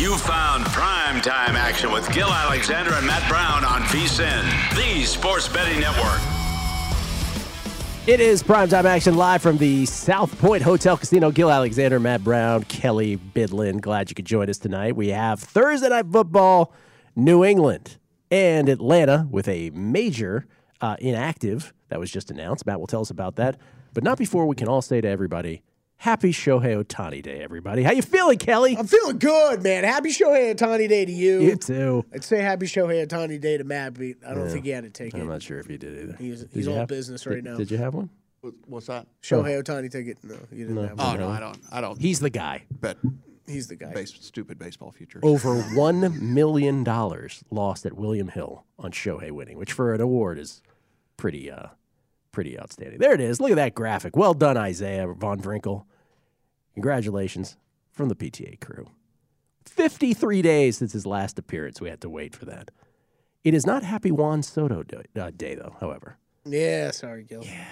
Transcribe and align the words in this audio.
You 0.00 0.16
found 0.16 0.64
primetime 0.64 1.56
action 1.56 1.92
with 1.92 2.10
Gil 2.14 2.30
Alexander 2.30 2.94
and 2.94 3.06
Matt 3.06 3.28
Brown 3.28 3.66
on 3.66 3.82
VSIN, 3.82 4.74
the 4.74 5.04
sports 5.04 5.46
betting 5.46 5.78
network. 5.78 6.18
It 8.06 8.18
is 8.18 8.42
primetime 8.42 8.86
action 8.86 9.18
live 9.18 9.42
from 9.42 9.58
the 9.58 9.84
South 9.84 10.38
Point 10.38 10.62
Hotel 10.62 10.96
Casino. 10.96 11.30
Gil 11.30 11.50
Alexander, 11.50 12.00
Matt 12.00 12.24
Brown, 12.24 12.62
Kelly 12.62 13.18
Bidlin. 13.18 13.82
Glad 13.82 14.08
you 14.08 14.14
could 14.14 14.24
join 14.24 14.48
us 14.48 14.56
tonight. 14.56 14.96
We 14.96 15.08
have 15.08 15.38
Thursday 15.38 15.90
Night 15.90 16.06
Football, 16.10 16.72
New 17.14 17.44
England 17.44 17.98
and 18.30 18.70
Atlanta 18.70 19.28
with 19.30 19.48
a 19.48 19.68
major 19.68 20.46
uh, 20.80 20.96
inactive 20.98 21.74
that 21.90 22.00
was 22.00 22.10
just 22.10 22.30
announced. 22.30 22.64
Matt 22.64 22.80
will 22.80 22.86
tell 22.86 23.02
us 23.02 23.10
about 23.10 23.36
that. 23.36 23.58
But 23.92 24.02
not 24.02 24.16
before 24.16 24.46
we 24.46 24.56
can 24.56 24.66
all 24.66 24.80
say 24.80 25.02
to 25.02 25.08
everybody, 25.08 25.62
Happy 26.00 26.32
Shohei 26.32 26.82
Ohtani 26.82 27.22
Day, 27.22 27.42
everybody. 27.42 27.82
How 27.82 27.92
you 27.92 28.00
feeling, 28.00 28.38
Kelly? 28.38 28.74
I'm 28.74 28.86
feeling 28.86 29.18
good, 29.18 29.62
man. 29.62 29.84
Happy 29.84 30.08
Shohei 30.08 30.54
Ohtani 30.54 30.88
Day 30.88 31.04
to 31.04 31.12
you. 31.12 31.42
You 31.42 31.56
too. 31.56 32.06
I'd 32.14 32.24
say 32.24 32.40
happy 32.40 32.64
Shohei 32.64 33.06
Ohtani 33.06 33.38
Day 33.38 33.58
to 33.58 33.64
Matt, 33.64 33.92
but 33.92 34.02
I 34.26 34.32
don't 34.32 34.46
Yeah. 34.46 34.50
think 34.50 34.64
he 34.64 34.70
had 34.70 34.84
to 34.84 34.90
take 34.90 35.12
I'm 35.14 35.20
it. 35.20 35.24
not 35.26 35.42
sure 35.42 35.58
if 35.58 35.66
he 35.66 35.76
did 35.76 36.02
either. 36.02 36.16
He's, 36.18 36.40
Did 36.40 36.50
he's 36.54 36.68
all 36.68 36.76
have- 36.76 36.88
business 36.88 37.22
did- 37.24 37.30
right 37.34 37.44
now. 37.44 37.54
Did 37.58 37.70
you 37.70 37.76
have 37.76 37.92
one? 37.92 38.08
What's 38.66 38.86
that? 38.86 39.08
Shohei 39.22 39.62
Ohtani 39.62 39.90
ticket? 39.90 40.16
No, 40.22 40.36
you 40.50 40.60
didn't 40.68 40.76
No. 40.76 40.86
have 40.86 40.98
one. 40.98 41.16
Oh 41.16 41.20
no, 41.20 41.28
I 41.28 41.38
don't. 41.38 41.58
I 41.70 41.82
don't. 41.82 42.00
He's 42.00 42.20
the 42.20 42.30
guy. 42.30 42.62
bet 42.70 42.96
He's 43.46 43.66
the 43.66 43.76
guy. 43.76 43.92
base, 43.92 44.14
stupid 44.20 44.58
baseball 44.58 44.92
future. 44.92 45.20
Over 45.22 45.60
one 45.76 46.32
million 46.34 46.82
dollars 46.82 47.44
lost 47.50 47.84
at 47.84 47.92
William 47.92 48.28
Hill 48.28 48.64
on 48.78 48.92
Shohei 48.92 49.30
winning, 49.32 49.58
which 49.58 49.72
for 49.72 49.92
an 49.92 50.00
award 50.00 50.38
is 50.38 50.62
pretty, 51.18 51.50
uh, 51.50 51.66
pretty 52.32 52.58
outstanding. 52.58 52.98
There 53.00 53.12
it 53.12 53.20
is. 53.20 53.38
Look 53.38 53.50
at 53.50 53.56
that 53.56 53.74
graphic. 53.74 54.16
Well 54.16 54.32
done, 54.32 54.56
Isaiah 54.56 55.12
von 55.12 55.38
Vrinkel. 55.42 55.84
Congratulations 56.74 57.56
from 57.92 58.08
the 58.08 58.14
PTA 58.14 58.60
crew. 58.60 58.86
Fifty-three 59.66 60.42
days 60.42 60.78
since 60.78 60.92
his 60.92 61.06
last 61.06 61.38
appearance. 61.38 61.80
We 61.80 61.88
had 61.90 62.00
to 62.00 62.08
wait 62.10 62.34
for 62.34 62.44
that. 62.46 62.70
It 63.44 63.54
is 63.54 63.66
not 63.66 63.82
Happy 63.82 64.10
Juan 64.10 64.42
Soto 64.42 64.82
day, 64.82 65.02
uh, 65.18 65.30
day 65.36 65.54
though. 65.54 65.76
However, 65.80 66.16
Yeah, 66.44 66.90
sorry, 66.90 67.24
Gil. 67.24 67.42
Yeah. 67.44 67.64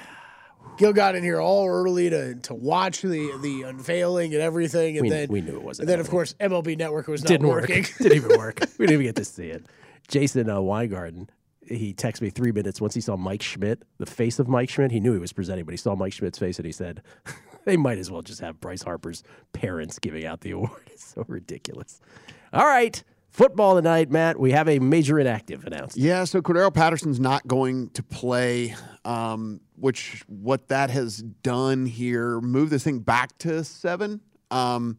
Gil 0.76 0.92
got 0.92 1.14
in 1.14 1.22
here 1.22 1.40
all 1.40 1.66
early 1.66 2.10
to, 2.10 2.34
to 2.34 2.54
watch 2.54 3.00
the 3.02 3.32
the 3.42 3.62
unveiling 3.62 4.34
and 4.34 4.42
everything, 4.42 4.96
and 4.98 5.02
we, 5.04 5.10
then 5.10 5.28
we 5.30 5.40
knew 5.40 5.56
it 5.56 5.62
wasn't. 5.62 5.84
and 5.84 5.90
then 5.90 6.00
of 6.00 6.10
course 6.10 6.34
MLB 6.40 6.76
Network 6.76 7.08
was 7.08 7.22
not 7.22 7.28
didn't 7.28 7.48
working. 7.48 7.82
work. 7.82 7.94
didn't 7.98 8.16
even 8.16 8.38
work. 8.38 8.60
We 8.78 8.86
didn't 8.86 8.94
even 9.02 9.06
get 9.06 9.16
to 9.16 9.24
see 9.24 9.48
it. 9.48 9.64
Jason 10.08 10.48
uh, 10.50 10.60
Weingarten, 10.60 11.28
he 11.66 11.92
texted 11.94 12.22
me 12.22 12.30
three 12.30 12.52
minutes 12.52 12.80
once 12.80 12.94
he 12.94 13.00
saw 13.00 13.16
Mike 13.16 13.42
Schmidt, 13.42 13.82
the 13.98 14.06
face 14.06 14.38
of 14.38 14.48
Mike 14.48 14.68
Schmidt. 14.70 14.90
He 14.90 15.00
knew 15.00 15.12
he 15.12 15.18
was 15.18 15.32
presenting, 15.32 15.64
but 15.64 15.72
he 15.72 15.76
saw 15.78 15.94
Mike 15.94 16.12
Schmidt's 16.12 16.38
face 16.38 16.58
and 16.58 16.66
he 16.66 16.72
said, 16.72 17.02
"They 17.68 17.76
might 17.76 17.98
as 17.98 18.10
well 18.10 18.22
just 18.22 18.40
have 18.40 18.60
Bryce 18.60 18.82
Harper's 18.82 19.22
parents 19.52 19.98
giving 19.98 20.24
out 20.24 20.40
the 20.40 20.50
award. 20.52 20.90
It's 20.90 21.04
so 21.14 21.24
ridiculous." 21.28 22.00
All 22.52 22.66
right, 22.66 23.02
football 23.30 23.76
tonight, 23.76 24.10
Matt. 24.10 24.40
We 24.40 24.52
have 24.52 24.68
a 24.68 24.78
major 24.78 25.18
inactive 25.18 25.64
announced. 25.66 25.96
Yeah, 25.96 26.24
so 26.24 26.40
Cordarrelle 26.40 26.72
Patterson's 26.72 27.20
not 27.20 27.46
going 27.46 27.90
to 27.90 28.02
play, 28.02 28.74
um, 29.04 29.60
which 29.76 30.24
what 30.26 30.68
that 30.68 30.90
has 30.90 31.18
done 31.42 31.86
here, 31.86 32.40
move 32.40 32.70
this 32.70 32.84
thing 32.84 33.00
back 33.00 33.36
to 33.38 33.62
seven. 33.64 34.20
Um, 34.50 34.96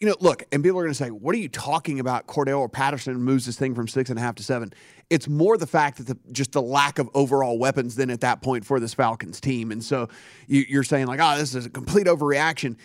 you 0.00 0.06
know, 0.06 0.14
look, 0.20 0.44
and 0.52 0.62
people 0.62 0.78
are 0.78 0.82
going 0.82 0.92
to 0.92 0.98
say, 0.98 1.10
"What 1.10 1.34
are 1.34 1.38
you 1.38 1.48
talking 1.48 2.00
about?" 2.00 2.26
Cordarrelle 2.26 2.70
Patterson 2.70 3.14
moves 3.16 3.46
this 3.46 3.56
thing 3.56 3.74
from 3.74 3.88
six 3.88 4.10
and 4.10 4.18
a 4.18 4.22
half 4.22 4.34
to 4.36 4.42
seven. 4.42 4.72
It's 5.08 5.28
more 5.28 5.56
the 5.56 5.66
fact 5.66 5.98
that 5.98 6.06
the, 6.06 6.18
just 6.32 6.52
the 6.52 6.62
lack 6.62 6.98
of 6.98 7.08
overall 7.14 7.58
weapons 7.58 7.94
than 7.94 8.10
at 8.10 8.20
that 8.20 8.42
point 8.42 8.64
for 8.64 8.78
this 8.78 8.92
Falcons 8.92 9.40
team, 9.40 9.72
and 9.72 9.82
so 9.82 10.08
you, 10.46 10.64
you're 10.68 10.82
saying 10.82 11.06
like, 11.06 11.20
"Oh, 11.22 11.38
this 11.38 11.54
is 11.54 11.66
a 11.66 11.70
complete 11.70 12.06
overreaction." 12.06 12.76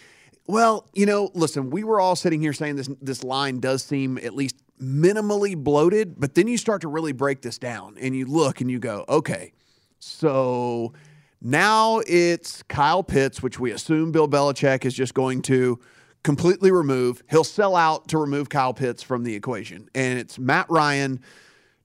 Well, 0.47 0.87
you 0.93 1.05
know, 1.05 1.31
listen, 1.33 1.69
we 1.69 1.83
were 1.83 1.99
all 1.99 2.15
sitting 2.15 2.41
here 2.41 2.53
saying 2.53 2.77
this 2.77 2.89
this 3.01 3.23
line 3.23 3.59
does 3.59 3.83
seem 3.83 4.17
at 4.17 4.33
least 4.33 4.55
minimally 4.81 5.55
bloated, 5.55 6.19
but 6.19 6.35
then 6.35 6.47
you 6.47 6.57
start 6.57 6.81
to 6.81 6.87
really 6.87 7.11
break 7.11 7.41
this 7.41 7.57
down 7.57 7.97
and 7.99 8.15
you 8.15 8.25
look 8.25 8.61
and 8.61 8.71
you 8.71 8.79
go, 8.79 9.05
okay, 9.07 9.53
so 9.99 10.93
now 11.41 12.01
it's 12.07 12.63
Kyle 12.63 13.03
Pitts, 13.03 13.43
which 13.43 13.59
we 13.59 13.71
assume 13.71 14.11
Bill 14.11 14.27
Belichick 14.27 14.85
is 14.85 14.93
just 14.93 15.13
going 15.13 15.41
to 15.43 15.79
completely 16.23 16.71
remove. 16.71 17.23
He'll 17.29 17.43
sell 17.43 17.75
out 17.75 18.07
to 18.09 18.17
remove 18.17 18.49
Kyle 18.49 18.73
Pitts 18.73 19.01
from 19.03 19.23
the 19.23 19.35
equation. 19.35 19.89
And 19.95 20.19
it's 20.19 20.37
Matt 20.37 20.67
Ryan 20.69 21.21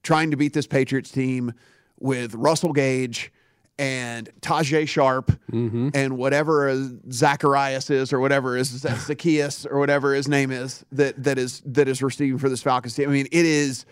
trying 0.02 0.30
to 0.30 0.36
beat 0.36 0.52
this 0.52 0.66
Patriots 0.66 1.10
team 1.10 1.52
with 1.98 2.34
Russell 2.34 2.72
Gage 2.72 3.32
and 3.78 4.30
Tajae 4.40 4.88
Sharpe 4.88 5.32
mm-hmm. 5.50 5.90
and 5.94 6.16
whatever 6.16 6.88
Zacharias 7.10 7.90
is 7.90 8.12
or 8.12 8.20
whatever 8.20 8.56
is 8.56 8.70
Zaccheaus 8.72 9.66
or 9.70 9.78
whatever 9.78 10.14
his 10.14 10.28
name 10.28 10.50
is 10.50 10.84
that 10.92 11.22
that 11.22 11.38
is 11.38 11.62
that 11.66 11.88
is 11.88 12.02
receiving 12.02 12.38
for 12.38 12.48
this 12.48 12.62
Falcons 12.62 12.94
team. 12.94 13.08
I 13.10 13.12
mean, 13.12 13.26
it 13.32 13.44
is 13.44 13.84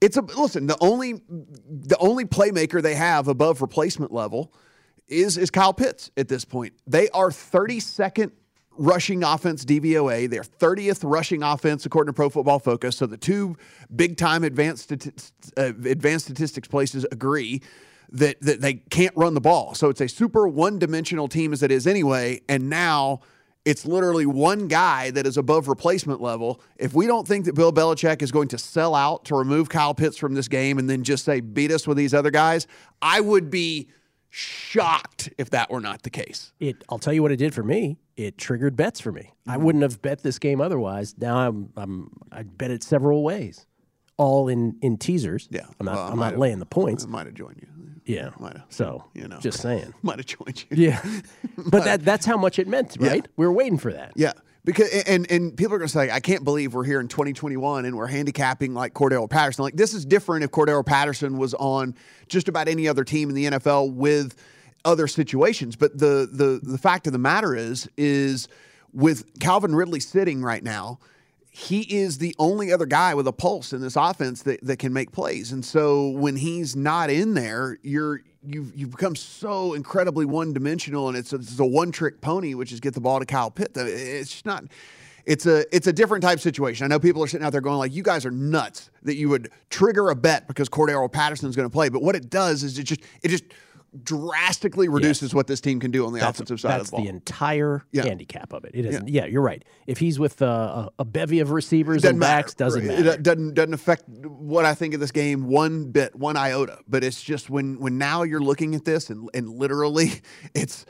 it's 0.00 0.16
a 0.16 0.22
listen, 0.22 0.66
the 0.66 0.78
only 0.80 1.20
the 1.28 1.96
only 1.98 2.24
playmaker 2.24 2.82
they 2.82 2.94
have 2.94 3.28
above 3.28 3.60
replacement 3.60 4.12
level 4.12 4.52
is 5.08 5.36
is 5.36 5.50
Kyle 5.50 5.74
Pitts 5.74 6.10
at 6.16 6.28
this 6.28 6.44
point. 6.44 6.72
They 6.86 7.08
are 7.10 7.28
32nd 7.28 8.30
rushing 8.82 9.22
offense 9.22 9.64
DVOA. 9.64 10.28
They're 10.28 10.42
30th 10.42 11.00
rushing 11.04 11.42
offense 11.42 11.86
according 11.86 12.12
to 12.12 12.16
Pro 12.16 12.28
Football 12.28 12.58
Focus. 12.58 12.96
So 12.96 13.06
the 13.06 13.16
two 13.16 13.56
big 13.94 14.16
time 14.16 14.42
advanced 14.44 14.90
stati- 14.90 15.32
uh, 15.56 15.88
advanced 15.88 16.24
statistics 16.26 16.66
places 16.68 17.06
agree 17.12 17.62
that 18.10 18.40
that 18.40 18.60
they 18.60 18.74
can't 18.74 19.16
run 19.16 19.34
the 19.34 19.40
ball. 19.40 19.74
So 19.74 19.88
it's 19.88 20.00
a 20.00 20.08
super 20.08 20.46
one 20.48 20.78
dimensional 20.78 21.28
team 21.28 21.52
as 21.52 21.62
it 21.62 21.70
is 21.70 21.86
anyway. 21.86 22.40
And 22.48 22.68
now 22.68 23.20
It's 23.64 23.86
literally 23.86 24.26
one 24.26 24.66
guy 24.66 25.12
that 25.12 25.24
is 25.24 25.36
above 25.36 25.68
replacement 25.68 26.20
level. 26.20 26.60
If 26.78 26.94
we 26.94 27.06
don't 27.06 27.28
think 27.28 27.44
that 27.44 27.54
Bill 27.54 27.72
Belichick 27.72 28.20
is 28.20 28.32
going 28.32 28.48
to 28.48 28.58
sell 28.58 28.92
out 28.96 29.24
to 29.26 29.36
remove 29.36 29.68
Kyle 29.68 29.94
Pitts 29.94 30.16
from 30.16 30.34
this 30.34 30.48
game 30.48 30.78
and 30.80 30.90
then 30.90 31.04
just 31.04 31.24
say 31.24 31.38
beat 31.40 31.70
us 31.70 31.86
with 31.86 31.96
these 31.96 32.12
other 32.12 32.32
guys, 32.32 32.66
I 33.00 33.20
would 33.20 33.50
be 33.50 33.88
shocked 34.32 35.28
if 35.36 35.50
that 35.50 35.70
were 35.70 35.80
not 35.80 36.02
the 36.02 36.10
case. 36.10 36.52
It. 36.58 36.82
I'll 36.88 36.98
tell 36.98 37.12
you 37.12 37.22
what 37.22 37.30
it 37.30 37.36
did 37.36 37.54
for 37.54 37.62
me. 37.62 37.98
It 38.16 38.38
triggered 38.38 38.76
bets 38.76 38.98
for 38.98 39.12
me. 39.12 39.32
I 39.46 39.54
mm-hmm. 39.54 39.64
wouldn't 39.64 39.82
have 39.82 40.02
bet 40.02 40.22
this 40.22 40.38
game 40.38 40.60
otherwise. 40.60 41.14
Now 41.18 41.36
I'm. 41.36 41.70
I'm. 41.76 42.10
I 42.32 42.42
bet 42.42 42.70
it 42.70 42.82
several 42.82 43.22
ways, 43.22 43.66
all 44.16 44.48
in 44.48 44.78
in 44.80 44.96
teasers. 44.96 45.48
Yeah, 45.50 45.66
I'm 45.78 45.86
not. 45.86 45.94
well, 45.94 46.08
I'm 46.08 46.18
not 46.18 46.38
laying 46.38 46.58
the 46.58 46.66
points. 46.66 47.04
I 47.04 47.08
might 47.08 47.26
have 47.26 47.34
joined 47.34 47.58
you. 47.60 47.68
Yeah. 48.04 48.30
Might 48.38 48.56
have. 48.56 48.66
So 48.68 49.04
You 49.14 49.28
know. 49.28 49.38
just 49.38 49.60
saying. 49.60 49.94
Might 50.02 50.18
have 50.18 50.26
joined 50.26 50.64
you. 50.70 50.88
Yeah. 50.88 51.02
but 51.56 51.84
that 51.84 52.04
that's 52.04 52.26
how 52.26 52.36
much 52.36 52.58
it 52.58 52.66
meant, 52.66 52.96
Yeah. 52.98 53.08
right? 53.08 53.28
We 53.36 53.46
were 53.46 53.52
waiting 53.52 53.78
for 53.78 53.92
that. 53.92 54.12
Yeah. 54.16 54.32
Because 54.64 54.90
and 55.06 55.28
and 55.30 55.56
people 55.56 55.74
are 55.74 55.78
going 55.78 55.88
to 55.88 55.92
say, 55.92 56.10
I 56.10 56.20
can't 56.20 56.44
believe 56.44 56.72
we're 56.72 56.84
here 56.84 57.00
in 57.00 57.08
2021 57.08 57.84
and 57.84 57.96
we're 57.96 58.06
handicapping 58.06 58.74
like 58.74 58.94
Cordarrelle 58.94 59.28
Patterson. 59.28 59.64
Like 59.64 59.74
this 59.74 59.92
is 59.92 60.04
different 60.04 60.44
if 60.44 60.50
Cordarrelle 60.52 60.86
Patterson 60.86 61.36
was 61.36 61.52
on 61.54 61.96
just 62.28 62.48
about 62.48 62.68
any 62.68 62.86
other 62.86 63.02
team 63.02 63.28
in 63.28 63.34
the 63.34 63.44
NFL 63.46 63.92
with 63.92 64.36
other 64.84 65.08
situations. 65.08 65.74
But 65.74 65.98
the 65.98 66.28
the 66.30 66.60
the 66.62 66.78
fact 66.78 67.08
of 67.08 67.12
the 67.12 67.18
matter 67.18 67.56
is 67.56 67.88
is 67.96 68.46
with 68.92 69.38
Calvin 69.40 69.74
Ridley 69.74 70.00
sitting 70.00 70.42
right 70.42 70.62
now, 70.62 71.00
he 71.50 71.80
is 71.80 72.18
the 72.18 72.34
only 72.38 72.72
other 72.72 72.86
guy 72.86 73.14
with 73.14 73.26
a 73.26 73.32
pulse 73.32 73.72
in 73.72 73.80
this 73.80 73.96
offense 73.96 74.42
that, 74.42 74.62
that 74.64 74.78
can 74.78 74.92
make 74.92 75.12
plays. 75.12 75.52
And 75.52 75.64
so 75.64 76.10
when 76.10 76.36
he's 76.36 76.76
not 76.76 77.10
in 77.10 77.34
there, 77.34 77.78
you're 77.82 78.20
you've 78.46 78.72
you've 78.76 78.90
become 78.90 79.16
so 79.16 79.74
incredibly 79.74 80.24
one 80.24 80.52
dimensional, 80.52 81.08
and 81.08 81.16
it's 81.16 81.32
a, 81.32 81.36
it's 81.36 81.58
a 81.58 81.64
one 81.64 81.92
trick 81.92 82.20
pony, 82.20 82.54
which 82.54 82.72
is 82.72 82.80
get 82.80 82.94
the 82.94 83.00
ball 83.00 83.18
to 83.18 83.26
Kyle 83.26 83.50
Pitt. 83.50 83.72
It's 83.76 84.30
just 84.30 84.46
not. 84.46 84.64
It's 85.24 85.46
a 85.46 85.64
it's 85.74 85.86
a 85.86 85.92
different 85.92 86.22
type 86.22 86.40
situation. 86.40 86.84
I 86.84 86.88
know 86.88 86.98
people 86.98 87.22
are 87.22 87.28
sitting 87.28 87.46
out 87.46 87.52
there 87.52 87.60
going 87.60 87.78
like, 87.78 87.92
"You 87.92 88.02
guys 88.02 88.26
are 88.26 88.30
nuts 88.30 88.90
that 89.04 89.14
you 89.14 89.28
would 89.28 89.50
trigger 89.70 90.10
a 90.10 90.16
bet 90.16 90.48
because 90.48 90.68
Cordarrelle 90.68 91.12
Patterson 91.12 91.48
is 91.48 91.54
going 91.54 91.68
to 91.68 91.72
play." 91.72 91.88
But 91.88 92.02
what 92.02 92.16
it 92.16 92.28
does 92.28 92.64
is 92.64 92.78
it 92.78 92.84
just 92.84 93.02
it 93.22 93.28
just 93.28 93.44
drastically 94.02 94.88
reduces 94.88 95.34
what 95.34 95.46
this 95.46 95.60
team 95.60 95.78
can 95.80 95.90
do 95.90 96.06
on 96.06 96.12
the 96.12 96.20
That's, 96.20 96.38
offensive 96.38 96.60
side 96.60 96.70
that's 96.72 96.84
of 96.84 96.90
the 96.92 96.96
ball. 96.96 97.04
the 97.04 97.10
entire 97.10 97.84
Yeah. 97.92 98.04
handicap 98.04 98.52
of 98.52 98.64
it. 98.64 98.70
It 98.74 98.86
isn't. 98.86 99.08
Yeah. 99.08 99.26
you're 99.26 99.42
right. 99.42 99.64
If 99.86 99.98
he's 99.98 100.18
with 100.18 100.40
uh, 100.40 100.88
a, 100.98 101.04
bevy 101.04 101.40
of 101.40 101.50
receivers 101.50 102.02
doesn't 102.02 102.14
and 102.14 102.20
backs, 102.20 102.52
matter. 102.52 102.64
doesn't 102.64 102.90
It 102.90 103.04
matter. 103.04 103.16
doesn't 103.22 103.54
doesn't 103.54 103.74
affect 103.74 104.08
what 104.08 104.64
I 104.64 104.74
think 104.74 104.94
of 104.94 105.00
this 105.00 105.12
game 105.12 105.46
one 105.46 105.90
bit, 105.90 106.14
one 106.16 106.36
iota. 106.36 106.78
But 106.88 107.04
it's 107.04 107.22
just 107.22 107.50
when 107.50 107.78
when 107.80 107.98
now 107.98 108.22
you're 108.22 108.40
looking 108.40 108.74
at 108.74 108.84
this 108.84 109.10
and 109.10 109.28
and 109.34 109.48
literally 109.48 110.12
it's. 110.54 110.86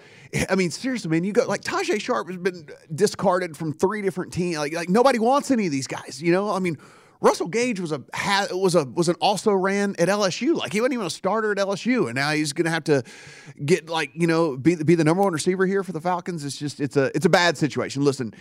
I 0.48 0.54
mean, 0.54 0.70
seriously, 0.70 1.10
man, 1.10 1.24
you 1.24 1.32
go 1.34 1.44
like 1.46 1.60
Tajae 1.62 2.00
Sharpe 2.00 2.28
has 2.28 2.38
been 2.38 2.66
discarded 2.94 3.54
from 3.54 3.74
three 3.74 4.00
different 4.00 4.32
teams. 4.32 4.56
Like, 4.56 4.72
like 4.72 4.88
nobody 4.88 5.18
wants 5.18 5.50
any 5.50 5.66
of 5.66 5.72
these 5.72 5.86
guys. 5.86 6.22
You 6.22 6.32
know, 6.32 6.50
I 6.50 6.58
mean, 6.58 6.78
Russell 7.22 7.46
Gage 7.46 7.78
was 7.78 7.92
a 7.92 8.02
was 8.50 8.74
a 8.74 8.84
was 8.84 9.08
an 9.08 9.14
also 9.20 9.52
ran 9.52 9.94
at 10.00 10.08
LSU. 10.08 10.56
Like 10.56 10.72
he 10.72 10.80
wasn't 10.80 10.94
even 10.94 11.06
a 11.06 11.10
starter 11.10 11.52
at 11.52 11.58
LSU, 11.58 12.06
and 12.06 12.16
now 12.16 12.32
he's 12.32 12.52
going 12.52 12.64
to 12.64 12.70
have 12.70 12.82
to 12.84 13.04
get 13.64 13.88
like 13.88 14.10
you 14.14 14.26
know 14.26 14.56
be 14.56 14.74
be 14.74 14.96
the 14.96 15.04
number 15.04 15.22
one 15.22 15.32
receiver 15.32 15.64
here 15.64 15.84
for 15.84 15.92
the 15.92 16.00
Falcons. 16.00 16.44
It's 16.44 16.58
just 16.58 16.80
it's 16.80 16.96
a 16.96 17.12
it's 17.14 17.24
a 17.24 17.30
bad 17.30 17.56
situation. 17.56 18.02
Listen, 18.02 18.34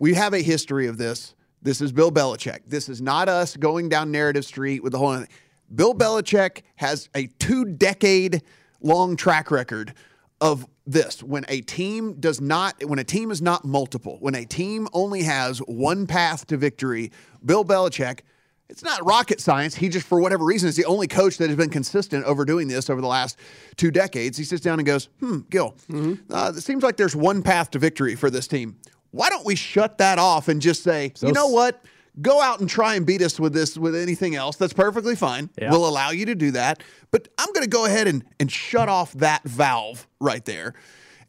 we 0.00 0.14
have 0.14 0.34
a 0.34 0.40
history 0.40 0.88
of 0.88 0.98
this. 0.98 1.36
This 1.62 1.80
is 1.80 1.92
Bill 1.92 2.10
Belichick. 2.10 2.62
This 2.66 2.88
is 2.88 3.00
not 3.00 3.28
us 3.28 3.56
going 3.56 3.88
down 3.88 4.10
narrative 4.10 4.44
street 4.44 4.82
with 4.82 4.92
the 4.92 4.98
whole. 4.98 5.24
Bill 5.72 5.94
Belichick 5.94 6.62
has 6.74 7.08
a 7.14 7.28
two 7.38 7.64
decade 7.64 8.42
long 8.80 9.14
track 9.14 9.52
record 9.52 9.94
of 10.40 10.66
this. 10.86 11.22
When 11.22 11.44
a 11.48 11.60
team 11.60 12.14
does 12.20 12.40
not 12.40 12.84
when 12.84 12.98
a 12.98 13.04
team 13.04 13.30
is 13.30 13.40
not 13.40 13.64
multiple 13.64 14.18
when 14.20 14.34
a 14.34 14.44
team 14.44 14.88
only 14.92 15.22
has 15.22 15.58
one 15.60 16.06
path 16.06 16.46
to 16.48 16.56
victory 16.56 17.10
bill 17.44 17.64
belichick 17.64 18.20
it's 18.70 18.82
not 18.82 19.04
rocket 19.04 19.40
science. 19.40 19.74
He 19.74 19.88
just 19.90 20.06
for 20.06 20.20
whatever 20.20 20.44
reason 20.44 20.68
is 20.68 20.76
the 20.76 20.86
only 20.86 21.06
coach 21.06 21.36
that 21.38 21.48
has 21.48 21.56
been 21.56 21.70
consistent 21.70 22.24
over 22.24 22.44
doing 22.44 22.66
this 22.66 22.88
over 22.90 23.00
the 23.00 23.06
last 23.06 23.38
two 23.76 23.90
decades. 23.90 24.36
He 24.38 24.44
sits 24.44 24.62
down 24.62 24.78
and 24.78 24.86
goes 24.86 25.08
hmm 25.20 25.40
gil 25.50 25.76
uh, 26.30 26.52
it 26.56 26.62
seems 26.62 26.82
like 26.82 26.96
there's 26.96 27.14
one 27.14 27.42
path 27.42 27.70
to 27.72 27.78
victory 27.78 28.14
for 28.14 28.30
this 28.30 28.46
team. 28.48 28.76
Why 29.10 29.28
don't 29.28 29.46
we 29.46 29.54
shut 29.54 29.98
that 29.98 30.18
off 30.18 30.48
and 30.48 30.60
just 30.60 30.82
say 30.82 31.12
you 31.22 31.32
know 31.32 31.48
what 31.48 31.84
go 32.20 32.40
out 32.40 32.60
and 32.60 32.68
try 32.68 32.94
and 32.94 33.04
beat 33.04 33.22
us 33.22 33.40
with 33.40 33.52
this 33.52 33.76
with 33.76 33.94
anything 33.94 34.34
else. 34.34 34.56
That's 34.56 34.72
perfectly 34.72 35.16
fine. 35.16 35.50
Yeah. 35.58 35.70
we'll 35.70 35.88
allow 35.88 36.10
you 36.10 36.26
to 36.26 36.34
do 36.34 36.50
that. 36.52 36.82
But 37.10 37.28
i'm 37.38 37.52
going 37.52 37.64
to 37.64 37.70
go 37.70 37.84
ahead 37.86 38.06
and, 38.08 38.24
and 38.40 38.50
shut 38.50 38.88
off 38.88 39.12
that 39.14 39.44
valve 39.44 40.06
right 40.20 40.44
there 40.44 40.74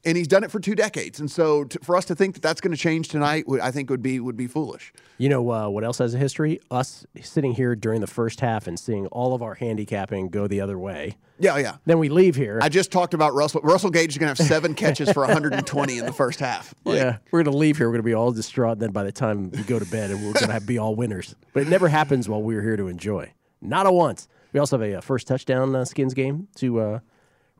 and 0.06 0.16
he's 0.18 0.28
done 0.28 0.44
it 0.44 0.52
for 0.52 0.60
two 0.60 0.76
decades 0.76 1.20
and 1.20 1.30
so 1.32 1.64
to, 1.66 1.80
for 1.80 1.96
us 1.98 2.06
to 2.06 2.16
think 2.16 2.36
that 2.36 2.42
that's 2.42 2.62
going 2.62 2.72
to 2.72 2.78
change 2.78 3.08
tonight 3.10 3.48
would, 3.48 3.60
i 3.60 3.72
think 3.72 3.90
would 3.90 4.02
be 4.04 4.20
would 4.20 4.38
be 4.38 4.48
foolish 4.48 4.94
You 5.18 5.30
know 5.30 5.50
uh, 5.52 5.68
what 5.70 5.84
else 5.84 5.98
has 6.00 6.14
a 6.14 6.18
history? 6.18 6.60
Us 6.70 7.06
sitting 7.22 7.54
here 7.54 7.76
during 7.76 8.02
the 8.02 8.08
first 8.08 8.40
half 8.42 8.68
and 8.68 8.78
seeing 8.80 9.08
all 9.08 9.34
of 9.34 9.42
our 9.42 9.56
handicapping 9.56 10.30
go 10.30 10.46
the 10.48 10.62
other 10.62 10.78
way. 10.78 11.18
yeah 11.40 11.58
yeah 11.58 11.78
Then 11.86 12.00
we 12.00 12.10
leave 12.10 12.36
here. 12.36 12.60
i 12.62 12.70
just 12.70 12.92
talked 12.92 13.14
about 13.14 13.34
russell 13.34 13.62
russell 13.64 13.90
gage 13.90 14.12
is 14.12 14.18
going 14.18 14.34
to 14.34 14.42
have 14.42 14.48
seven 14.48 14.74
catches 14.84 15.12
for 15.12 15.22
120 15.22 15.98
in 15.98 16.06
the 16.06 16.14
first 16.14 16.40
half 16.40 16.74
Like, 16.86 16.98
yeah, 16.98 17.18
we're 17.32 17.44
gonna 17.44 17.56
leave 17.58 17.78
here. 17.78 17.88
We're 17.88 17.94
gonna 17.96 18.04
be 18.04 18.14
all 18.14 18.32
distraught. 18.32 18.74
And 18.74 18.82
then 18.82 18.92
by 18.92 19.04
the 19.04 19.12
time 19.12 19.52
we 19.52 19.64
go 19.64 19.80
to 19.80 19.86
bed, 19.86 20.12
and 20.12 20.24
we're 20.26 20.34
gonna 20.40 20.60
be 20.62 20.78
all 20.78 20.96
winners. 20.96 21.36
But 21.54 21.64
it 21.64 21.70
never 21.70 21.88
happens 21.88 22.30
while 22.30 22.42
we're 22.44 22.62
here 22.62 22.78
to 22.78 22.88
enjoy. 22.88 23.34
Not 23.62 23.88
a 23.88 23.92
once. 23.92 24.28
We 24.54 24.60
also 24.60 24.78
have 24.78 24.88
a, 24.90 24.98
uh 24.98 25.02
first 25.02 25.28
touchdown 25.28 25.76
uh, 25.76 25.84
Skins 25.86 26.14
game 26.14 26.48
to 26.56 26.80
uh, 26.80 27.00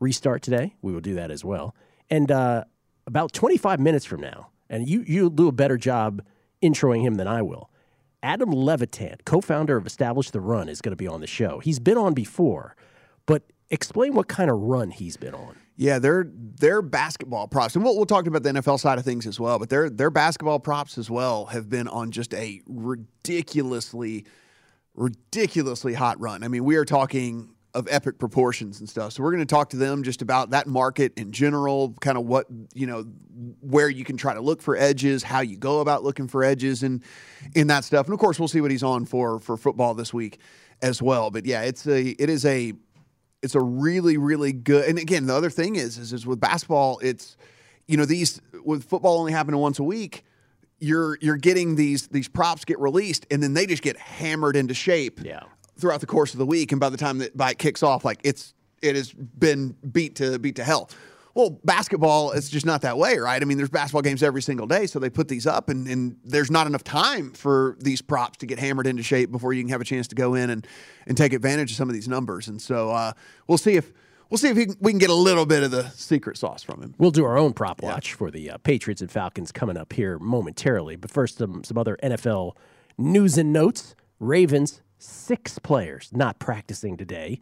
restart 0.00 0.42
today. 0.42 0.74
We 0.82 0.92
will 0.92 1.00
do 1.00 1.14
that 1.14 1.30
as 1.30 1.44
well. 1.44 1.74
And 2.10 2.30
uh, 2.30 2.64
about 3.06 3.32
25 3.32 3.80
minutes 3.80 4.04
from 4.04 4.20
now, 4.20 4.50
and 4.68 4.88
you 4.88 5.04
you'll 5.06 5.30
do 5.30 5.48
a 5.48 5.52
better 5.52 5.76
job 5.76 6.22
introing 6.62 7.02
him 7.02 7.14
than 7.14 7.28
I 7.28 7.42
will. 7.42 7.70
Adam 8.22 8.50
Levitan, 8.50 9.16
co-founder 9.24 9.76
of 9.76 9.86
Establish 9.86 10.30
the 10.30 10.40
Run, 10.40 10.68
is 10.68 10.80
going 10.80 10.92
to 10.92 10.96
be 10.96 11.06
on 11.06 11.20
the 11.20 11.26
show. 11.26 11.60
He's 11.60 11.78
been 11.78 11.96
on 11.96 12.14
before, 12.14 12.74
but 13.26 13.42
explain 13.70 14.14
what 14.14 14.26
kind 14.26 14.50
of 14.50 14.58
run 14.58 14.90
he's 14.90 15.16
been 15.16 15.34
on. 15.34 15.56
Yeah, 15.76 15.98
their 15.98 16.26
their 16.28 16.80
basketball 16.80 17.48
props, 17.48 17.74
and 17.74 17.84
we'll, 17.84 17.96
we'll 17.96 18.06
talk 18.06 18.26
about 18.26 18.42
the 18.42 18.50
NFL 18.50 18.80
side 18.80 18.98
of 18.98 19.04
things 19.04 19.26
as 19.26 19.38
well. 19.38 19.58
But 19.58 19.68
their 19.68 19.90
their 19.90 20.10
basketball 20.10 20.58
props 20.58 20.96
as 20.96 21.10
well 21.10 21.46
have 21.46 21.68
been 21.68 21.86
on 21.86 22.10
just 22.10 22.32
a 22.32 22.62
ridiculously, 22.66 24.24
ridiculously 24.94 25.92
hot 25.92 26.18
run. 26.18 26.42
I 26.42 26.48
mean, 26.48 26.64
we 26.64 26.76
are 26.76 26.86
talking 26.86 27.50
of 27.76 27.86
epic 27.90 28.18
proportions 28.18 28.80
and 28.80 28.88
stuff. 28.88 29.12
So 29.12 29.22
we're 29.22 29.32
going 29.32 29.46
to 29.46 29.54
talk 29.54 29.70
to 29.70 29.76
them 29.76 30.02
just 30.02 30.22
about 30.22 30.50
that 30.50 30.66
market 30.66 31.12
in 31.16 31.30
general, 31.30 31.94
kind 32.00 32.16
of 32.16 32.24
what 32.24 32.46
you 32.74 32.86
know, 32.86 33.02
where 33.60 33.90
you 33.90 34.02
can 34.02 34.16
try 34.16 34.32
to 34.32 34.40
look 34.40 34.62
for 34.62 34.76
edges, 34.76 35.22
how 35.22 35.40
you 35.40 35.58
go 35.58 35.80
about 35.80 36.02
looking 36.02 36.26
for 36.26 36.42
edges, 36.42 36.82
and 36.82 37.02
in 37.54 37.66
that 37.66 37.84
stuff. 37.84 38.06
And 38.06 38.14
of 38.14 38.18
course, 38.18 38.38
we'll 38.38 38.48
see 38.48 38.62
what 38.62 38.70
he's 38.70 38.82
on 38.82 39.04
for 39.04 39.38
for 39.38 39.56
football 39.58 39.92
this 39.94 40.14
week 40.14 40.40
as 40.80 41.02
well. 41.02 41.30
But 41.30 41.44
yeah, 41.44 41.62
it's 41.62 41.86
a 41.86 42.02
it 42.02 42.30
is 42.30 42.46
a 42.46 42.72
it's 43.42 43.54
a 43.54 43.60
really 43.60 44.16
really 44.16 44.52
good 44.52 44.88
and 44.88 44.98
again 44.98 45.26
the 45.26 45.34
other 45.34 45.50
thing 45.50 45.76
is 45.76 45.98
is, 45.98 46.12
is 46.12 46.26
with 46.26 46.40
basketball 46.40 46.98
it's 47.00 47.36
you 47.86 47.96
know 47.96 48.06
these 48.06 48.40
with 48.64 48.82
football 48.82 49.18
only 49.18 49.30
happening 49.30 49.60
once 49.60 49.78
a 49.78 49.82
week 49.84 50.24
you're 50.78 51.18
you're 51.20 51.36
getting 51.36 51.76
these 51.76 52.08
these 52.08 52.28
props 52.28 52.64
get 52.64 52.78
released 52.80 53.26
and 53.30 53.42
then 53.42 53.54
they 53.54 53.66
just 53.66 53.82
get 53.82 53.96
hammered 53.98 54.56
into 54.56 54.74
shape 54.74 55.20
Yeah. 55.22 55.42
Throughout 55.78 56.00
the 56.00 56.06
course 56.06 56.32
of 56.32 56.38
the 56.38 56.46
week 56.46 56.72
and 56.72 56.80
by 56.80 56.88
the 56.88 56.96
time 56.96 57.18
that 57.18 57.36
bite 57.36 57.58
kicks 57.58 57.82
off 57.82 58.04
like 58.04 58.20
it's 58.24 58.54
it 58.82 58.94
has 58.94 59.12
been 59.12 59.74
beat 59.92 60.16
to 60.16 60.38
beat 60.38 60.56
to 60.56 60.64
hell. 60.64 60.90
Well 61.34 61.60
basketball 61.64 62.32
it's 62.32 62.48
just 62.48 62.66
not 62.66 62.82
that 62.82 62.96
way 62.96 63.18
right? 63.18 63.40
I 63.40 63.44
mean 63.44 63.58
there's 63.58 63.70
basketball 63.70 64.02
games 64.02 64.22
every 64.22 64.42
single 64.42 64.66
day 64.66 64.86
so 64.86 64.98
they 64.98 65.10
put 65.10 65.28
these 65.28 65.46
up 65.46 65.68
and, 65.68 65.86
and 65.86 66.16
there's 66.24 66.50
not 66.50 66.66
enough 66.66 66.84
time 66.84 67.32
for 67.32 67.76
these 67.80 68.00
props 68.00 68.38
to 68.38 68.46
get 68.46 68.58
hammered 68.58 68.86
into 68.86 69.02
shape 69.02 69.30
before 69.30 69.52
you 69.52 69.62
can 69.62 69.70
have 69.70 69.80
a 69.80 69.84
chance 69.84 70.08
to 70.08 70.14
go 70.14 70.34
in 70.34 70.50
and 70.50 70.66
and 71.06 71.16
take 71.16 71.32
advantage 71.32 71.70
of 71.70 71.76
some 71.76 71.88
of 71.88 71.94
these 71.94 72.08
numbers. 72.08 72.48
And 72.48 72.60
so 72.60 72.90
uh, 72.90 73.12
we'll 73.46 73.58
see 73.58 73.76
if 73.76 73.92
we'll 74.30 74.38
see 74.38 74.48
if 74.48 74.56
can, 74.56 74.76
we 74.80 74.92
can 74.92 74.98
get 74.98 75.10
a 75.10 75.14
little 75.14 75.46
bit 75.46 75.62
of 75.62 75.70
the 75.70 75.88
secret 75.90 76.36
sauce 76.36 76.62
from 76.62 76.82
him. 76.82 76.94
We'll 76.98 77.10
do 77.10 77.24
our 77.24 77.36
own 77.36 77.52
prop 77.52 77.82
watch 77.82 78.14
for 78.14 78.30
the 78.30 78.50
uh, 78.50 78.58
Patriots 78.58 79.00
and 79.00 79.10
Falcons 79.10 79.52
coming 79.52 79.76
up 79.76 79.92
here 79.92 80.18
momentarily. 80.18 80.96
But 80.96 81.10
first, 81.10 81.38
some, 81.38 81.64
some 81.64 81.78
other 81.78 81.96
NFL 82.02 82.56
news 82.98 83.38
and 83.38 83.52
notes. 83.52 83.94
Ravens, 84.18 84.80
six 84.98 85.58
players 85.58 86.10
not 86.12 86.38
practicing 86.38 86.96
today 86.96 87.40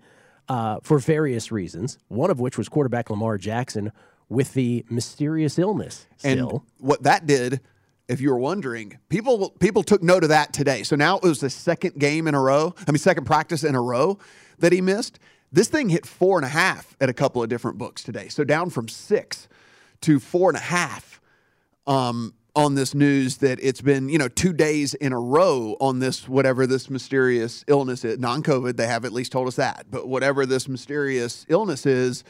uh, 0.49 0.78
for 0.82 0.99
various 0.99 1.50
reasons, 1.50 1.99
one 2.08 2.30
of 2.30 2.40
which 2.40 2.58
was 2.58 2.68
quarterback 2.68 3.11
Lamar 3.11 3.38
Jackson 3.38 3.92
with 4.28 4.54
the 4.54 4.84
mysterious 4.90 5.58
illness 5.58 6.06
And 6.61 6.61
what 6.78 7.02
that 7.04 7.26
did, 7.26 7.61
if 8.08 8.20
you 8.20 8.30
were 8.30 8.38
wondering, 8.38 8.99
people 9.08 9.50
people 9.61 9.82
took 9.82 10.02
note 10.02 10.23
of 10.23 10.30
that 10.30 10.52
today. 10.52 10.82
So 10.82 10.96
now 10.96 11.16
it 11.18 11.25
was 11.25 11.40
the 11.40 11.50
second 11.50 11.99
game 11.99 12.26
in 12.26 12.34
a 12.34 12.40
row. 12.40 12.75
I 12.87 12.90
mean, 12.90 12.99
second 12.99 13.25
practice 13.25 13.64
in 13.64 13.75
a 13.75 13.80
row 13.80 14.18
that 14.58 14.73
he 14.73 14.80
missed. 14.80 15.18
This 15.52 15.68
thing 15.68 15.88
hit 15.88 16.04
four 16.04 16.37
and 16.37 16.44
a 16.44 16.49
half 16.49 16.96
at 17.00 17.08
a 17.08 17.12
couple 17.12 17.42
of 17.42 17.49
different 17.49 17.78
books 17.78 18.02
today. 18.02 18.28
So 18.28 18.42
down 18.44 18.70
from 18.70 18.88
six 18.88 19.49
to 20.00 20.18
four 20.18 20.50
and 20.50 20.56
a 20.56 20.62
half 20.62 21.20
um, 21.87 22.34
on 22.56 22.75
this 22.75 22.94
news 22.94 23.38
that 23.38 23.58
it's 23.62 23.80
been 23.80 24.08
you 24.08 24.18
know 24.18 24.28
two 24.28 24.52
days 24.52 24.94
in 24.94 25.12
a 25.12 25.18
row 25.18 25.76
on 25.80 25.99
this 25.99 26.28
whatever 26.28 26.66
this 26.66 26.88
mysterious 26.88 27.64
illness 27.66 28.04
is 28.04 28.18
non-covid 28.18 28.76
they 28.76 28.87
have 28.87 29.04
at 29.04 29.12
least 29.12 29.32
told 29.32 29.49
us 29.49 29.56
that 29.56 29.87
but 29.90 30.06
whatever 30.06 30.46
this 30.46 30.68
mysterious 30.68 31.44
illness 31.49 31.84
is 31.84 32.23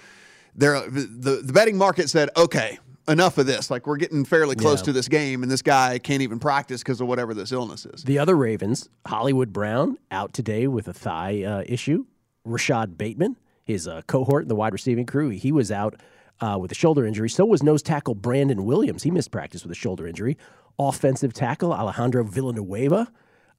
there 0.55 0.81
the, 0.89 1.43
the 1.45 1.53
betting 1.53 1.77
market 1.77 2.09
said 2.09 2.31
okay 2.37 2.79
enough 3.09 3.39
of 3.39 3.47
this. 3.47 3.71
Like 3.71 3.87
we're 3.87 3.99
getting 3.99 4.25
fairly 4.25 4.57
close 4.57 4.81
Yeah. 4.81 4.85
to 4.87 4.93
this 4.93 5.09
game, 5.09 5.43
and 5.43 5.53
this 5.53 5.63
guy 5.63 5.99
can't 5.99 6.23
even 6.23 6.39
practice 6.39 6.83
because 6.83 7.01
of 7.01 7.07
whatever 7.07 7.35
this 7.35 7.53
illness 7.53 7.85
is. 7.87 8.03
The 8.05 8.19
other 8.19 8.35
Ravens, 8.35 8.89
Hollywood 9.07 9.53
Brown, 9.53 9.99
out 10.11 10.33
today 10.33 10.67
with 10.67 10.89
a 10.89 10.93
thigh 10.95 11.43
uh, 11.43 11.65
issue. 11.67 12.07
Rashod 12.47 12.97
Bateman, 12.97 13.37
his 13.63 13.87
uh, 13.89 14.03
cohort 14.07 14.43
in 14.45 14.49
the 14.49 14.55
wide 14.55 14.73
receiving 14.73 15.07
crew, 15.07 15.29
he 15.31 15.53
was 15.53 15.71
out 15.71 15.97
uh, 16.41 16.59
with 16.61 16.73
a 16.73 16.75
shoulder 16.75 17.07
injury. 17.07 17.29
So 17.29 17.45
was 17.45 17.63
nose 17.63 17.83
tackle 17.83 18.15
Brandon 18.15 18.65
Williams. 18.65 19.03
He 19.03 19.11
missed 19.11 19.31
practice 19.31 19.63
with 19.63 19.73
a 19.73 19.77
shoulder 19.77 20.07
injury. 20.07 20.37
Offensive 20.79 21.33
tackle 21.33 21.73
Alejandro 21.73 22.25
Villanueva, 22.25 23.11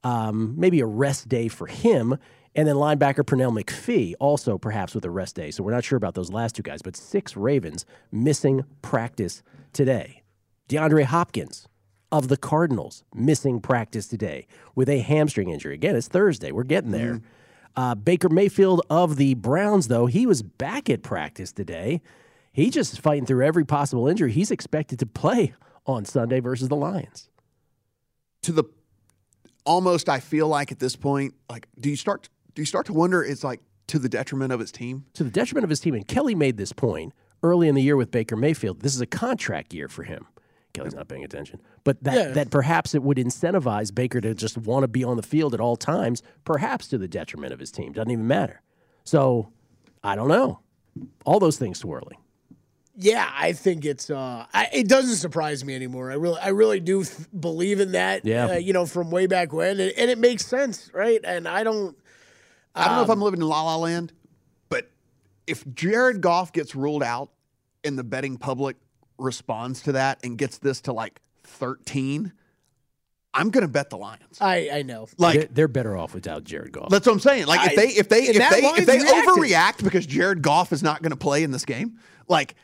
um, 0.03 0.53
maybe 0.57 0.81
a 0.81 0.85
rest 0.85 1.29
day 1.29 1.47
for 1.47 1.67
him. 1.67 2.17
And 2.53 2.67
then 2.67 2.75
linebacker 2.75 3.23
Pernell 3.23 3.57
McPhee, 3.57 4.13
also 4.19 4.57
perhaps 4.57 4.95
with 4.95 5.03
a 5.05 5.09
rest 5.09 5.35
day. 5.35 5.51
So 5.51 5.63
we're 5.63 5.71
not 5.73 5.83
sure 5.83 5.97
about 5.97 6.13
those 6.13 6.31
last 6.31 6.55
two 6.55 6.61
guys, 6.61 6.81
but 6.81 6.95
six 6.95 7.35
Ravens 7.35 7.85
missing 8.11 8.63
practice 8.81 9.43
today. 9.73 10.23
DeAndre 10.69 11.03
Hopkins 11.03 11.67
of 12.11 12.27
the 12.29 12.37
Cardinals 12.37 13.03
missing 13.13 13.59
practice 13.59 14.07
today 14.07 14.47
with 14.73 14.87
a 14.89 14.99
hamstring 14.99 15.49
injury. 15.49 15.73
Again, 15.73 15.95
it's 15.95 16.07
Thursday. 16.07 16.51
We're 16.51 16.63
getting 16.63 16.91
there. 16.91 17.21
Uh, 17.75 17.93
Baker 17.93 18.29
Mayfield 18.29 18.81
of 18.89 19.17
the 19.17 19.33
Browns, 19.33 19.89
though, 19.89 20.05
he 20.05 20.25
was 20.25 20.41
back 20.41 20.89
at 20.89 21.03
practice 21.03 21.51
today. 21.51 22.01
He 22.55 22.69
just 22.69 22.93
is 22.93 22.99
fighting 22.99 23.25
through 23.25 23.45
every 23.45 23.65
possible 23.65 24.07
injury. 24.07 24.31
He's 24.31 24.49
expected 24.49 24.97
to 24.99 25.05
play 25.05 25.53
on 25.85 26.05
Sunday 26.05 26.39
versus 26.39 26.69
the 26.69 26.75
Lions. 26.77 27.29
To 28.43 28.53
the 28.53 28.63
almost, 29.65 30.07
I 30.07 30.21
feel 30.21 30.47
like 30.47 30.71
at 30.71 30.79
this 30.79 30.95
point, 30.95 31.33
like, 31.49 31.67
do 31.77 31.89
you 31.89 31.97
start 31.97 32.29
do 32.53 32.61
you 32.61 32.65
start 32.65 32.85
to 32.85 32.93
wonder? 32.93 33.21
It's 33.21 33.43
like 33.43 33.59
to 33.87 33.99
the 33.99 34.07
detriment 34.07 34.53
of 34.53 34.61
his 34.61 34.71
team. 34.71 35.03
To 35.15 35.25
the 35.25 35.29
detriment 35.29 35.65
of 35.65 35.69
his 35.69 35.81
team. 35.81 35.95
And 35.95 36.07
Kelly 36.07 36.33
made 36.33 36.55
this 36.55 36.71
point 36.71 37.11
early 37.43 37.67
in 37.67 37.75
the 37.75 37.81
year 37.81 37.97
with 37.97 38.09
Baker 38.09 38.37
Mayfield. 38.37 38.79
This 38.79 38.95
is 38.95 39.01
a 39.01 39.05
contract 39.05 39.73
year 39.73 39.89
for 39.89 40.03
him. 40.03 40.25
Kelly's 40.71 40.95
not 40.95 41.09
paying 41.09 41.25
attention. 41.25 41.61
But 41.83 42.01
that, 42.05 42.15
Yeah. 42.15 42.27
that 42.35 42.51
perhaps 42.51 42.95
it 42.95 43.03
would 43.03 43.17
incentivize 43.17 43.93
Baker 43.93 44.21
to 44.21 44.33
just 44.33 44.57
want 44.57 44.83
to 44.83 44.87
be 44.87 45.03
on 45.03 45.17
the 45.17 45.23
field 45.23 45.53
at 45.53 45.59
all 45.59 45.75
times, 45.75 46.23
perhaps 46.45 46.87
to 46.87 46.97
the 46.97 47.07
detriment 47.09 47.51
of 47.51 47.59
his 47.59 47.69
team. 47.71 47.91
Doesn't 47.91 48.11
even 48.11 48.27
matter. 48.27 48.61
So 49.03 49.51
I 50.01 50.15
don't 50.15 50.29
know. 50.29 50.59
All 51.25 51.39
those 51.39 51.57
things 51.57 51.79
swirling. 51.79 52.17
Yeah, 52.97 53.29
I 53.33 53.51
think 53.53 53.83
it's. 53.85 54.09
Uh, 54.09 54.45
I, 54.53 54.69
it 54.71 54.87
doesn't 54.87 55.17
surprise 55.17 55.65
me 55.65 55.75
anymore. 55.75 56.11
I 56.11 56.15
really, 56.15 56.39
I 56.39 56.49
really 56.49 56.79
do 56.79 57.03
th- 57.03 57.27
believe 57.37 57.79
in 57.81 57.91
that. 57.91 58.25
Yeah. 58.25 58.45
uh, 58.47 58.53
you 58.53 58.71
know, 58.73 58.85
from 58.85 59.11
way 59.11 59.27
back 59.27 59.51
when, 59.51 59.79
and, 59.79 59.91
and 59.97 60.09
it 60.09 60.17
makes 60.17 60.45
sense, 60.45 60.89
right? 60.93 61.19
And 61.23 61.47
I 61.47 61.63
don't. 61.63 61.97
I 62.73 62.85
don't 62.87 62.97
know 62.97 63.03
if 63.03 63.09
I'm 63.09 63.21
living 63.21 63.41
in 63.41 63.47
La 63.47 63.63
La 63.63 63.77
Land, 63.77 64.11
but 64.69 64.89
if 65.47 65.65
Jared 65.73 66.19
Goff 66.21 66.51
gets 66.53 66.75
ruled 66.75 67.03
out 67.03 67.29
and 67.85 67.97
the 67.97 68.03
betting 68.03 68.37
public 68.37 68.75
responds 69.17 69.81
to 69.83 69.93
that 69.93 70.19
and 70.25 70.37
gets 70.37 70.57
this 70.57 70.81
to 70.81 70.91
like 70.93 71.21
13, 71.45 72.33
I'm 73.33 73.49
going 73.49 73.61
to 73.61 73.69
bet 73.69 73.89
the 73.89 73.97
Lions. 73.97 74.37
I, 74.41 74.69
I 74.73 74.81
know. 74.81 75.07
Like 75.17 75.35
they're, 75.39 75.47
they're 75.51 75.67
better 75.69 75.95
off 75.95 76.13
without 76.13 76.43
Jared 76.43 76.71
Goff. 76.73 76.89
that's 76.89 77.05
what 77.05 77.13
I'm 77.13 77.19
saying. 77.19 77.47
Like 77.47 77.61
I- 77.61 77.65
if 77.71 77.75
they 77.75 77.87
if 77.87 78.09
they 78.09 78.23
if 78.23 78.35
they 78.49 78.65
if 78.81 78.85
they 78.85 78.97
reacted. 78.99 79.25
overreact 79.29 79.83
because 79.83 80.05
Jared 80.05 80.41
Goff 80.41 80.73
is 80.73 80.83
not 80.83 81.01
going 81.01 81.11
to 81.11 81.17
play 81.17 81.43
in 81.43 81.51
this 81.51 81.63
game, 81.65 81.97
like 82.27 82.55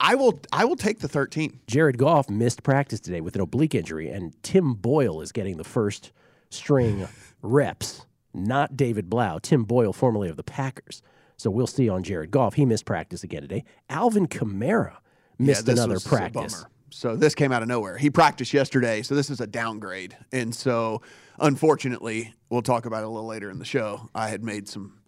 I 0.00 0.14
will 0.14 0.40
I 0.52 0.64
will 0.64 0.76
take 0.76 1.00
the 1.00 1.08
13. 1.08 1.60
Jared 1.66 1.98
Goff 1.98 2.28
missed 2.28 2.62
practice 2.62 3.00
today 3.00 3.20
with 3.20 3.34
an 3.34 3.40
oblique 3.40 3.74
injury, 3.74 4.10
and 4.10 4.34
Tim 4.42 4.74
Boyle 4.74 5.20
is 5.20 5.32
getting 5.32 5.56
the 5.56 5.64
first 5.64 6.12
string 6.50 7.08
reps, 7.42 8.06
not 8.32 8.76
David 8.76 9.08
Blough. 9.08 9.38
Tim 9.40 9.64
Boyle, 9.64 9.92
formerly 9.92 10.28
of 10.28 10.36
the 10.36 10.42
Packers. 10.42 11.02
So 11.36 11.50
we'll 11.50 11.66
see 11.66 11.88
on 11.88 12.02
Jared 12.02 12.30
Goff. 12.30 12.54
He 12.54 12.64
missed 12.64 12.84
practice 12.84 13.24
again 13.24 13.42
today. 13.42 13.64
Alvin 13.88 14.26
Kamara 14.26 14.96
missed 15.38 15.66
this 15.66 15.78
another 15.78 16.00
practice. 16.00 16.64
So 16.90 17.16
this 17.16 17.34
came 17.34 17.50
out 17.50 17.62
of 17.62 17.68
nowhere. 17.68 17.98
He 17.98 18.08
practiced 18.08 18.54
yesterday, 18.54 19.02
so 19.02 19.16
this 19.16 19.28
is 19.28 19.40
a 19.40 19.48
downgrade. 19.48 20.16
And 20.30 20.54
so, 20.54 21.02
unfortunately, 21.40 22.34
we'll 22.50 22.62
talk 22.62 22.86
about 22.86 23.02
it 23.02 23.06
a 23.06 23.08
little 23.08 23.26
later 23.26 23.50
in 23.50 23.58
the 23.58 23.64
show. 23.64 24.10
I 24.14 24.28
had 24.28 24.44
made 24.44 24.68
some 24.68 25.00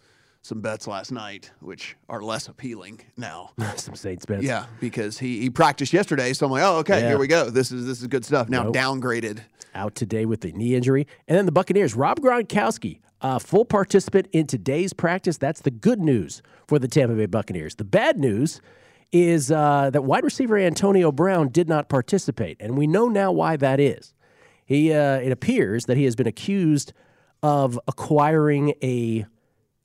some 0.47 0.61
bets 0.61 0.87
last 0.87 1.11
night, 1.11 1.51
which 1.61 1.97
are 2.09 2.23
less 2.23 2.47
appealing 2.47 3.01
now. 3.17 3.51
Some 3.77 3.97
Saints 3.97 4.25
bets. 4.27 4.45
yeah, 4.45 4.67
because 4.81 5.19
he, 5.19 5.41
he 5.41 5.51
practiced 5.51 5.93
yesterday, 5.93 6.33
so 6.33 6.47
I'm 6.47 6.53
like, 6.53 6.63
oh, 6.63 6.77
okay, 6.79 7.01
Yeah. 7.01 7.09
here 7.09 7.19
we 7.19 7.27
go. 7.27 7.51
This 7.51 7.73
is 7.73 7.85
this 7.85 8.01
is 8.01 8.07
good 8.07 8.25
stuff. 8.25 8.49
Now 8.49 8.63
Nope. 8.65 8.75
downgraded. 8.77 9.41
out 9.75 9.95
today 9.97 10.25
with 10.25 10.41
the 10.43 10.53
knee 10.53 10.75
injury. 10.75 11.07
And 11.29 11.37
then 11.37 11.47
the 11.47 11.53
Buccaneers, 11.53 11.95
Rob 11.97 12.21
Gronkowski, 12.21 13.01
a 13.21 13.41
full 13.41 13.65
participant 13.65 14.29
in 14.33 14.47
today's 14.47 14.93
practice. 14.93 15.37
That's 15.37 15.61
the 15.63 15.71
good 15.73 16.01
news 16.01 16.43
for 16.69 16.79
the 16.79 16.87
Tampa 16.89 17.15
Bay 17.15 17.27
Buccaneers. 17.27 17.75
The 17.75 17.85
bad 17.85 18.19
news 18.19 18.61
is 19.13 19.51
uh, 19.51 19.91
that 19.91 20.03
wide 20.05 20.25
receiver 20.25 20.57
Antonio 20.57 21.11
Brown 21.13 21.49
did 21.49 21.69
not 21.69 21.89
participate, 21.89 22.57
and 22.61 22.77
we 22.79 22.87
know 22.87 23.09
now 23.09 23.33
why 23.33 23.57
that 23.57 23.81
is. 23.81 24.15
He, 24.65 24.93
uh, 24.93 25.17
it 25.19 25.31
appears 25.33 25.87
that 25.87 25.97
he 25.97 26.05
has 26.05 26.15
been 26.17 26.27
accused 26.27 26.93
of 27.43 27.79
acquiring 27.87 28.75
a, 28.83 29.27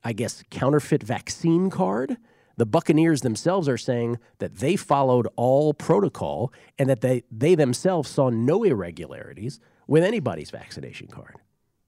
I 0.03 0.13
guess, 0.13 0.43
counterfeit 0.50 1.03
vaccine 1.03 1.70
card. 1.70 2.17
The 2.58 2.65
Buccaneers 2.65 3.22
themselves 3.22 3.67
are 3.70 3.77
saying 3.77 4.20
that 4.39 4.58
they 4.58 4.75
followed 4.75 5.27
all 5.36 5.74
protocol 5.74 6.53
and 6.77 6.89
that 6.89 7.01
they, 7.01 7.24
they 7.31 7.55
themselves 7.55 8.10
saw 8.10 8.29
no 8.29 8.63
irregularities 8.63 9.60
with 9.88 10.03
anybody's 10.03 10.51
vaccination 10.51 11.08
card. 11.08 11.38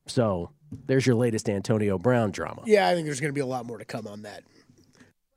So 0.07 0.51
there's 0.87 1.05
your 1.05 1.15
latest 1.15 1.49
Antonio 1.49 1.97
Brown 1.97 2.31
drama. 2.31 2.63
Yeah, 2.65 2.87
I 2.87 2.93
think 2.93 3.05
there's 3.05 3.19
going 3.19 3.29
to 3.29 3.35
be 3.35 3.41
a 3.41 3.45
lot 3.45 3.65
more 3.65 3.77
to 3.77 3.85
come 3.85 4.07
on 4.07 4.23
that. 4.23 4.43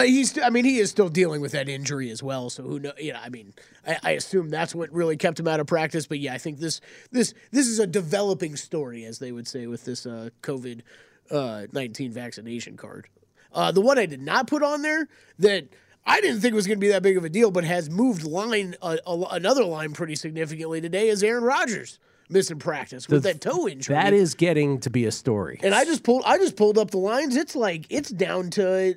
He's, 0.03 0.39
I 0.39 0.51
mean, 0.51 0.65
he 0.67 0.79
is 0.79 0.91
still 0.91 1.09
dealing 1.09 1.41
with 1.41 1.53
that 1.53 1.69
injury 1.71 2.11
as 2.11 2.23
well. 2.23 2.51
So 2.51 2.63
who 2.63 2.79
know? 2.79 2.93
You 2.99 3.15
know, 3.15 3.21
I 3.23 3.31
mean, 3.31 3.55
I, 3.87 3.97
I 4.03 4.11
assume 4.13 4.51
that's 4.51 4.75
what 4.75 4.93
really 4.93 5.17
kept 5.17 5.41
him 5.41 5.49
out 5.49 5.59
of 5.59 5.67
practice. 5.67 6.07
But 6.07 6.19
yeah, 6.19 6.35
I 6.35 6.39
think 6.39 6.59
this, 6.59 6.81
this, 7.13 7.33
this 7.51 7.67
is 7.67 7.79
a 7.79 7.87
developing 7.87 8.57
story, 8.57 9.05
as 9.05 9.19
they 9.19 9.33
would 9.33 9.49
say, 9.49 9.67
with 9.67 9.85
this 9.87 10.05
uh, 10.05 10.31
COVID 10.43 10.83
uh, 11.31 11.67
nineteen 11.73 12.13
vaccination 12.13 12.77
card. 12.77 13.09
Uh, 13.53 13.73
the 13.73 13.81
one 13.81 13.99
I 13.99 14.07
did 14.07 14.21
not 14.21 14.47
put 14.47 14.63
on 14.63 14.83
there 14.83 15.09
that 15.39 15.69
I 16.05 16.21
didn't 16.21 16.41
think 16.41 16.55
was 16.55 16.67
going 16.67 16.79
to 16.79 16.81
be 16.81 16.89
that 16.89 17.03
big 17.03 17.17
of 17.17 17.25
a 17.25 17.29
deal, 17.29 17.51
but 17.51 17.65
has 17.65 17.89
moved 17.89 18.25
line 18.25 18.75
uh, 18.83 18.97
a, 19.07 19.23
another 19.31 19.65
line 19.65 19.93
pretty 19.93 20.15
significantly 20.15 20.81
today 20.81 21.09
is 21.09 21.23
Aaron 21.23 21.43
Rodgers 21.43 21.99
missing 22.29 22.59
practice 22.59 23.09
with 23.09 23.23
that 23.23 23.41
toe 23.41 23.69
injury. 23.69 23.95
That 23.95 24.13
is 24.13 24.35
getting 24.35 24.81
to 24.81 24.91
be 24.91 25.07
a 25.07 25.13
story. 25.13 25.61
And 25.63 25.75
I 25.75 25.85
just 25.85 26.03
pulled 26.03 26.25
I 26.27 26.39
just 26.39 26.57
pulled 26.57 26.77
up 26.77 26.91
the 26.91 26.99
lines. 26.99 27.37
It's 27.37 27.57
like 27.57 27.87
it's 27.89 28.11
down 28.11 28.51
to 28.51 28.97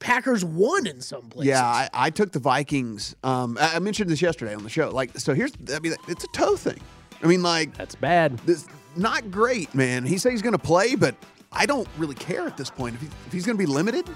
Packers 0.00 0.44
one 0.44 0.86
in 0.86 1.00
some 1.00 1.28
places. 1.28 1.48
Yeah, 1.48 1.64
I, 1.64 1.88
I 1.92 2.10
took 2.10 2.32
the 2.32 2.38
Vikings. 2.38 3.16
Um, 3.24 3.58
I, 3.60 3.76
I 3.76 3.78
mentioned 3.80 4.08
this 4.08 4.22
yesterday 4.22 4.54
on 4.54 4.62
the 4.62 4.70
show. 4.70 4.90
Like, 4.90 5.18
so 5.18 5.34
here's, 5.34 5.52
I 5.74 5.80
mean, 5.80 5.94
it's 6.06 6.22
a 6.22 6.28
toe 6.28 6.56
thing. 6.56 6.80
I 7.20 7.26
mean, 7.26 7.42
like, 7.42 7.76
That's 7.76 7.96
bad. 7.96 8.38
this 8.46 8.66
not 8.96 9.30
great, 9.30 9.74
man. 9.74 10.04
He 10.04 10.16
said 10.18 10.30
he's 10.30 10.42
going 10.42 10.52
to 10.52 10.58
play, 10.58 10.94
but 10.94 11.16
I 11.52 11.66
don't 11.66 11.88
really 11.96 12.14
care 12.14 12.46
at 12.46 12.56
this 12.56 12.70
point. 12.70 12.94
If, 12.94 13.00
he, 13.00 13.06
if 13.26 13.32
he's 13.32 13.46
going 13.46 13.56
to 13.56 13.62
be 13.62 13.70
limited 13.70 14.08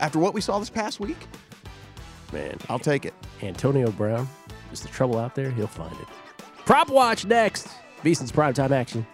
after 0.00 0.18
what 0.18 0.34
we 0.34 0.40
saw 0.40 0.58
this 0.58 0.70
past 0.70 1.00
week, 1.00 1.18
Man, 2.32 2.58
I'll 2.68 2.78
take 2.78 3.04
it. 3.04 3.14
Antonio 3.42 3.90
Brown, 3.90 4.28
is 4.72 4.80
the 4.80 4.88
trouble 4.88 5.18
out 5.18 5.34
there? 5.34 5.50
He'll 5.50 5.66
find 5.66 5.92
it. 5.92 6.08
Prop 6.64 6.88
watch 6.90 7.24
next. 7.24 7.68
VSIN's 8.02 8.32
primetime 8.32 8.72
action. 8.72 9.06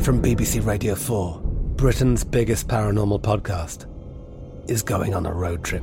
From 0.00 0.20
BBC 0.20 0.64
Radio 0.66 0.94
4, 0.94 1.40
Britain's 1.76 2.24
biggest 2.24 2.68
paranormal 2.68 3.22
podcast 3.22 3.88
is 4.68 4.82
going 4.82 5.14
on 5.14 5.24
a 5.24 5.32
road 5.32 5.64
trip. 5.64 5.82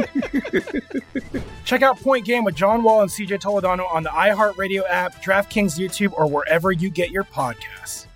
Check 1.65 1.81
out 1.81 1.99
Point 1.99 2.25
Game 2.25 2.43
with 2.43 2.55
John 2.55 2.83
Wall 2.83 3.01
and 3.01 3.09
CJ 3.09 3.41
Toledano 3.41 3.91
on 3.91 4.03
the 4.03 4.09
iHeartRadio 4.09 4.83
app, 4.89 5.21
DraftKings 5.23 5.79
YouTube, 5.79 6.13
or 6.13 6.27
wherever 6.27 6.71
you 6.71 6.89
get 6.89 7.11
your 7.11 7.23
podcasts. 7.23 8.07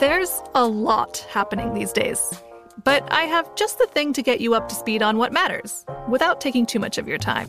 There's 0.00 0.42
a 0.54 0.66
lot 0.66 1.26
happening 1.30 1.74
these 1.74 1.92
days, 1.92 2.42
but 2.84 3.10
I 3.10 3.22
have 3.22 3.54
just 3.54 3.78
the 3.78 3.86
thing 3.86 4.12
to 4.12 4.22
get 4.22 4.40
you 4.40 4.54
up 4.54 4.68
to 4.68 4.74
speed 4.74 5.02
on 5.02 5.16
what 5.16 5.32
matters 5.32 5.84
without 6.08 6.40
taking 6.40 6.66
too 6.66 6.78
much 6.78 6.98
of 6.98 7.08
your 7.08 7.18
time. 7.18 7.48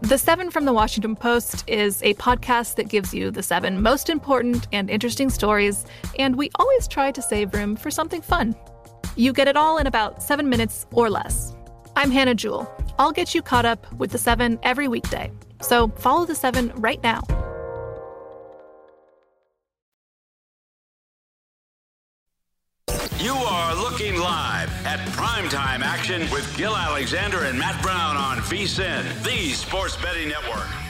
The 0.00 0.16
Seven 0.16 0.50
from 0.50 0.64
the 0.64 0.72
Washington 0.72 1.16
Post 1.16 1.64
is 1.66 2.02
a 2.02 2.14
podcast 2.14 2.76
that 2.76 2.88
gives 2.88 3.12
you 3.12 3.32
the 3.32 3.42
seven 3.42 3.82
most 3.82 4.08
important 4.08 4.68
and 4.72 4.88
interesting 4.88 5.28
stories, 5.28 5.84
and 6.18 6.36
we 6.36 6.50
always 6.54 6.86
try 6.86 7.10
to 7.10 7.20
save 7.20 7.52
room 7.52 7.74
for 7.74 7.90
something 7.90 8.22
fun. 8.22 8.54
You 9.16 9.32
get 9.32 9.48
it 9.48 9.56
all 9.56 9.78
in 9.78 9.88
about 9.88 10.22
seven 10.22 10.48
minutes 10.48 10.86
or 10.92 11.10
less. 11.10 11.52
I'm 11.98 12.12
Hannah 12.12 12.36
Jewell. 12.36 12.72
I'll 13.00 13.10
get 13.10 13.34
you 13.34 13.42
caught 13.42 13.64
up 13.64 13.92
with 13.94 14.12
the 14.12 14.18
seven 14.18 14.60
every 14.62 14.86
weekday. 14.86 15.32
So 15.60 15.88
follow 15.88 16.24
the 16.26 16.34
seven 16.36 16.70
right 16.76 17.02
now. 17.02 17.22
You 23.18 23.34
are 23.34 23.74
looking 23.74 24.16
live 24.16 24.70
at 24.86 25.00
primetime 25.08 25.80
action 25.80 26.20
with 26.30 26.56
Gil 26.56 26.76
Alexander 26.76 27.42
and 27.42 27.58
Matt 27.58 27.82
Brown 27.82 28.16
on 28.16 28.36
VSIN, 28.42 29.24
the 29.24 29.50
sports 29.54 29.96
betting 29.96 30.28
network. 30.28 30.87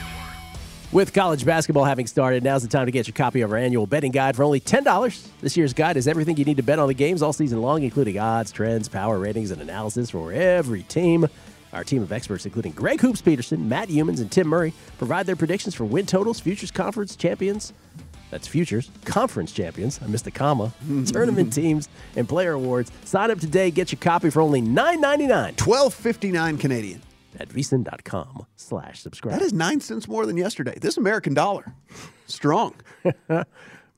With 0.91 1.13
college 1.13 1.45
basketball 1.45 1.83
having 1.85 2.07
started, 2.07 2.43
now's 2.43 2.63
the 2.63 2.67
time 2.67 2.87
to 2.87 2.91
get 2.91 3.05
your 3.07 3.13
copy 3.13 3.41
of 3.41 3.51
our 3.51 3.57
annual 3.57 3.85
betting 3.85 4.11
guide 4.11 4.35
for 4.35 4.43
only 4.43 4.59
$10. 4.59 5.27
This 5.39 5.55
year's 5.55 5.71
guide 5.71 5.97
is 5.97 6.07
everything 6.07 6.35
you 6.37 6.45
need 6.45 6.57
to 6.57 6.63
bet 6.63 6.79
on 6.79 6.87
the 6.87 6.95
games 6.95 7.21
all 7.21 7.31
season 7.31 7.61
long, 7.61 7.83
including 7.83 8.17
odds, 8.17 8.51
trends, 8.51 8.89
power 8.89 9.19
ratings, 9.19 9.51
and 9.51 9.61
analysis 9.61 10.09
for 10.09 10.33
every 10.33 10.81
team. 10.83 11.27
Our 11.73 11.83
team 11.83 12.01
of 12.01 12.11
experts, 12.11 12.47
including 12.47 12.71
Greg 12.71 13.01
Hoops 13.01 13.21
Peterson, 13.21 13.69
Matt 13.69 13.89
Youmans, 13.89 14.19
and 14.19 14.31
Tim 14.31 14.47
Murray, 14.47 14.73
provide 14.97 15.27
their 15.27 15.35
predictions 15.35 15.75
for 15.75 15.85
win 15.85 16.07
totals, 16.07 16.39
futures 16.39 16.71
conference 16.71 17.15
champions. 17.15 17.71
That's 18.31 18.47
futures, 18.47 18.89
conference 19.05 19.51
champions. 19.51 19.99
I 20.03 20.07
missed 20.07 20.25
a 20.25 20.31
comma. 20.31 20.73
Tournament 21.05 21.53
teams 21.53 21.87
and 22.15 22.27
player 22.27 22.53
awards. 22.53 22.91
Sign 23.05 23.29
up 23.29 23.39
today. 23.39 23.69
Get 23.69 23.91
your 23.91 23.99
copy 23.99 24.31
for 24.31 24.41
only 24.41 24.63
$9.99. 24.63 25.55
Twelve 25.55 25.93
fifty 25.93 26.31
nine 26.31 26.57
Canadian. 26.57 27.03
At 27.37 27.49
vsin.com 27.49 28.45
slash 28.55 29.01
subscribe. 29.01 29.39
That 29.39 29.45
is 29.45 29.53
nine 29.53 29.81
cents 29.81 30.07
more 30.07 30.25
than 30.25 30.37
yesterday. 30.37 30.77
This 30.79 30.97
American 30.97 31.33
dollar, 31.33 31.73
strong. 32.27 32.75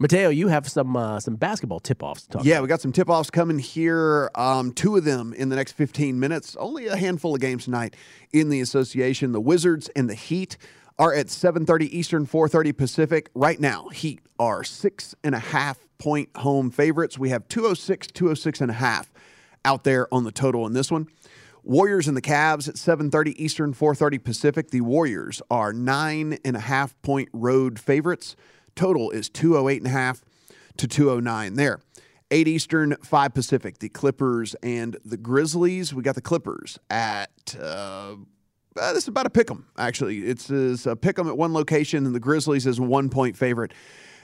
Mateo, 0.02 0.30
you 0.30 0.48
have 0.48 0.67
some 0.67 0.96
uh, 0.96 1.20
some 1.20 1.36
basketball 1.36 1.80
tip 1.80 2.02
offs 2.02 2.24
to 2.24 2.30
talk 2.30 2.44
Yeah, 2.44 2.60
we 2.62 2.67
got 2.67 2.82
some 2.82 2.91
tip 2.91 3.08
offs 3.08 3.30
coming 3.30 3.60
here. 3.60 4.32
Um, 4.34 4.74
two 4.74 4.98
of 4.98 5.04
them 5.06 5.32
in 5.34 5.50
the 5.50 5.56
next 5.56 5.74
15 5.74 6.20
minutes. 6.20 6.56
Only 6.60 6.88
a 6.88 6.96
handful 6.96 7.36
of 7.36 7.41
games 7.41 7.65
tonight 7.65 7.96
in 8.34 8.50
the 8.50 8.62
association. 8.62 9.32
The 9.32 9.39
Wizards 9.39 9.89
and 9.96 10.10
the 10.10 10.15
Heat 10.15 10.58
are 10.98 11.13
at 11.13 11.28
7:30 11.28 11.86
Eastern, 11.91 12.26
4:30 12.26 12.76
Pacific. 12.76 13.30
Right 13.36 13.60
now, 13.60 13.89
Heat 13.89 14.22
are 14.39 14.63
six 14.63 15.13
and 15.24 15.36
a 15.36 15.39
half 15.39 15.78
point 16.00 16.30
home 16.36 16.72
favorites. 16.72 17.20
We 17.20 17.30
have 17.30 17.48
206, 17.48 18.08
206 18.08 18.60
and 18.60 18.72
a 18.72 18.76
half 18.76 19.13
out 19.63 19.84
there 19.84 20.12
on 20.12 20.24
the 20.24 20.32
total 20.32 20.65
in 20.65 20.74
this 20.74 20.91
one. 20.91 21.08
Warriors 21.63 22.08
and 22.08 22.17
the 22.17 22.21
Cavs 22.21 22.67
at 22.67 22.78
7:30 22.78 23.34
Eastern, 23.38 23.74
4:30 23.74 24.17
Pacific. 24.24 24.71
The 24.71 24.82
Warriors 24.82 25.41
are 25.50 25.74
nine 25.74 26.38
and 26.43 26.56
a 26.56 26.62
half 26.62 27.00
point 27.02 27.30
road 27.34 27.80
favorites. 27.80 28.36
Total 28.76 29.12
is 29.12 29.30
208 29.30 29.78
and 29.78 29.88
a 29.88 29.91
half 29.91 30.21
to 30.78 30.88
209 30.88 31.56
there. 31.56 31.80
8 32.32 32.47
Eastern, 32.47 32.95
5 33.04 33.34
Pacific. 33.34 33.80
The 33.80 33.89
Clippers 33.89 34.56
and 34.63 34.97
the 35.04 35.17
Grizzlies. 35.17 35.93
We 35.93 36.02
got 36.02 36.15
the 36.15 36.21
Clippers 36.21 36.80
at 36.89 37.56
uh, 37.60 38.15
uh, 38.80 38.93
this 38.93 39.04
is 39.04 39.10
about 39.10 39.26
a 39.26 39.30
pick 39.30 39.52
'em, 39.52 39.65
actually. 39.78 40.19
It's, 40.19 40.50
it's 40.50 40.86
a 40.86 40.95
pick 40.95 41.19
'em 41.19 41.28
at 41.28 41.38
one 41.38 41.54
location, 41.54 42.06
and 42.06 42.15
the 42.15 42.19
Grizzlies 42.19 42.65
is 42.65 42.80
one 42.80 43.10
point 43.10 43.36
favorite 43.36 43.74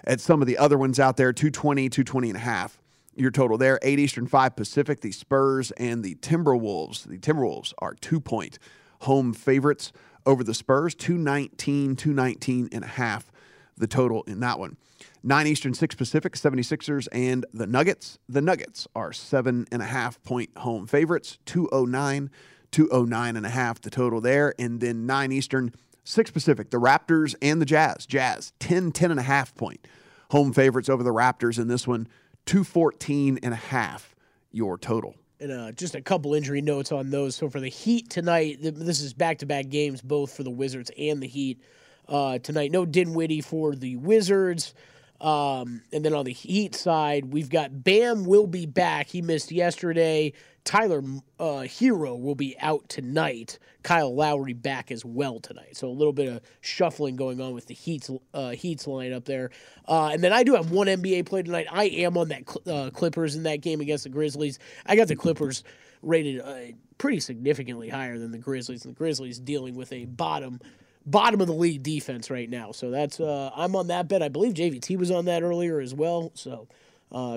at 0.05 0.21
some 0.21 0.41
of 0.41 0.47
the 0.47 0.57
other 0.57 0.77
ones 0.77 0.99
out 0.99 1.17
there 1.17 1.33
220, 1.33 1.89
220 1.89 2.29
and 2.29 2.37
a 2.37 2.39
half. 2.39 2.81
Your 3.17 3.31
total 3.31 3.57
there, 3.57 3.79
8 3.81 3.97
Eastern, 3.97 4.27
5 4.27 4.55
Pacific. 4.55 5.01
The 5.01 5.11
Spurs 5.11 5.71
and 5.71 6.03
the 6.03 6.13
Timberwolves. 6.15 7.03
The 7.03 7.17
Timberwolves 7.17 7.73
are 7.79 7.95
two 7.95 8.19
point 8.19 8.59
home 9.01 9.33
favorites 9.33 9.91
over 10.27 10.43
the 10.43 10.53
Spurs, 10.53 10.93
219, 10.93 11.95
219 11.95 12.69
and 12.71 12.83
a 12.83 12.87
half 12.87 13.31
the 13.75 13.87
total 13.87 14.21
in 14.23 14.39
that 14.41 14.59
one. 14.59 14.77
9 15.23 15.47
Eastern, 15.47 15.73
6 15.73 15.95
Pacific, 15.95 16.33
76ers 16.33 17.07
and 17.11 17.43
the 17.53 17.65
Nuggets. 17.65 18.19
The 18.29 18.41
Nuggets 18.41 18.87
are 18.95 19.11
seven 19.11 19.65
and 19.71 19.81
a 19.81 19.85
half 19.85 20.21
point 20.23 20.55
home 20.57 20.85
favorites, 20.85 21.39
209, 21.45 22.29
209 22.71 23.35
and 23.35 23.45
a 23.45 23.49
half 23.49 23.81
the 23.81 23.89
total 23.89 24.21
there. 24.21 24.53
And 24.59 24.79
then 24.79 25.07
9 25.07 25.31
Eastern, 25.31 25.73
6 26.03 26.31
Pacific, 26.31 26.69
the 26.69 26.79
Raptors 26.79 27.33
and 27.41 27.59
the 27.59 27.65
Jazz. 27.65 28.05
Jazz, 28.05 28.53
10, 28.59 28.91
10 28.91 29.09
and 29.09 29.19
a 29.19 29.23
half 29.23 29.55
point 29.55 29.87
home 30.31 30.53
favorites 30.53 30.89
over 30.89 31.03
the 31.03 31.13
Raptors 31.13 31.57
in 31.57 31.67
this 31.67 31.87
one, 31.87 32.07
214 32.47 33.39
and 33.43 33.53
a 33.53 33.57
half 33.57 34.15
your 34.51 34.77
total. 34.77 35.15
And 35.39 35.51
uh, 35.51 35.71
just 35.73 35.93
a 35.93 36.01
couple 36.01 36.33
injury 36.33 36.61
notes 36.61 36.91
on 36.91 37.11
those. 37.11 37.35
So 37.35 37.49
for 37.49 37.59
the 37.59 37.69
Heat 37.69 38.09
tonight, 38.09 38.61
th- 38.61 38.73
this 38.73 39.01
is 39.01 39.13
back-to-back 39.13 39.69
games 39.69 40.01
both 40.01 40.35
for 40.35 40.43
the 40.43 40.49
Wizards 40.49 40.89
and 40.97 41.21
the 41.21 41.27
Heat 41.27 41.61
uh, 42.09 42.39
tonight. 42.39 42.71
No 42.71 42.85
Dinwiddie 42.85 43.41
for 43.41 43.75
the 43.75 43.97
Wizards. 43.97 44.73
Um, 45.21 45.81
and 45.91 46.03
then 46.03 46.13
on 46.13 46.25
the 46.25 46.33
Heat 46.33 46.73
side, 46.73 47.31
we've 47.31 47.49
got 47.49 47.83
Bam 47.83 48.25
will 48.25 48.47
be 48.47 48.65
back. 48.65 49.07
He 49.07 49.21
missed 49.21 49.51
yesterday. 49.51 50.33
Tyler 50.67 51.01
uh, 51.39 51.63
Herro 51.63 52.19
will 52.19 52.35
be 52.35 52.57
out 52.59 52.89
tonight. 52.89 53.57
Kyle 53.83 54.13
Lowry 54.13 54.51
back 54.51 54.91
as 54.91 55.05
well 55.05 55.39
tonight. 55.39 55.77
So 55.77 55.87
a 55.87 55.95
little 55.95 56.11
bit 56.11 56.27
of 56.27 56.41
shuffling 56.59 57.15
going 57.15 57.39
on 57.39 57.53
with 57.53 57.67
the 57.67 57.73
Heat's 57.73 58.11
uh, 58.33 58.49
Heat's 58.49 58.85
lineup 58.85 59.23
there. 59.23 59.49
Uh, 59.87 60.09
and 60.09 60.21
then 60.21 60.33
I 60.33 60.43
do 60.43 60.55
have 60.55 60.69
one 60.71 60.87
NBA 60.87 61.25
play 61.25 61.41
tonight. 61.41 61.67
I 61.71 61.85
am 61.85 62.17
on 62.17 62.27
that 62.27 62.43
Cl- 62.49 62.77
uh, 62.77 62.89
Clippers 62.89 63.37
in 63.37 63.43
that 63.43 63.61
game 63.61 63.79
against 63.79 64.03
the 64.03 64.09
Grizzlies. 64.09 64.59
I 64.85 64.97
got 64.97 65.07
the 65.07 65.15
Clippers 65.15 65.63
rated 66.01 66.41
uh, 66.41 66.75
pretty 66.97 67.21
significantly 67.21 67.87
higher 67.87 68.19
than 68.19 68.31
the 68.33 68.37
Grizzlies, 68.37 68.83
and 68.83 68.93
the 68.93 68.97
Grizzlies 68.97 69.39
dealing 69.39 69.73
with 69.73 69.93
a 69.93 70.03
bottom 70.03 70.59
bottom 71.05 71.39
of 71.39 71.47
the 71.47 71.53
league 71.53 71.81
defense 71.81 72.29
right 72.29 72.49
now. 72.49 72.73
So 72.73 72.91
that's 72.91 73.21
uh, 73.21 73.51
I'm 73.55 73.73
on 73.77 73.87
that 73.87 74.09
bet. 74.09 74.21
I 74.21 74.27
believe 74.27 74.53
JVT 74.53 74.97
was 74.97 75.11
on 75.11 75.23
that 75.25 75.43
earlier 75.43 75.79
as 75.79 75.93
well. 75.93 76.33
So 76.35 76.67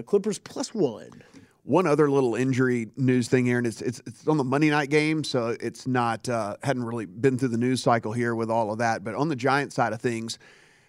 Clippers 0.04 0.40
plus 0.40 0.74
one. 0.74 1.22
One 1.70 1.86
other 1.86 2.10
little 2.10 2.34
injury 2.34 2.88
news 2.96 3.28
thing 3.28 3.46
here, 3.46 3.58
and 3.58 3.64
it's 3.66 3.80
it's, 3.80 4.02
it's 4.04 4.26
on 4.26 4.38
the 4.38 4.42
Monday 4.44 4.70
night 4.70 4.90
game, 4.90 5.22
so 5.22 5.56
it's 5.60 5.86
not 5.86 6.28
uh, 6.28 6.56
hadn't 6.64 6.82
really 6.82 7.06
been 7.06 7.38
through 7.38 7.50
the 7.50 7.58
news 7.58 7.80
cycle 7.80 8.10
here 8.12 8.34
with 8.34 8.50
all 8.50 8.72
of 8.72 8.78
that. 8.78 9.04
But 9.04 9.14
on 9.14 9.28
the 9.28 9.36
Giant 9.36 9.72
side 9.72 9.92
of 9.92 10.00
things, 10.00 10.36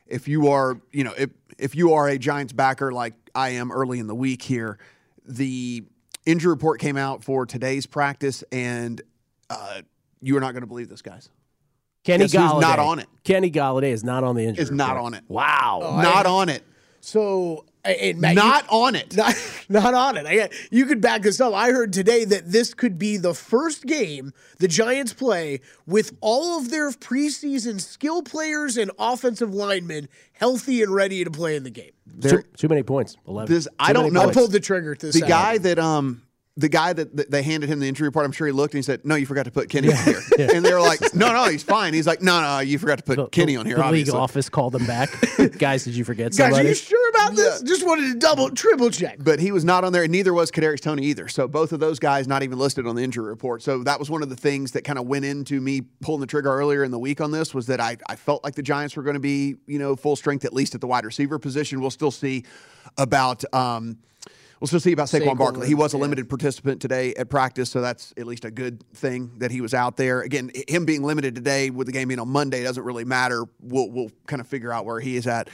if 0.08 0.28
you 0.28 0.48
are, 0.48 0.82
you 0.92 1.04
know, 1.04 1.14
if 1.16 1.30
if 1.60 1.76
you 1.76 1.94
are 1.94 2.08
a 2.08 2.18
Giants 2.18 2.52
backer 2.52 2.92
like 2.92 3.14
I 3.36 3.50
am 3.50 3.72
early 3.72 4.00
in 4.00 4.08
the 4.08 4.16
week 4.16 4.42
here, 4.42 4.80
the 5.24 5.84
injury 6.26 6.50
report 6.50 6.80
came 6.80 6.98
out 6.98 7.24
for 7.24 7.46
today's 7.46 7.86
practice, 7.86 8.44
and 8.52 9.04
uh, 9.52 9.82
you 10.20 10.36
are 10.36 10.42
not 10.42 10.54
going 10.54 10.62
to 10.64 10.68
believe 10.68 10.90
this, 10.90 11.04
guys. 11.04 11.30
Kenny 12.04 12.24
Guess 12.24 12.32
who's 12.34 12.42
Golladay. 12.42 12.62
not 12.62 12.80
on 12.80 12.98
it. 12.98 13.08
Kenny 13.24 13.52
Golladay 13.52 13.92
is 13.92 14.04
not 14.04 14.24
on 14.24 14.36
the 14.36 14.46
injury. 14.46 14.64
Is 14.64 14.72
not 14.72 14.96
report. 14.96 15.06
on 15.06 15.14
it. 15.14 15.24
Wow. 15.28 15.80
Oh, 15.84 16.02
not 16.02 16.26
I- 16.26 16.30
on 16.32 16.50
it. 16.50 16.64
So, 17.02 17.66
and 17.84 18.20
Matt, 18.20 18.36
Not 18.36 18.66
on 18.70 18.96
it. 18.96 19.16
Not, 19.16 19.36
not 19.70 19.94
on 19.94 20.18
it. 20.18 20.26
I, 20.28 20.50
you 20.70 20.86
could 20.86 21.02
back 21.02 21.22
this 21.24 21.42
up. 21.42 21.54
I 21.54 21.72
heard 21.72 21.94
today 21.94 22.26
that 22.26 22.52
this 22.52 22.74
could 22.74 22.98
be 23.00 23.18
the 23.18 23.34
first 23.34 23.86
game 23.86 24.34
the 24.60 24.68
Giants 24.68 25.14
play 25.14 25.62
with 25.86 26.16
all 26.22 26.58
of 26.60 26.70
their 26.70 26.90
preseason 26.92 27.82
skill 27.82 28.22
players 28.22 28.78
and 28.78 28.92
offensive 29.00 29.54
linemen 29.54 30.08
healthy 30.34 30.82
and 30.82 30.94
ready 30.94 31.24
to 31.24 31.32
play 31.32 31.56
in 31.56 31.64
the 31.64 31.70
game. 31.70 31.92
Too, 32.22 32.44
too 32.58 32.68
many 32.68 32.84
points. 32.84 33.18
Eleven. 33.28 33.54
This 33.54 33.66
Too 33.66 33.72
I 33.80 33.94
don't 33.94 34.14
many 34.14 34.26
know. 34.26 34.30
I 34.30 34.34
pulled 34.34 34.52
the 34.52 34.60
trigger 34.60 34.96
to 34.96 35.06
the 35.08 35.14
Saturday. 35.14 35.30
guy 35.30 35.58
that 35.60 35.80
um 35.80 36.22
the 36.58 36.68
guy 36.70 36.92
that, 36.92 37.16
that 37.16 37.32
they 37.32 37.44
handed 37.44 37.70
him 37.70 37.80
the 37.80 37.88
injury 37.88 38.08
report, 38.10 38.26
I'm 38.26 38.34
sure 38.34 38.46
he 38.46 38.52
looked 38.52 38.74
and 38.74 38.80
he 38.80 38.84
said, 38.84 39.06
"No, 39.06 39.16
you 39.16 39.26
forgot 39.26 39.46
to 39.46 39.52
put 39.52 39.70
Kenny 39.70 39.92
on 39.92 40.04
here." 40.04 40.22
And 40.54 40.66
they 40.66 40.74
were 40.74 40.82
like, 40.82 41.00
"No, 41.16 41.32
no, 41.32 41.46
he's 41.50 41.64
fine." 41.64 41.94
He's 41.94 42.06
like, 42.06 42.22
"No, 42.22 42.42
no, 42.42 42.60
you 42.60 42.78
forgot 42.78 42.98
to 42.98 43.04
put 43.04 43.32
Kenny 43.32 43.56
on 43.56 43.66
here." 43.66 43.78
The 43.78 43.84
obviously. 43.84 44.12
league 44.12 44.22
office 44.22 44.50
called 44.50 44.74
them 44.74 44.86
back. 44.86 45.10
Guys, 45.58 45.86
did 45.86 45.96
you 45.96 46.04
forget 46.04 46.32
Guys, 46.32 46.38
somebody? 46.38 46.66
are 46.66 46.70
you 46.70 46.76
sure 46.76 47.01
about 47.12 47.36
this? 47.36 47.62
Just 47.62 47.86
wanted 47.86 48.14
to 48.14 48.20
double, 48.20 48.50
triple 48.50 48.90
check. 48.90 49.18
But 49.20 49.40
he 49.40 49.52
was 49.52 49.64
not 49.64 49.84
on 49.84 49.94
there, 49.94 50.04
and 50.04 50.12
neither 50.12 50.34
was 50.34 50.52
Kadarius 50.52 50.82
Toney 50.82 51.06
either. 51.06 51.28
So 51.28 51.48
both 51.48 51.72
of 51.72 51.80
those 51.80 52.00
guys 52.00 52.28
not 52.28 52.44
even 52.44 52.58
listed 52.58 52.88
on 52.88 52.96
the 52.96 53.04
injury 53.04 53.28
report. 53.28 53.62
So 53.62 53.84
that 53.84 54.00
was 54.00 54.10
one 54.10 54.24
of 54.24 54.30
the 54.30 54.36
things 54.36 54.72
that 54.72 54.84
kind 54.84 54.98
of 54.98 55.06
went 55.06 55.26
into 55.26 55.62
me 55.62 55.82
pulling 56.02 56.22
the 56.22 56.28
trigger 56.28 56.52
earlier 56.52 56.84
in 56.84 56.92
the 56.92 57.00
week 57.00 57.22
on 57.22 57.32
this 57.32 57.54
was 57.54 57.68
that 57.68 57.80
I, 57.80 57.98
I 58.10 58.16
felt 58.16 58.44
like 58.44 58.56
the 58.56 58.64
Giants 58.64 58.96
were 58.96 59.04
going 59.04 59.16
to 59.16 59.20
be 59.20 59.56
you 59.68 59.80
know 59.80 59.96
full 59.96 60.16
strength 60.16 60.46
at 60.46 60.54
least 60.54 60.76
at 60.76 60.82
the 60.82 60.88
wide 60.88 61.06
receiver 61.06 61.40
position. 61.40 61.82
We'll 61.82 61.92
still 61.92 62.12
see 62.12 62.44
about. 62.98 63.44
Um, 63.54 63.98
We'll 64.60 64.68
still 64.68 64.80
see 64.80 64.92
about 64.92 65.08
Saquon, 65.08 65.22
Saquon, 65.26 65.38
Barkley. 65.40 65.68
He 65.68 65.74
was 65.74 65.96
a 65.96 65.98
yeah. 65.98 66.02
limited 66.02 66.30
participant 66.30 66.84
today 66.84 67.16
at 67.16 67.32
practice, 67.32 67.72
so 67.72 67.82
that's 67.82 68.14
at 68.16 68.28
least 68.28 68.46
a 68.46 68.52
good 68.52 68.84
thing 68.94 69.32
that 69.40 69.50
he 69.50 69.60
was 69.60 69.74
out 69.74 69.98
there. 69.98 70.22
Again, 70.22 70.52
him 70.68 70.86
being 70.86 71.02
limited 71.02 71.34
today 71.34 71.72
with 71.72 71.88
the 71.88 71.92
game 71.92 72.10
being 72.10 72.20
on 72.20 72.30
Monday 72.30 72.62
doesn't 72.62 72.84
really 72.84 73.04
matter. 73.04 73.46
We'll 73.60 73.90
we'll 73.90 74.12
kind 74.28 74.40
of 74.40 74.46
figure 74.46 74.72
out 74.72 74.86
where 74.86 75.00
he 75.00 75.16
is 75.16 75.26
at 75.26 75.50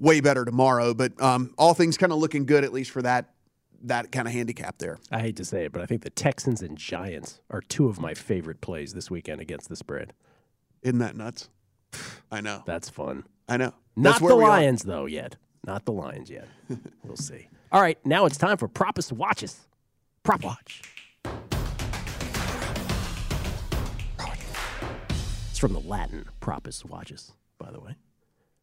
way 0.00 0.20
better 0.20 0.44
tomorrow. 0.44 0.94
But 0.94 1.20
um, 1.22 1.54
all 1.56 1.74
things 1.74 1.96
kind 1.96 2.12
of 2.12 2.18
looking 2.18 2.46
good 2.46 2.64
at 2.64 2.72
least 2.72 2.90
for 2.90 3.02
that 3.02 3.34
that 3.82 4.12
kind 4.12 4.26
of 4.28 4.34
handicap 4.34 4.78
there. 4.78 4.98
I 5.10 5.20
hate 5.20 5.36
to 5.36 5.44
say 5.44 5.64
it, 5.64 5.72
but 5.72 5.80
I 5.80 5.86
think 5.86 6.02
the 6.02 6.10
Texans 6.10 6.60
and 6.60 6.76
Giants 6.76 7.40
are 7.50 7.62
two 7.62 7.88
of 7.88 7.98
my 7.98 8.12
favorite 8.14 8.60
plays 8.60 8.92
this 8.92 9.10
weekend 9.10 9.40
against 9.40 9.68
the 9.68 9.76
spread. 9.76 10.12
Isn't 10.82 10.98
that 10.98 11.16
nuts? 11.16 11.48
I 12.30 12.40
know. 12.40 12.62
That's 12.66 12.88
fun. 12.88 13.24
I 13.48 13.56
know. 13.56 13.72
Not 13.96 14.20
the. 14.20 14.34
Lions, 14.34 14.82
though, 14.82 15.06
yet. 15.06 15.36
Not 15.66 15.84
the 15.84 15.92
Lions 15.92 16.30
yet. 16.30 16.48
we'll 17.04 17.16
see. 17.16 17.48
All 17.72 17.80
right, 17.80 17.98
now 18.04 18.26
it's 18.26 18.36
time 18.36 18.56
for 18.56 18.68
Propus 18.68 19.12
Watches. 19.12 19.66
Prop 20.22 20.42
Watch. 20.44 20.82
It's 25.50 25.58
from 25.58 25.72
the 25.72 25.80
Latin 25.80 26.26
Propus 26.40 26.84
Watches, 26.84 27.32
by 27.58 27.70
the 27.70 27.80
way. 27.80 27.96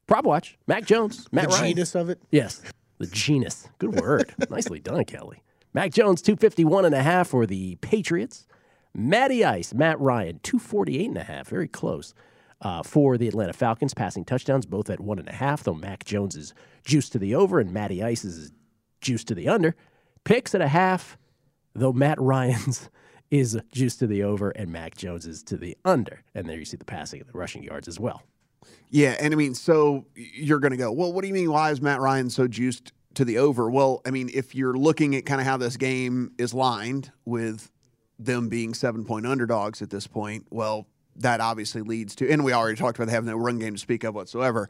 Prop 0.08 0.26
Watch, 0.26 0.58
Mac 0.67 0.86
Jones, 0.86 1.28
Matt 1.32 1.50
the 1.50 1.56
Ryan. 1.56 1.67
genus 1.76 1.96
of 1.96 2.10
it. 2.10 2.20
Yes, 2.32 2.62
the 2.98 3.08
genus. 3.08 3.67
Good 3.78 4.00
word. 4.00 4.34
Nicely 4.50 4.80
done, 4.80 5.04
Kelly. 5.06 5.43
Mac 5.74 5.91
Jones, 5.91 6.22
251 6.22 6.86
and 6.86 6.96
a 6.96 7.04
half 7.04 7.28
for 7.28 7.46
the 7.46 7.76
Patriots. 7.76 8.48
Matty 8.93 9.46
Ice, 9.46 9.74
Matt 9.74 10.00
Ryan, 10.00 10.39
248 10.41 11.08
and 11.10 11.17
a 11.17 11.24
half, 11.24 11.48
very 11.50 11.67
close. 11.67 12.13
Uh, 12.60 12.82
for 12.82 13.20
the 13.20 13.28
Atlanta 13.28 13.54
Falcons, 13.54 13.93
passing 13.93 14.26
touchdowns, 14.26 14.65
both 14.65 14.89
at 14.89 15.00
one 15.00 15.20
and 15.20 15.30
a 15.30 15.34
half, 15.34 15.62
though 15.62 15.76
Mac 15.76 16.04
Jones 16.04 16.36
is 16.36 16.56
juiced 16.84 17.12
to 17.12 17.20
the 17.20 17.36
over 17.36 17.60
and 17.60 17.72
Matty 17.72 18.02
Ice 18.02 18.26
is 18.26 18.52
juiced 19.00 19.28
to 19.28 19.36
the 19.36 19.48
under. 19.48 19.76
Picks 20.24 20.56
at 20.56 20.62
a 20.62 20.67
half, 20.67 21.20
though 21.76 21.93
Matt 21.93 22.20
Ryan's 22.22 22.89
is 23.30 23.60
juiced 23.72 24.00
to 24.00 24.08
the 24.08 24.24
over 24.24 24.50
and 24.50 24.72
Mac 24.72 24.98
Jones 24.98 25.28
is 25.28 25.43
to 25.43 25.58
the 25.58 25.78
under. 25.86 26.24
And 26.34 26.50
there 26.50 26.58
you 26.58 26.65
see 26.65 26.78
the 26.78 26.86
passing 26.86 27.20
and 27.20 27.30
the 27.30 27.38
rushing 27.38 27.62
yards 27.62 27.88
as 27.88 28.00
well. 28.00 28.24
Yeah, 28.89 29.15
and 29.19 29.34
I 29.34 29.38
mean, 29.38 29.53
so 29.53 30.06
you're 30.15 30.60
going 30.60 30.71
to 30.71 30.77
go, 30.77 30.91
well, 30.91 31.12
what 31.12 31.21
do 31.21 31.27
you 31.27 31.34
mean? 31.34 31.51
Why 31.51 31.71
is 31.71 31.82
Matt 31.82 31.99
Ryan 31.99 32.30
so 32.30 32.47
juiced 32.47 32.93
to 33.15 33.25
the 33.25 33.38
over? 33.39 33.69
Well, 33.69 34.01
I 34.06 34.12
mean, 34.12 34.30
if 34.34 34.56
you're 34.56 34.75
looking 34.77 35.15
at 35.15 35.25
kind 35.25 35.41
of 35.41 35.47
how 35.47 35.58
this 35.58 35.75
game 35.77 36.32
is 36.38 36.53
lined 36.53 37.12
with 37.25 37.69
them 38.19 38.47
being 38.49 38.73
seven 38.73 39.03
point 39.03 39.25
underdogs 39.27 39.82
at 39.82 39.89
this 39.89 40.08
point, 40.08 40.45
well, 40.49 40.88
that 41.17 41.41
obviously 41.41 41.82
leads 41.82 42.15
to, 42.15 42.30
and 42.32 42.45
we 42.45 42.53
already 42.53 42.77
talked 42.77 42.97
about 42.97 43.10
having 43.10 43.30
no 43.30 43.36
run 43.38 43.60
game 43.60 43.73
to 43.73 43.80
speak 43.80 44.03
of 44.03 44.15
whatsoever. 44.15 44.69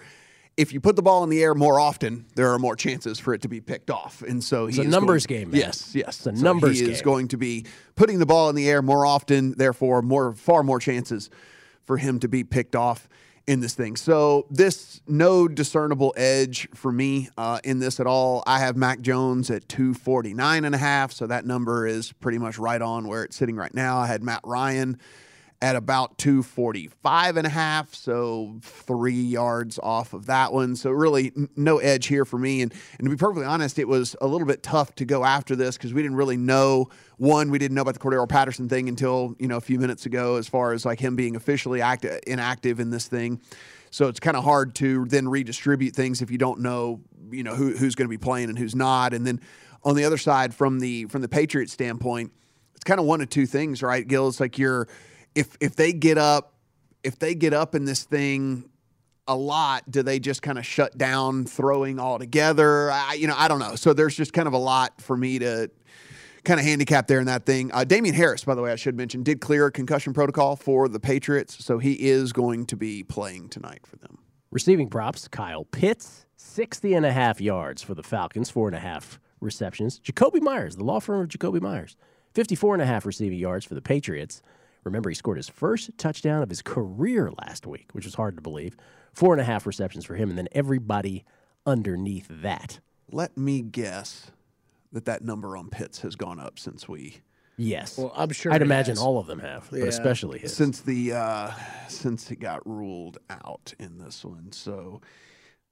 If 0.56 0.74
you 0.74 0.80
put 0.82 0.96
the 0.96 1.04
ball 1.04 1.24
in 1.24 1.30
the 1.30 1.44
air 1.44 1.54
more 1.54 1.80
often, 1.80 2.26
there 2.36 2.52
are 2.52 2.58
more 2.58 2.76
chances 2.76 3.20
for 3.20 3.36
it 3.36 3.44
to 3.44 3.48
be 3.48 3.62
picked 3.62 3.92
off, 3.92 4.24
and 4.24 4.44
so 4.44 4.66
he 4.66 4.70
It's 4.72 4.80
a 4.80 4.82
is 4.82 4.88
numbers 4.88 5.28
going- 5.28 5.42
game, 5.42 5.52
man. 5.52 5.60
Yes, 5.60 5.92
yes, 5.94 6.18
It's 6.18 6.28
a 6.28 6.36
So 6.36 6.42
numbers 6.44 6.80
He 6.80 6.90
is 6.90 6.98
game. 6.98 7.06
going 7.06 7.28
to 7.28 7.38
be 7.38 7.66
putting 7.96 8.18
the 8.18 8.26
ball 8.26 8.50
in 8.50 8.56
the 8.56 8.68
air 8.68 8.82
more 8.82 9.06
often, 9.06 9.52
therefore, 9.54 10.02
more 10.02 10.34
far 10.34 10.64
more 10.64 10.80
chances 10.80 11.30
for 11.84 11.98
him 11.98 12.18
to 12.22 12.28
be 12.28 12.44
picked 12.44 12.76
off 12.76 13.08
in 13.48 13.62
this 13.62 13.74
thing. 13.74 13.96
So 13.96 14.46
this 14.52 15.02
no 15.08 15.48
discernible 15.48 16.14
edge 16.18 16.68
for 16.76 16.92
me 16.92 17.30
uh, 17.38 17.60
in 17.64 17.80
this 17.80 18.00
at 18.00 18.06
all. 18.06 18.44
I 18.46 18.60
have 18.60 18.76
Mac 18.76 19.00
Jones 19.00 19.50
at 19.50 19.68
249 19.70 20.66
and 20.66 20.76
a 20.76 20.78
half. 20.78 21.14
So 21.14 21.26
that 21.28 21.46
number 21.46 21.88
is 21.88 22.12
pretty 22.12 22.38
much 22.38 22.60
right 22.60 22.82
on 22.82 23.08
where 23.08 23.24
it's 23.24 23.38
sitting 23.38 23.56
right 23.56 23.74
now. 23.74 23.98
I 23.98 24.08
had 24.08 24.22
Matt 24.22 24.42
Ryan 24.44 25.00
at 25.62 25.76
about 25.76 26.18
245 26.20 27.38
and 27.38 27.48
a 27.48 27.50
half. 27.50 27.94
So 27.96 28.60
three 28.62 29.14
yards 29.14 29.80
off 29.82 30.14
of 30.14 30.28
that 30.28 30.54
one. 30.54 30.76
So 30.76 30.92
really 30.92 31.32
no 31.56 31.80
edge 31.80 32.08
here 32.08 32.26
for 32.26 32.38
me. 32.38 32.62
And, 32.62 32.74
and 33.00 33.06
to 33.06 33.10
be 33.10 33.16
perfectly 33.16 33.46
honest, 33.46 33.80
it 33.80 33.88
was 33.88 34.16
a 34.22 34.28
little 34.28 34.46
bit 34.46 34.62
tough 34.62 34.94
to 34.96 35.06
go 35.06 35.26
after 35.26 35.56
this 35.56 35.76
because 35.76 35.94
we 35.94 36.02
didn't 36.04 36.18
really 36.18 36.38
know 36.38 36.90
one, 37.18 37.50
we 37.50 37.58
didn't 37.58 37.74
know 37.74 37.82
about 37.82 37.96
the 37.96 38.00
Cordarrelle 38.00 38.30
Patterson 38.30 38.70
thing 38.70 38.88
until, 38.88 39.36
you 39.40 39.48
know, 39.48 39.58
a 39.58 39.62
few 39.62 39.80
minutes 39.80 40.06
ago, 40.06 40.36
as 40.36 40.48
far 40.48 40.74
as 40.74 40.86
like 40.86 41.00
him 41.00 41.16
being 41.16 41.36
officially 41.36 41.82
active, 41.82 42.20
inactive 42.28 42.80
in 42.80 42.92
this 42.92 43.08
thing. 43.08 43.42
So 43.90 44.08
it's 44.08 44.20
kind 44.20 44.38
of 44.38 44.44
hard 44.44 44.76
to 44.76 45.06
then 45.06 45.28
redistribute 45.28 45.96
things 45.96 46.22
if 46.22 46.30
you 46.30 46.38
don't 46.38 46.60
know, 46.60 47.02
you 47.32 47.42
know, 47.42 47.56
who, 47.56 47.76
who's 47.76 47.96
going 47.96 48.08
to 48.08 48.10
be 48.10 48.18
playing 48.18 48.50
and 48.50 48.60
who's 48.60 48.76
not. 48.76 49.14
And 49.14 49.26
then 49.26 49.42
on 49.84 49.96
the 49.96 50.04
other 50.04 50.18
side, 50.18 50.54
from 50.54 50.80
the 50.80 51.06
from 51.06 51.22
the 51.22 51.30
Patriots 51.30 51.72
standpoint, 51.74 52.32
it's 52.76 52.84
kind 52.84 53.00
of 53.00 53.06
one 53.06 53.22
of 53.22 53.30
two 53.30 53.46
things, 53.46 53.82
right, 53.82 54.08
Gil? 54.08 54.28
It's 54.28 54.40
like 54.40 54.58
you're 54.58 54.88
if 55.38 55.56
if 55.60 55.76
they 55.76 55.94
get 55.94 56.18
up, 56.18 56.56
if 57.04 57.20
they 57.20 57.36
get 57.36 57.54
up 57.54 57.76
in 57.76 57.86
this 57.86 58.04
thing 58.04 58.70
a 59.28 59.36
lot, 59.36 59.90
do 59.90 60.02
they 60.02 60.20
just 60.20 60.42
kind 60.42 60.58
of 60.58 60.66
shut 60.66 60.98
down 60.98 61.46
throwing 61.46 62.00
altogether? 62.00 62.90
I, 62.92 63.14
you 63.14 63.28
know, 63.28 63.36
I 63.38 63.48
don't 63.48 63.60
know. 63.60 63.76
So 63.76 63.94
there's 63.94 64.16
just 64.16 64.34
kind 64.34 64.48
of 64.48 64.54
a 64.54 64.58
lot 64.58 65.00
for 65.02 65.16
me 65.16 65.38
to 65.40 65.70
kind 66.44 66.60
of 66.60 66.66
handicap 66.66 67.08
there 67.08 67.20
in 67.20 67.26
that 67.26 67.46
thing. 67.46 67.70
Uh, 67.74 67.84
Damien 67.84 68.16
Harris, 68.16 68.46
by 68.46 68.56
the 68.56 68.62
way, 68.62 68.72
I 68.72 68.78
should 68.78 68.96
mention, 68.96 69.22
did 69.22 69.42
clear 69.42 69.70
concussion 69.70 70.14
protocol 70.14 70.56
for 70.56 70.88
the 70.88 71.00
Patriots, 71.00 71.64
so 71.64 71.78
he 71.78 71.94
is 71.94 72.32
going 72.32 72.66
to 72.68 72.78
be 72.78 73.04
playing 73.04 73.50
tonight 73.50 73.86
for 73.86 73.98
them. 73.98 74.18
Receiving 74.50 74.90
props, 74.90 75.28
Kyle 75.28 75.66
Pitts, 75.66 76.26
60 76.38 76.94
and 76.94 77.06
a 77.06 77.12
half 77.12 77.42
yards 77.42 77.84
for 77.84 77.94
the 77.94 78.04
Falcons, 78.04 78.50
four 78.50 78.70
and 78.70 78.78
a 78.78 78.80
half 78.80 79.20
receptions. 79.42 80.00
Jakobi 80.00 80.42
Meyers, 80.42 80.78
the 80.78 80.86
law 80.86 81.02
firm 81.02 81.22
of 81.22 81.28
Jacoby 81.28 81.60
Myers, 81.60 81.98
54 82.34 82.76
and 82.76 82.82
a 82.82 82.86
half 82.86 83.06
receiving 83.06 83.38
yards 83.38 83.66
for 83.66 83.76
the 83.76 83.82
Patriots. 83.82 84.42
Remember, 84.88 85.10
he 85.10 85.16
scored 85.16 85.38
his 85.38 85.50
first 85.50 85.92
touchdown 85.98 86.42
of 86.42 86.50
his 86.50 86.62
career 86.62 87.32
last 87.46 87.68
week, 87.68 87.90
which 87.94 88.06
was 88.06 88.16
hard 88.16 88.36
to 88.38 88.42
believe. 88.42 88.76
Four 89.14 89.34
and 89.34 89.42
a 89.42 89.46
half 89.46 89.66
receptions 89.68 90.06
for 90.06 90.16
him, 90.16 90.30
and 90.30 90.38
then 90.38 90.48
everybody 90.52 91.26
underneath 91.66 92.28
that. 92.30 92.80
Let 93.12 93.38
me 93.38 93.62
guess 93.62 94.32
that 94.92 95.06
that 95.06 95.24
number 95.24 95.56
on 95.58 95.70
Pitts 95.70 96.00
has 96.02 96.16
gone 96.16 96.40
up 96.40 96.58
since 96.60 96.88
we. 96.88 97.22
Yes. 97.58 97.98
Well, 97.98 98.14
I'm 98.16 98.30
sure 98.32 98.54
I'd 98.54 98.62
imagine 98.62 98.92
has. 98.96 99.00
all 99.04 99.18
of 99.18 99.26
them 99.28 99.40
have, 99.40 99.68
but 99.72 99.80
Yeah. 99.80 99.86
especially 99.86 100.40
his. 100.40 100.56
since 100.56 100.82
the 100.82 101.14
uh, 101.14 101.52
since 101.88 102.30
it 102.32 102.40
got 102.40 102.66
ruled 102.68 103.18
out 103.30 103.74
in 103.80 103.98
this 103.98 104.24
one. 104.24 104.52
So, 104.52 105.02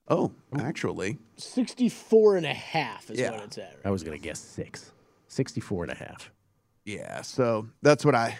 oh, 0.07 0.31
actually, 0.59 1.19
64 1.37 2.37
and 2.37 2.45
a 2.45 2.53
half 2.53 3.09
is 3.11 3.19
Yeah. 3.19 3.31
what 3.31 3.43
it's 3.43 3.57
at. 3.59 3.77
I 3.85 3.91
was 3.91 4.03
going 4.03 4.17
to 4.19 4.23
guess 4.23 4.39
six. 4.39 4.91
64 5.27 5.83
and 5.83 5.91
a 5.91 5.95
half. 5.95 6.31
yeah. 6.85 7.21
So 7.21 7.67
that's 7.83 8.03
what 8.03 8.15
I 8.15 8.37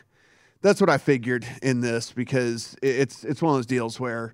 that's 0.66 0.82
what 0.82 0.90
I 0.90 0.98
figured 0.98 1.46
in 1.62 1.80
this 1.80 2.12
because 2.12 2.76
it's 2.82 3.24
it's 3.24 3.40
one 3.40 3.52
of 3.52 3.58
those 3.60 3.68
deals 3.68 4.00
where 4.00 4.34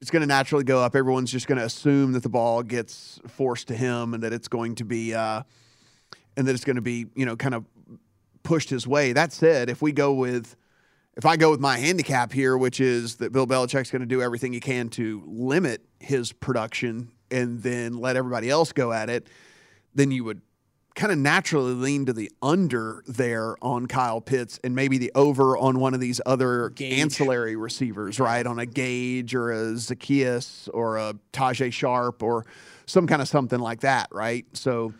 it's 0.00 0.10
going 0.10 0.22
to 0.22 0.26
naturally 0.26 0.64
go 0.64 0.80
up. 0.80 0.96
Everyone's 0.96 1.30
just 1.30 1.46
going 1.46 1.58
to 1.58 1.64
assume 1.64 2.12
that 2.12 2.24
the 2.24 2.28
ball 2.28 2.64
gets 2.64 3.20
forced 3.28 3.68
to 3.68 3.76
him 3.76 4.14
and 4.14 4.22
that 4.24 4.32
it's 4.32 4.48
going 4.48 4.74
to 4.76 4.84
be 4.84 5.14
uh, 5.14 5.44
and 6.36 6.46
that 6.48 6.54
it's 6.56 6.64
going 6.64 6.76
to 6.76 6.82
be 6.82 7.06
you 7.14 7.24
know 7.24 7.36
kind 7.36 7.54
of 7.54 7.64
pushed 8.42 8.68
his 8.68 8.84
way. 8.84 9.12
That 9.12 9.32
said, 9.32 9.70
if 9.70 9.80
we 9.80 9.92
go 9.92 10.12
with 10.12 10.56
if 11.16 11.24
I 11.24 11.36
go 11.36 11.52
with 11.52 11.60
my 11.60 11.78
handicap 11.78 12.32
here, 12.32 12.58
which 12.58 12.80
is 12.80 13.16
that 13.16 13.30
Bill 13.30 13.46
Belichick's 13.46 13.92
going 13.92 14.00
to 14.00 14.06
do 14.06 14.20
everything 14.20 14.52
he 14.52 14.60
can 14.60 14.88
to 14.90 15.22
limit 15.24 15.82
his 16.00 16.32
production 16.32 17.12
and 17.30 17.62
then 17.62 17.92
let 17.92 18.16
everybody 18.16 18.50
else 18.50 18.72
go 18.72 18.92
at 18.92 19.08
it, 19.08 19.28
then 19.94 20.10
you 20.10 20.24
would 20.24 20.40
kind 20.98 21.12
of 21.12 21.18
naturally 21.18 21.74
lean 21.74 22.06
to 22.06 22.12
the 22.12 22.28
under 22.42 23.04
there 23.06 23.56
on 23.62 23.86
Kyle 23.86 24.20
Pitts 24.20 24.58
and 24.64 24.74
maybe 24.74 24.98
the 24.98 25.12
over 25.14 25.56
on 25.56 25.78
one 25.78 25.94
of 25.94 26.00
these 26.00 26.20
other 26.26 26.72
ancillary 26.80 27.54
receivers, 27.54 28.18
right? 28.18 28.44
On 28.44 28.58
a 28.58 28.66
Gage 28.66 29.32
or 29.32 29.52
a 29.52 29.74
Zaccheaus 29.74 30.68
or 30.74 30.98
a 30.98 31.14
Tajae 31.32 31.72
Sharpe 31.72 32.20
or 32.20 32.46
some 32.86 33.06
kind 33.06 33.22
of 33.22 33.28
something 33.28 33.60
like 33.60 33.80
that, 33.80 34.08
right? 34.10 34.44
So 34.54 34.92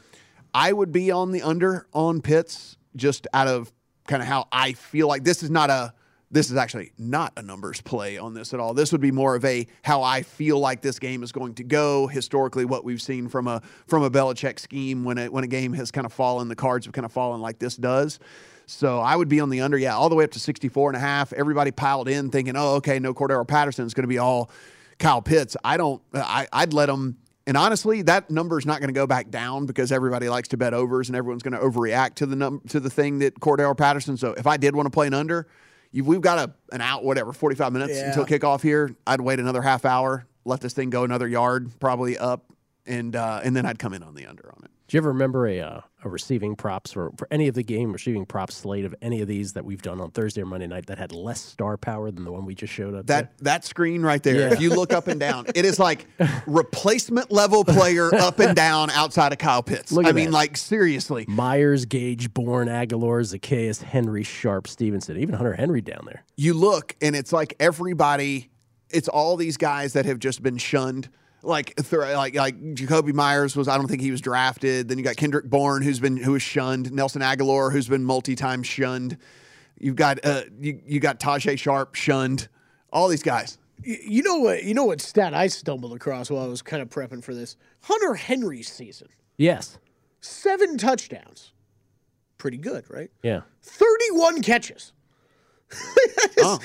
I 0.54 0.72
would 0.72 0.92
be 0.92 1.10
on 1.10 1.32
the 1.32 1.42
under 1.42 1.88
on 1.92 2.22
Pitts 2.22 2.76
just 2.94 3.26
out 3.34 3.48
of 3.48 3.72
kind 4.06 4.22
of 4.22 4.28
how 4.28 4.46
I 4.52 4.74
feel 4.74 5.08
like 5.08 5.24
this 5.24 5.42
is 5.42 5.50
not 5.50 5.68
a 5.68 5.92
this 6.30 6.50
is 6.50 6.56
actually 6.56 6.92
not 6.98 7.32
a 7.36 7.42
numbers 7.42 7.80
play 7.80 8.18
on 8.18 8.34
this 8.34 8.52
at 8.52 8.60
all. 8.60 8.74
This 8.74 8.92
would 8.92 9.00
be 9.00 9.10
more 9.10 9.34
of 9.34 9.44
a 9.44 9.66
how 9.82 10.02
I 10.02 10.22
feel 10.22 10.58
like 10.58 10.82
this 10.82 10.98
game 10.98 11.22
is 11.22 11.32
going 11.32 11.54
to 11.54 11.64
go. 11.64 12.06
Historically, 12.06 12.64
what 12.64 12.84
we've 12.84 13.00
seen 13.00 13.28
from 13.28 13.48
a 13.48 13.62
from 13.86 14.02
a 14.02 14.10
Belichick 14.10 14.58
scheme 14.58 15.04
when 15.04 15.16
it 15.18 15.32
when 15.32 15.44
a 15.44 15.48
game 15.48 15.72
has 15.72 15.90
kind 15.90 16.04
of 16.04 16.12
fallen, 16.12 16.48
the 16.48 16.56
cards 16.56 16.86
have 16.86 16.92
kind 16.92 17.06
of 17.06 17.12
fallen 17.12 17.40
like 17.40 17.58
this 17.58 17.76
does. 17.76 18.18
So 18.66 18.98
I 18.98 19.16
would 19.16 19.28
be 19.28 19.40
on 19.40 19.48
the 19.48 19.62
under, 19.62 19.78
yeah, 19.78 19.96
all 19.96 20.10
the 20.10 20.14
way 20.14 20.24
up 20.24 20.30
to 20.32 20.38
64 20.38 20.90
and 20.90 20.96
a 20.96 21.00
half. 21.00 21.32
Everybody 21.32 21.70
piled 21.70 22.06
in 22.06 22.30
thinking, 22.30 22.54
oh, 22.54 22.74
okay, 22.74 22.98
no 22.98 23.14
Cordarrelle 23.14 23.48
Patterson 23.48 23.86
is 23.86 23.94
going 23.94 24.02
to 24.02 24.08
be 24.08 24.18
all 24.18 24.50
Kyle 24.98 25.22
Pitts. 25.22 25.56
I 25.64 25.78
don't, 25.78 26.02
I, 26.12 26.46
I'd 26.52 26.74
let 26.74 26.86
them. 26.86 27.16
And 27.46 27.56
honestly, 27.56 28.02
that 28.02 28.30
number 28.30 28.58
is 28.58 28.66
not 28.66 28.80
going 28.80 28.88
to 28.88 28.94
go 28.94 29.06
back 29.06 29.30
down 29.30 29.64
because 29.64 29.90
everybody 29.90 30.28
likes 30.28 30.48
to 30.48 30.58
bet 30.58 30.74
overs 30.74 31.08
and 31.08 31.16
everyone's 31.16 31.42
going 31.42 31.58
to 31.58 31.60
overreact 31.60 32.16
to 32.16 32.26
the 32.26 32.36
num- 32.36 32.60
to 32.68 32.78
the 32.78 32.90
thing 32.90 33.20
that 33.20 33.40
Cordarrelle 33.40 33.76
Patterson. 33.76 34.18
So 34.18 34.32
if 34.32 34.46
I 34.46 34.58
did 34.58 34.76
want 34.76 34.84
to 34.84 34.90
play 34.90 35.06
an 35.06 35.14
under, 35.14 35.48
you, 35.92 36.04
we've 36.04 36.20
got 36.20 36.38
a, 36.38 36.52
an 36.74 36.80
out, 36.80 37.04
whatever, 37.04 37.32
45 37.32 37.72
minutes 37.72 37.94
Yeah. 37.94 38.08
until 38.08 38.24
kickoff 38.26 38.62
here. 38.62 38.94
I'd 39.06 39.20
wait 39.20 39.40
another 39.40 39.62
half 39.62 39.84
hour, 39.84 40.26
let 40.44 40.60
this 40.60 40.72
thing 40.72 40.90
go 40.90 41.04
another 41.04 41.26
yard, 41.28 41.70
probably 41.80 42.18
up, 42.18 42.52
and 42.86 43.14
uh, 43.16 43.40
and 43.44 43.54
then 43.56 43.66
I'd 43.66 43.78
come 43.78 43.92
in 43.94 44.02
on 44.02 44.14
the 44.14 44.26
under 44.26 44.50
on 44.56 44.64
it. 44.64 44.70
Do 44.88 44.96
you 44.96 45.00
ever 45.02 45.08
remember 45.08 45.46
a 45.46 45.60
uh, 45.60 45.80
a 46.02 46.08
receiving 46.08 46.56
props 46.56 46.92
for, 46.92 47.10
for 47.18 47.28
any 47.30 47.46
of 47.48 47.54
the 47.54 47.62
game 47.62 47.92
receiving 47.92 48.24
props 48.24 48.54
slate 48.54 48.86
of 48.86 48.94
any 49.02 49.20
of 49.20 49.28
these 49.28 49.52
that 49.52 49.64
we've 49.66 49.82
done 49.82 50.00
on 50.00 50.10
Thursday 50.12 50.40
or 50.40 50.46
Monday 50.46 50.66
night 50.66 50.86
that 50.86 50.96
had 50.96 51.12
less 51.12 51.40
star 51.42 51.76
power 51.76 52.10
than 52.10 52.24
the 52.24 52.32
one 52.32 52.46
we 52.46 52.54
just 52.54 52.72
showed 52.72 52.94
up? 52.94 53.06
That 53.06 53.36
that 53.38 53.66
screen 53.66 54.00
right 54.02 54.22
there, 54.22 54.36
Yeah. 54.36 54.52
if 54.52 54.62
you 54.62 54.70
look 54.70 54.94
up 54.94 55.06
and 55.06 55.20
down, 55.20 55.44
it 55.54 55.66
is 55.66 55.78
like 55.78 56.06
replacement 56.46 57.30
level 57.30 57.64
player 57.64 58.14
up 58.14 58.38
and 58.38 58.56
down 58.56 58.88
outside 58.90 59.32
of 59.32 59.38
Kyle 59.38 59.62
Pitts. 59.62 59.94
I 59.96 60.08
at 60.08 60.14
mean, 60.14 60.30
like 60.32 60.56
seriously. 60.56 61.26
Meyers, 61.28 61.84
Gage, 61.84 62.32
Bourne, 62.32 62.68
Agholor, 62.68 63.20
Zaccheaus, 63.22 63.82
Henry, 63.82 64.22
Sharpe, 64.22 64.68
Stevenson, 64.68 65.18
even 65.18 65.34
Hunter 65.34 65.52
Henry 65.52 65.82
down 65.82 66.04
there. 66.06 66.24
you 66.36 66.54
look 66.54 66.96
and 67.02 67.14
it's 67.14 67.32
like 67.32 67.54
everybody 67.60 68.48
it's 68.90 69.08
all 69.08 69.36
these 69.36 69.58
guys 69.58 69.92
that 69.92 70.06
have 70.06 70.18
just 70.18 70.42
been 70.42 70.56
shunned 70.56 71.10
like 71.42 71.74
th- 71.76 71.92
like 71.92 72.34
like 72.34 72.60
Jakobi 72.74 73.12
Meyers 73.12 73.54
was 73.56 73.68
I 73.68 73.76
don't 73.76 73.88
think 73.88 74.00
he 74.02 74.10
was 74.10 74.20
drafted 74.20 74.88
then 74.88 74.98
you 74.98 75.04
got 75.04 75.16
Kendrick 75.16 75.44
Bourne 75.46 75.82
who's 75.82 76.00
been 76.00 76.16
who 76.16 76.32
was 76.32 76.42
shunned 76.42 76.90
Nelson 76.92 77.22
Agholor 77.22 77.70
who's 77.72 77.88
been 77.88 78.04
multi-time 78.04 78.62
shunned 78.62 79.16
you've 79.78 79.96
got 79.96 80.18
uh 80.24 80.42
you, 80.60 80.80
you 80.86 81.00
got 81.00 81.20
Tajae 81.20 81.58
Sharpe 81.58 81.94
shunned 81.94 82.48
all 82.92 83.06
these 83.08 83.22
guys 83.22 83.58
You 83.84 84.22
know 84.24 84.38
what? 84.38 84.64
You 84.64 84.74
know 84.74 84.84
what 84.86 85.00
stat 85.00 85.32
I 85.34 85.46
stumbled 85.46 85.92
across 85.94 86.28
while 86.30 86.42
I 86.44 86.48
was 86.48 86.62
kind 86.62 86.82
of 86.82 86.88
prepping 86.90 87.22
for 87.22 87.32
this. 87.34 87.56
Hunter 87.82 88.14
Henry's 88.14 88.68
season, 88.70 89.06
Yes. 89.36 89.78
seven 90.20 90.76
touchdowns, 90.78 91.52
pretty 92.38 92.56
good, 92.56 92.84
right? 92.90 93.10
Yeah. 93.22 93.42
Thirty-one 93.62 94.42
catches. 94.42 94.92
Oh, 96.38 96.58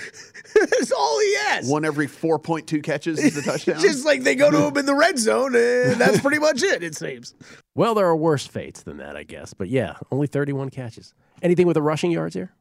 all 0.98 1.20
he 1.20 1.36
has. 1.36 1.68
one 1.68 1.86
every 1.86 2.08
4.2 2.08 2.84
catches 2.84 3.20
is 3.20 3.38
a 3.38 3.42
touchdown 3.44 3.82
Just 3.82 4.06
like 4.06 4.24
they 4.24 4.36
go 4.36 4.52
to 4.52 4.68
him 4.68 4.78
in 4.78 4.86
the 4.86 4.96
red 4.96 5.18
zone, 5.18 5.56
and 5.56 6.00
that's 6.00 6.22
pretty 6.22 6.39
much 6.39 6.63
it. 6.63 6.84
It 6.84 6.96
seems. 6.96 7.34
Well, 7.76 7.96
there 7.96 8.06
are 8.06 8.16
worse 8.16 8.46
fates 8.46 8.84
than 8.84 8.98
that, 8.98 9.16
I 9.16 9.24
guess. 9.24 9.54
But 9.54 9.70
yeah, 9.70 9.96
only 10.12 10.28
31 10.28 10.70
catches. 10.70 11.13
Anything 11.42 11.68
with 11.68 11.76
the 11.76 11.82
rushing 11.82 12.12
yards 12.12 12.36
here? 12.36 12.54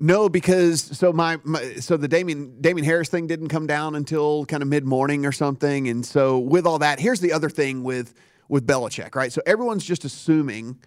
No, 0.00 0.28
because 0.28 0.80
so 0.80 1.12
my, 1.12 1.38
my 1.42 1.74
so 1.74 1.96
the 1.96 2.06
Damien 2.06 2.60
Damien 2.60 2.84
Harris 2.84 3.08
thing 3.08 3.26
didn't 3.26 3.48
come 3.48 3.66
down 3.66 3.96
until 3.96 4.46
kind 4.46 4.62
of 4.62 4.68
mid 4.68 4.84
morning 4.84 5.26
or 5.26 5.32
something, 5.32 5.88
and 5.88 6.06
so 6.06 6.38
with 6.38 6.66
all 6.66 6.78
that, 6.78 7.00
here's 7.00 7.18
the 7.20 7.32
other 7.32 7.50
thing 7.50 7.82
with 7.82 8.14
with 8.48 8.64
Belichick, 8.64 9.16
right? 9.16 9.32
So 9.32 9.42
everyone's 9.44 9.84
just 9.84 10.04
assuming 10.04 10.78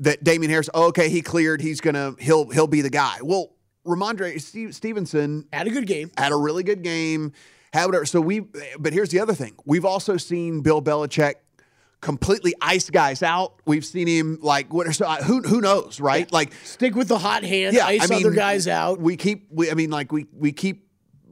that 0.00 0.24
Damien 0.24 0.50
Harris, 0.50 0.68
oh, 0.74 0.88
okay, 0.88 1.08
he 1.08 1.22
cleared, 1.22 1.60
he's 1.60 1.80
gonna 1.80 2.14
he'll 2.18 2.50
he'll 2.50 2.66
be 2.66 2.80
the 2.80 2.90
guy. 2.90 3.18
Well, 3.22 3.50
Rhamondre 3.86 4.40
Steve, 4.40 4.74
Stevenson 4.74 5.46
had 5.52 5.66
a 5.66 5.70
good 5.70 5.86
game, 5.86 6.10
had 6.16 6.32
a 6.32 6.36
really 6.36 6.62
good 6.62 6.82
game, 6.82 7.32
had 7.72 7.86
whatever. 7.86 8.06
So 8.06 8.20
we, 8.20 8.40
but 8.78 8.92
here's 8.92 9.10
the 9.10 9.20
other 9.20 9.34
thing: 9.34 9.54
we've 9.64 9.84
also 9.84 10.16
seen 10.16 10.60
Bill 10.60 10.82
Belichick 10.82 11.34
completely 12.00 12.54
ice 12.60 12.90
guys 12.90 13.22
out. 13.22 13.60
We've 13.66 13.84
seen 13.84 14.06
him 14.06 14.38
like 14.40 14.72
what? 14.72 14.92
So 14.94 15.06
who 15.06 15.42
who 15.42 15.60
knows, 15.60 16.00
right? 16.00 16.30
Like 16.32 16.52
stick 16.64 16.94
with 16.94 17.08
the 17.08 17.18
hot 17.18 17.44
hand, 17.44 17.74
yeah, 17.74 17.86
ice 17.86 18.10
other 18.10 18.30
guys 18.30 18.68
out. 18.68 19.00
We 19.00 19.16
keep. 19.16 19.48
We, 19.50 19.70
I 19.70 19.74
mean, 19.74 19.90
like 19.90 20.12
we 20.12 20.26
we 20.32 20.52
keep. 20.52 20.87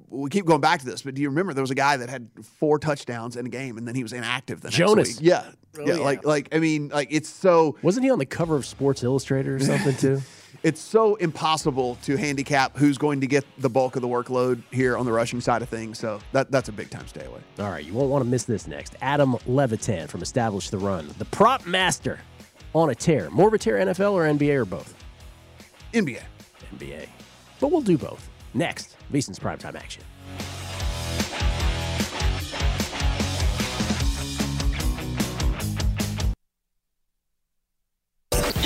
We 0.09 0.31
keep 0.31 0.47
going 0.47 0.61
back 0.61 0.81
to 0.81 0.87
this, 0.87 1.03
but 1.03 1.15
do 1.15 1.23
you 1.23 1.29
remember 1.29 1.53
there 1.53 1.63
was 1.63 1.71
a 1.71 1.75
guy 1.77 1.97
that 1.97 2.09
had 2.09 2.29
four 2.59 2.79
touchdowns 2.79 3.37
in 3.37 3.45
a 3.45 3.49
game 3.49 3.77
and 3.77 3.87
then 3.87 3.95
he 3.95 4.03
was 4.03 4.13
inactive 4.13 4.61
the 4.61 4.69
next 4.69 4.77
Jonas. 4.77 5.09
week? 5.09 5.19
Yeah, 5.21 5.51
Oh, 5.79 5.87
yeah, 5.87 5.95
yeah. 5.95 6.01
like 6.01 6.25
like 6.25 6.55
I 6.55 6.59
mean, 6.59 6.89
like 6.89 7.09
it's 7.11 7.29
so. 7.29 7.77
Wasn't 7.83 8.05
he 8.05 8.11
on 8.11 8.19
the 8.19 8.27
cover 8.27 8.57
of 8.57 8.65
Sports 8.67 9.03
Illustrated 9.03 9.53
or 9.53 9.61
something 9.61 9.97
too? 9.97 10.21
It's 10.63 10.81
so 10.81 11.17
impossible 11.17 11.97
to 12.05 12.17
handicap 12.17 12.77
who's 12.77 12.97
going 12.97 13.21
to 13.21 13.27
get 13.27 13.45
the 13.59 13.69
bulk 13.69 13.95
of 13.95 14.03
the 14.03 14.09
workload 14.09 14.63
here 14.73 14.97
on 14.97 15.05
the 15.05 15.13
rushing 15.13 15.41
side 15.41 15.61
of 15.61 15.69
things. 15.69 15.99
So 15.99 16.19
that 16.33 16.51
that's 16.51 16.71
a 16.71 16.73
big 16.73 16.91
time 16.91 17.07
stay 17.07 17.25
away. 17.25 17.41
All 17.59 17.71
right, 17.71 17.85
you 17.85 17.93
won't 17.93 18.09
want 18.09 18.25
to 18.25 18.29
miss 18.29 18.45
this 18.45 18.67
next. 18.67 18.97
Adam 19.03 19.37
Levitan 19.47 20.09
from 20.09 20.23
Establish 20.23 20.71
the 20.71 20.79
Run, 20.79 21.15
the 21.19 21.27
prop 21.27 21.67
master 21.67 22.19
on 22.75 22.89
a 22.91 22.95
tear. 22.95 23.29
More 23.31 23.49
of 23.49 23.55
a 23.55 23.59
tear, 23.59 23.77
NFL 23.77 24.13
or 24.13 24.25
NBA 24.25 24.55
or 24.57 24.65
both? 24.65 24.95
NBA. 25.93 26.23
NBA. 26.75 27.07
But 27.61 27.71
we'll 27.71 27.83
do 27.83 27.99
both. 27.99 28.29
Next, 28.57 28.97
VSIN's 29.13 29.39
primetime 29.39 29.77
action. 29.77 30.03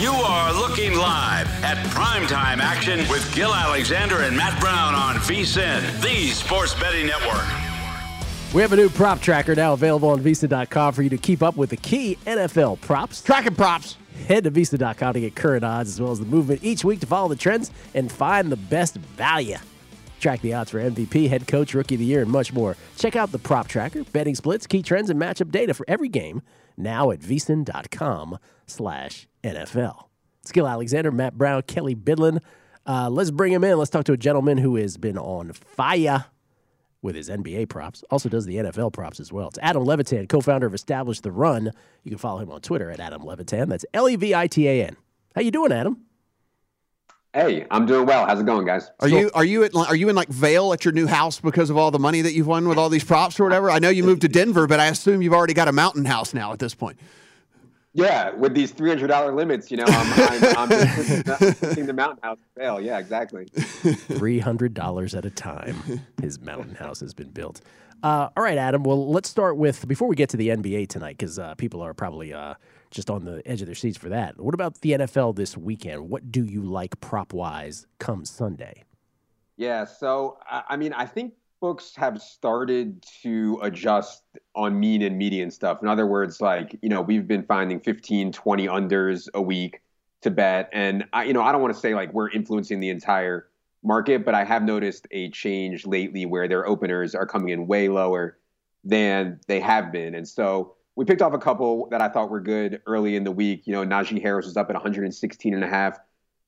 You 0.01 0.13
are 0.13 0.53
looking 0.55 0.95
live 0.95 1.47
at 1.63 1.77
primetime 1.89 2.59
action 2.59 3.01
with 3.11 3.35
Gil 3.35 3.53
Alexander 3.53 4.23
and 4.23 4.37
Matt 4.37 4.59
Brown 4.61 4.95
on 4.95 5.17
VSIN, 5.17 6.01
the 6.01 6.29
sports 6.29 6.73
betting 6.75 7.07
network. 7.07 7.45
We 8.55 8.63
have 8.63 8.73
a 8.73 8.77
new 8.77 8.89
prop 8.89 9.21
tracker 9.21 9.55
now 9.55 9.75
available 9.75 10.09
on 10.09 10.21
VSIN.com 10.21 10.95
for 10.95 11.03
you 11.03 11.11
to 11.11 11.19
keep 11.19 11.43
up 11.43 11.57
with 11.57 11.71
the 11.71 11.77
key 11.77 12.17
NFL 12.27 12.81
props. 12.81 13.23
Tracking 13.23 13.55
props. 13.55 13.97
Head 14.27 14.45
to 14.45 14.51
VSIN.com 14.51 15.15
to 15.15 15.21
get 15.21 15.35
current 15.35 15.65
odds 15.65 15.91
as 15.91 16.01
well 16.01 16.13
as 16.13 16.19
the 16.19 16.27
movement 16.27 16.63
each 16.63 16.85
week 16.85 17.01
to 17.01 17.07
follow 17.07 17.29
the 17.29 17.37
trends 17.37 17.71
and 17.95 18.11
find 18.11 18.51
the 18.51 18.57
best 18.57 18.97
value. 18.97 19.57
Track 20.21 20.43
the 20.43 20.55
odds 20.55 20.71
for 20.71 20.79
MVP, 20.79 21.29
head 21.29 21.49
coach, 21.49 21.75
rookie 21.75 21.97
of 21.97 21.99
the 21.99 22.05
year, 22.05 22.23
and 22.23 22.31
much 22.31 22.53
more. 22.53 22.77
Check 22.97 23.17
out 23.17 23.33
the 23.33 23.39
prop 23.39 23.67
tracker, 23.67 24.05
betting 24.05 24.35
splits, 24.35 24.67
key 24.67 24.83
trends, 24.83 25.11
and 25.11 25.21
matchup 25.21 25.51
data 25.51 25.75
for 25.75 25.85
every 25.89 26.09
game 26.09 26.43
now 26.77 27.11
at 27.11 27.21
VSIN.com 27.21 28.39
slash 28.67 29.27
NFL. 29.43 30.05
Skill 30.45 30.69
Alexander, 30.69 31.11
Matt 31.11 31.37
Brown, 31.37 31.63
Kelly 31.63 31.95
Bidlin. 31.97 32.39
Uh, 32.87 33.09
let's 33.11 33.31
bring 33.31 33.53
him 33.53 33.65
in. 33.65 33.79
Let's 33.79 33.91
talk 33.91 34.05
to 34.05 34.13
a 34.13 34.17
gentleman 34.17 34.59
who 34.59 34.77
has 34.77 34.97
been 34.97 35.19
on 35.19 35.53
fire 35.53 36.27
with 37.03 37.15
his 37.15 37.29
NBA 37.31 37.69
props. 37.69 38.05
Also 38.11 38.29
does 38.29 38.47
the 38.47 38.57
NFL 38.57 38.93
props 38.93 39.21
as 39.21 39.33
well. 39.33 39.49
It's 39.49 39.59
Adam 39.63 39.85
Levitan, 39.85 40.27
co-founder 40.27 40.67
of 40.67 40.75
Establish 40.75 41.21
the 41.21 41.33
Run. 41.33 41.73
You 42.05 42.11
can 42.11 42.19
follow 42.19 42.41
him 42.41 42.51
on 42.51 42.61
Twitter 42.61 42.91
at 42.91 43.01
Adam 43.01 43.25
Levitan. 43.25 43.69
That's 43.69 43.85
L-E-V-I-T-A-N. 43.95 44.97
How 45.35 45.41
you 45.43 45.51
doing, 45.51 45.73
Adam? 45.73 46.05
Hey, 47.33 47.65
I'm 47.71 47.87
doing 47.87 48.07
well. 48.07 48.27
How's 48.27 48.41
it 48.41 48.47
going, 48.47 48.67
guys? 48.67 48.91
Are 48.99 49.07
you 49.07 49.31
are 49.35 49.45
you 49.45 49.63
at 49.63 49.77
are 49.77 49.95
you 49.95 50.09
in 50.09 50.17
like 50.17 50.29
Vail 50.29 50.73
at 50.73 50.85
your 50.85 50.91
new 50.91 51.07
house 51.07 51.41
because 51.41 51.71
of 51.71 51.77
all 51.77 51.93
the 51.93 51.99
money 51.99 52.23
that 52.23 52.33
you've 52.33 52.49
won 52.49 52.67
with 52.67 52.77
all 52.77 52.89
these 52.89 53.05
props 53.05 53.39
or 53.39 53.45
whatever? 53.45 53.71
I 53.71 53.79
know 53.79 53.89
you 53.89 54.03
moved 54.03 54.23
to 54.23 54.29
Denver, 54.29 54.67
but 54.67 54.81
I 54.81 54.87
assume 54.87 55.23
you've 55.23 55.33
already 55.33 55.55
got 55.55 55.69
a 55.69 55.73
mountain 55.73 56.05
house 56.05 56.35
now 56.35 56.53
at 56.53 56.59
this 56.59 56.75
point. 56.75 56.99
Yeah, 57.93 58.31
with 58.35 58.55
these 58.55 58.71
three 58.71 58.89
hundred 58.89 59.09
dollar 59.09 59.35
limits, 59.35 59.71
you 59.71 59.77
know, 59.77 59.85
I'm 59.87 60.45
I'm, 60.45 60.57
I'm 60.57 60.69
just 60.69 61.61
hitting 61.61 61.87
the 61.87 61.93
mountain 61.93 62.21
house 62.23 62.39
fail. 62.57 62.81
Yeah, 62.81 62.99
exactly. 62.99 63.47
$300 63.47 65.17
at 65.17 65.25
a 65.25 65.31
time. 65.31 66.01
His 66.23 66.41
mountain 66.41 66.77
house 66.77 67.01
has 67.01 67.15
been 67.15 67.31
built. 67.31 67.61
Uh, 68.03 68.29
all 68.37 68.45
right, 68.45 68.59
Adam. 68.59 68.85
Well, 68.85 69.11
let's 69.11 69.29
start 69.29 69.57
with 69.57 69.87
before 69.89 70.09
we 70.09 70.17
get 70.17 70.29
to 70.31 70.37
the 70.37 70.49
NBA 70.49 70.89
tonight, 70.89 71.19
because 71.19 71.39
uh, 71.39 71.55
people 71.57 71.83
are 71.83 71.93
probably 71.93 72.33
uh, 72.33 72.55
just 72.91 73.11
on 73.11 73.25
the 73.25 73.43
edge 73.45 73.61
of 73.61 73.67
their 73.67 73.75
seats 73.75 73.99
for 73.99 74.09
that. 74.09 74.41
What 74.41 74.55
about 74.55 74.81
the 74.81 74.93
NFL 74.93 75.37
this 75.37 75.57
weekend? 75.57 76.09
What 76.09 76.31
do 76.31 76.45
you 76.45 76.63
like 76.63 76.99
prop 77.01 77.33
wise 77.33 77.87
come 77.99 78.25
Sunday? 78.25 78.85
Yeah, 79.57 79.85
so 79.85 80.39
I, 80.49 80.63
I 80.71 80.77
mean, 80.77 80.93
I 80.93 81.05
think 81.05 81.35
books 81.61 81.95
have 81.97 82.21
started 82.21 83.05
to 83.23 83.59
adjust 83.63 84.23
on 84.55 84.81
mean 84.81 85.03
and 85.03 85.17
median 85.17 85.51
stuff. 85.51 85.83
In 85.83 85.89
other 85.89 86.07
words, 86.07 86.41
like, 86.41 86.79
you 86.83 86.89
know, 86.89 87.03
we've 87.03 87.27
been 87.27 87.45
finding 87.45 87.81
15, 87.81 88.33
20 88.33 88.67
unders 88.67 89.29
a 89.35 89.43
week 89.43 89.81
to 90.23 90.31
bet. 90.31 90.69
And 90.73 91.05
I, 91.13 91.25
you 91.25 91.33
know, 91.33 91.43
I 91.43 91.53
don't 91.53 91.63
want 91.63 91.75
to 91.75 91.81
say 91.81 91.95
like 91.95 92.13
we're 92.13 92.31
influencing 92.31 92.81
the 92.81 92.91
entire 92.91 93.49
market, 93.83 94.25
but 94.25 94.35
I 94.35 94.45
have 94.45 94.63
noticed 94.63 95.07
a 95.11 95.31
change 95.31 95.87
lately 95.87 96.27
where 96.27 96.49
their 96.49 96.67
openers 96.67 97.15
are 97.15 97.27
coming 97.27 97.51
in 97.51 97.67
way 97.67 97.89
lower 97.89 98.39
than 98.85 99.41
they 99.47 99.61
have 99.61 99.93
been. 99.93 100.15
And 100.15 100.27
so 100.27 100.75
we 100.97 101.05
picked 101.05 101.23
off 101.23 101.33
a 101.33 101.39
couple 101.39 101.89
that 101.91 102.01
I 102.01 102.09
thought 102.09 102.31
were 102.31 102.41
good 102.41 102.81
early 102.87 103.17
in 103.17 103.25
the 103.25 103.31
week. 103.31 103.67
You 103.67 103.73
know, 103.73 103.85
Najee 103.85 104.21
Harris 104.21 104.47
was 104.47 104.57
up 104.57 104.69
at 104.71 104.75
116 104.75 105.55
and 105.55 105.65
a 105.65 105.69
half 105.69 105.99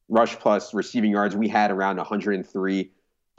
rush 0.09 0.38
plus 0.38 0.75
receiving 0.75 1.11
yards. 1.11 1.37
We 1.37 1.48
had 1.48 1.70
around 1.70 1.96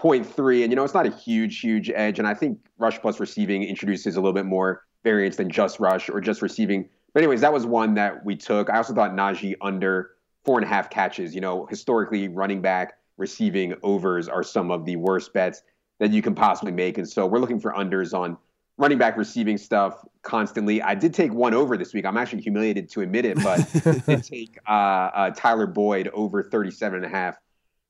103.3. 0.04 0.64
And, 0.64 0.72
you 0.72 0.76
know, 0.76 0.84
it's 0.84 0.94
not 0.94 1.06
a 1.06 1.12
huge, 1.12 1.60
huge 1.60 1.90
edge. 1.90 2.20
And 2.20 2.28
I 2.28 2.34
think 2.34 2.60
rush 2.78 3.00
plus 3.00 3.20
receiving 3.20 3.64
introduces 3.64 4.16
a 4.16 4.20
little 4.20 4.34
bit 4.34 4.46
more 4.46 4.84
variance 5.04 5.38
than 5.38 5.50
just 5.50 5.80
rush 5.80 6.10
or 6.10 6.22
just 6.22 6.42
receiving. 6.42 6.90
But, 7.14 7.24
anyways, 7.24 7.42
that 7.42 7.54
was 7.54 7.66
one 7.66 7.94
that 7.96 8.26
we 8.26 8.36
took. 8.36 8.70
I 8.70 8.78
also 8.78 8.94
thought 8.94 9.12
Najee 9.12 9.56
under 9.62 10.12
four 10.44 10.58
and 10.58 10.66
a 10.66 10.68
half 10.68 10.90
catches. 10.90 11.34
You 11.34 11.42
know, 11.42 11.66
historically, 11.66 12.28
running 12.28 12.62
back 12.62 12.94
receiving 13.18 13.76
overs 13.84 14.28
are 14.28 14.44
some 14.44 14.72
of 14.72 14.86
the 14.86 14.96
worst 14.96 15.34
bets 15.34 15.62
that 16.00 16.12
you 16.12 16.22
can 16.22 16.36
possibly 16.36 16.72
make. 16.72 16.98
And 16.98 17.08
so 17.08 17.26
we're 17.26 17.40
looking 17.40 17.60
for 17.60 17.72
unders 17.74 18.18
on 18.18 18.38
running 18.78 18.98
back 18.98 19.18
receiving 19.18 19.58
stuff 19.58 20.04
constantly. 20.24 20.82
I 20.82 20.96
did 20.96 21.14
take 21.14 21.32
one 21.32 21.54
over 21.54 21.78
this 21.78 21.94
week. 21.94 22.06
I'm 22.06 22.18
actually 22.18 22.42
humiliated 22.42 22.90
to 22.92 23.02
admit 23.02 23.26
it, 23.26 23.38
but 23.44 23.60
I 23.86 24.00
did 24.00 24.24
take 24.24 24.58
uh, 24.68 24.72
uh, 24.72 25.30
Tyler 25.32 25.68
Boyd 25.68 26.10
over 26.14 26.42
37 26.42 26.98
and 26.98 27.06
a 27.06 27.10
half 27.10 27.38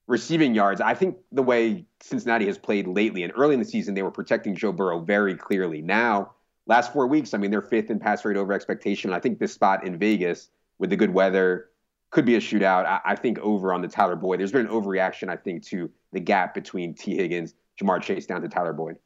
receiving 0.07 0.53
yards. 0.53 0.81
I 0.81 0.93
think 0.93 1.17
the 1.31 1.43
way 1.43 1.85
Cincinnati 2.01 2.45
has 2.47 2.57
played 2.57 2.87
lately 2.87 3.23
and 3.23 3.31
early 3.35 3.53
in 3.53 3.59
the 3.59 3.65
season, 3.65 3.93
they 3.93 4.03
were 4.03 4.11
protecting 4.11 4.55
Joe 4.55 4.71
Burrow 4.71 4.99
very 4.99 5.35
clearly. 5.35 5.81
Now, 5.81 6.33
last 6.65 6.93
four 6.93 7.07
weeks, 7.07 7.33
I 7.33 7.37
mean, 7.37 7.51
they're 7.51 7.61
fifth 7.61 7.89
in 7.89 7.99
pass 7.99 8.23
rate 8.25 8.37
over 8.37 8.53
expectation. 8.53 9.13
I 9.13 9.19
think 9.19 9.39
this 9.39 9.53
spot 9.53 9.85
in 9.85 9.97
Vegas 9.97 10.49
with 10.79 10.89
the 10.89 10.95
good 10.95 11.13
weather 11.13 11.69
could 12.11 12.25
be 12.25 12.35
a 12.35 12.39
shootout. 12.39 12.85
I, 12.85 12.99
I 13.05 13.15
think 13.15 13.39
over 13.39 13.73
on 13.73 13.81
the 13.81 13.87
Tyler 13.87 14.15
Boyd. 14.15 14.39
There's 14.39 14.51
been 14.51 14.67
an 14.67 14.71
overreaction, 14.71 15.29
I 15.29 15.35
think, 15.35 15.63
to 15.67 15.89
the 16.11 16.19
gap 16.19 16.53
between 16.53 16.93
Tee 16.93 17.15
Higgins, 17.15 17.55
Ja'Marr 17.81 18.01
Chase 18.01 18.25
down 18.25 18.41
to 18.41 18.49
Tyler 18.49 18.73
Boyd. 18.73 18.97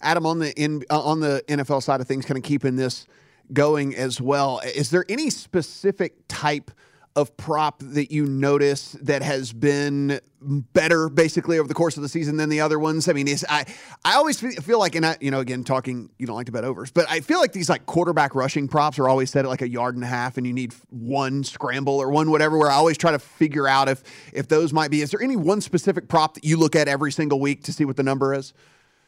Adam, 0.00 0.26
on 0.26 0.38
the 0.38 0.52
in, 0.60 0.82
uh, 0.90 1.00
on 1.00 1.20
the 1.20 1.44
NFL 1.48 1.82
side 1.82 2.00
of 2.00 2.08
things, 2.08 2.24
kind 2.24 2.38
of 2.38 2.44
keeping 2.44 2.76
this 2.76 3.06
going 3.52 3.94
as 3.94 4.20
well. 4.20 4.60
Is 4.64 4.90
there 4.90 5.04
any 5.08 5.30
specific 5.30 6.14
type 6.28 6.70
of 7.14 7.36
prop 7.36 7.80
that 7.80 8.10
you 8.10 8.24
notice 8.24 8.92
that 9.02 9.22
has 9.22 9.52
been 9.52 10.20
better 10.40 11.08
basically 11.08 11.58
over 11.58 11.68
the 11.68 11.74
course 11.74 11.96
of 11.96 12.02
the 12.02 12.08
season 12.08 12.36
than 12.36 12.48
the 12.48 12.60
other 12.60 12.78
ones? 12.78 13.08
I 13.08 13.12
mean, 13.12 13.28
I 13.48 13.64
I 14.04 14.14
always 14.14 14.40
feel 14.40 14.78
like, 14.78 14.94
and 14.94 15.04
I, 15.04 15.16
you 15.20 15.30
know, 15.30 15.40
again, 15.40 15.64
talking, 15.64 16.10
you 16.18 16.26
don't 16.26 16.36
like 16.36 16.46
to 16.46 16.52
bet 16.52 16.64
overs, 16.64 16.90
but 16.90 17.06
I 17.10 17.20
feel 17.20 17.38
like 17.38 17.52
these 17.52 17.68
like 17.68 17.86
quarterback 17.86 18.34
rushing 18.34 18.68
props 18.68 18.98
are 18.98 19.08
always 19.08 19.30
set 19.30 19.44
at 19.44 19.48
like 19.48 19.62
a 19.62 19.68
yard 19.68 19.94
and 19.94 20.04
a 20.04 20.08
half, 20.08 20.36
and 20.36 20.46
you 20.46 20.52
need 20.52 20.74
one 20.90 21.44
scramble 21.44 21.98
or 21.98 22.10
one 22.10 22.30
whatever. 22.30 22.58
Where 22.58 22.70
I 22.70 22.74
always 22.74 22.98
try 22.98 23.12
to 23.12 23.18
figure 23.18 23.68
out 23.68 23.88
if 23.88 24.02
if 24.32 24.48
those 24.48 24.72
might 24.72 24.90
be. 24.90 25.02
Is 25.02 25.10
there 25.10 25.22
any 25.22 25.36
one 25.36 25.60
specific 25.60 26.08
prop 26.08 26.34
that 26.34 26.44
you 26.44 26.56
look 26.56 26.74
at 26.74 26.88
every 26.88 27.12
single 27.12 27.40
week 27.40 27.64
to 27.64 27.72
see 27.72 27.84
what 27.84 27.96
the 27.96 28.02
number 28.02 28.34
is? 28.34 28.52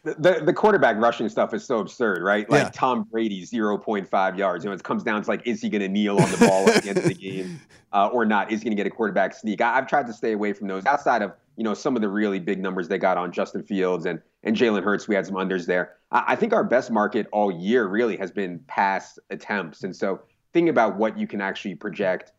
The, 0.04 0.42
the 0.44 0.52
quarterback 0.52 0.96
rushing 0.98 1.28
stuff 1.30 1.54
is 1.54 1.64
so 1.64 1.78
absurd, 1.78 2.22
right? 2.22 2.48
Like 2.50 2.64
yeah. 2.64 2.70
Tom 2.74 3.04
Brady, 3.04 3.44
0.5 3.46 4.38
yards. 4.38 4.64
You 4.64 4.70
know, 4.70 4.74
it 4.74 4.82
comes 4.82 5.02
down 5.02 5.22
to 5.22 5.28
like, 5.28 5.46
is 5.46 5.62
he 5.62 5.70
going 5.70 5.80
to 5.80 5.88
kneel 5.88 6.20
on 6.20 6.30
the 6.30 6.36
ball 6.36 6.68
at 6.68 6.82
the 6.82 6.90
end 6.90 6.98
of 6.98 7.04
the 7.04 7.14
game 7.14 7.58
uh, 7.92 8.08
or 8.08 8.26
not? 8.26 8.52
Is 8.52 8.60
he 8.60 8.64
going 8.64 8.76
to 8.76 8.82
get 8.82 8.86
a 8.86 8.94
quarterback 8.94 9.34
sneak? 9.34 9.62
I, 9.62 9.74
have 9.74 9.86
tried 9.86 10.06
to 10.06 10.12
stay 10.12 10.32
away 10.32 10.52
from 10.52 10.68
those 10.68 10.84
outside 10.84 11.22
of, 11.22 11.32
you 11.56 11.64
know, 11.64 11.72
some 11.72 11.96
of 11.96 12.02
the 12.02 12.08
really 12.08 12.38
big 12.38 12.60
numbers 12.60 12.86
they 12.86 12.98
got 12.98 13.16
on 13.16 13.32
Justin 13.32 13.62
Fields 13.62 14.04
and, 14.04 14.20
and 14.42 14.54
Jalen 14.54 14.84
Hurts. 14.84 15.08
We 15.08 15.14
had 15.14 15.26
some 15.26 15.36
unders 15.36 15.64
there. 15.64 15.94
I, 16.12 16.24
I 16.28 16.36
think 16.36 16.52
our 16.52 16.64
best 16.64 16.90
market 16.90 17.26
all 17.32 17.50
year 17.50 17.86
really 17.86 18.18
has 18.18 18.30
been 18.30 18.60
pass 18.66 19.18
attempts. 19.30 19.84
And 19.84 19.96
so 19.96 20.20
think 20.52 20.68
about 20.68 20.98
what 20.98 21.18
you 21.18 21.26
can 21.26 21.40
actually 21.40 21.76
project 21.76 22.32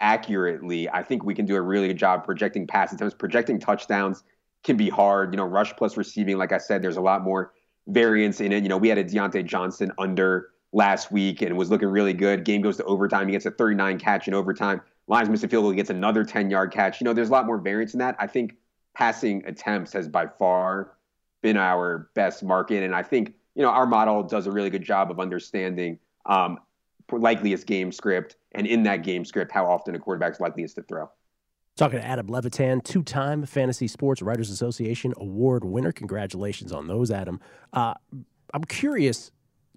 accurately, 0.00 0.88
I 0.88 1.02
think 1.02 1.24
we 1.24 1.34
can 1.34 1.46
do 1.46 1.56
a 1.56 1.60
really 1.60 1.88
good 1.88 1.98
job 1.98 2.24
projecting 2.24 2.64
pass 2.64 2.92
attempts, 2.92 3.16
projecting 3.16 3.58
touchdowns– 3.58 4.22
can 4.64 4.76
be 4.76 4.88
hard. 4.88 5.32
You 5.32 5.36
know, 5.36 5.44
rush 5.44 5.74
plus 5.76 5.96
receiving, 5.96 6.36
like 6.38 6.52
I 6.52 6.58
said, 6.58 6.82
there's 6.82 6.96
a 6.96 7.02
lot 7.02 7.22
more 7.22 7.52
variance 7.86 8.40
in 8.40 8.52
it. 8.52 8.62
You 8.62 8.68
know, 8.68 8.76
we 8.76 8.88
had 8.88 8.98
a 8.98 9.04
Diontae 9.04 9.44
Johnson 9.44 9.92
under 9.98 10.50
last 10.72 11.10
week 11.10 11.42
and 11.42 11.56
was 11.56 11.70
looking 11.70 11.88
really 11.88 12.12
good. 12.12 12.44
Game 12.44 12.60
goes 12.60 12.76
to 12.76 12.84
overtime. 12.84 13.26
He 13.26 13.32
gets 13.32 13.46
a 13.46 13.50
39 13.50 13.98
catch 13.98 14.28
in 14.28 14.34
overtime. 14.34 14.80
Lions 15.06 15.30
miss 15.30 15.42
a 15.42 15.48
field 15.48 15.64
goal. 15.64 15.70
He 15.70 15.76
gets 15.76 15.90
another 15.90 16.24
10 16.24 16.50
yard 16.50 16.72
catch. 16.72 17.00
You 17.00 17.06
know, 17.06 17.12
there's 17.12 17.30
a 17.30 17.32
lot 17.32 17.46
more 17.46 17.58
variance 17.58 17.94
in 17.94 17.98
that. 18.00 18.16
I 18.18 18.26
think 18.26 18.56
passing 18.94 19.42
attempts 19.46 19.92
has 19.94 20.08
by 20.08 20.26
far 20.26 20.92
been 21.42 21.56
our 21.56 22.10
best 22.14 22.42
market. 22.42 22.82
And 22.82 22.94
I 22.94 23.02
think, 23.02 23.34
you 23.54 23.62
know, 23.62 23.70
our 23.70 23.86
model 23.86 24.22
does 24.22 24.46
a 24.46 24.52
really 24.52 24.70
good 24.70 24.82
job 24.82 25.10
of 25.10 25.20
understanding 25.20 25.98
um, 26.26 26.58
likeliest 27.10 27.66
game 27.66 27.90
script 27.92 28.36
and 28.52 28.66
in 28.66 28.82
that 28.82 29.02
game 29.02 29.24
script, 29.24 29.52
how 29.52 29.66
often 29.70 29.94
a 29.94 29.98
quarterback's 29.98 30.40
likeliest 30.40 30.76
to 30.76 30.82
throw. 30.82 31.08
Talking 31.78 32.00
to 32.00 32.04
Adam 32.04 32.26
Levitan, 32.26 32.80
two 32.80 33.04
time 33.04 33.46
Fantasy 33.46 33.86
Sports 33.86 34.20
Writers 34.20 34.50
Association 34.50 35.14
award 35.16 35.62
winner. 35.62 35.92
Congratulations 35.92 36.72
on 36.72 36.88
those, 36.88 37.12
Adam. 37.12 37.38
Uh, 37.72 37.94
I'm 38.52 38.64
curious 38.64 39.30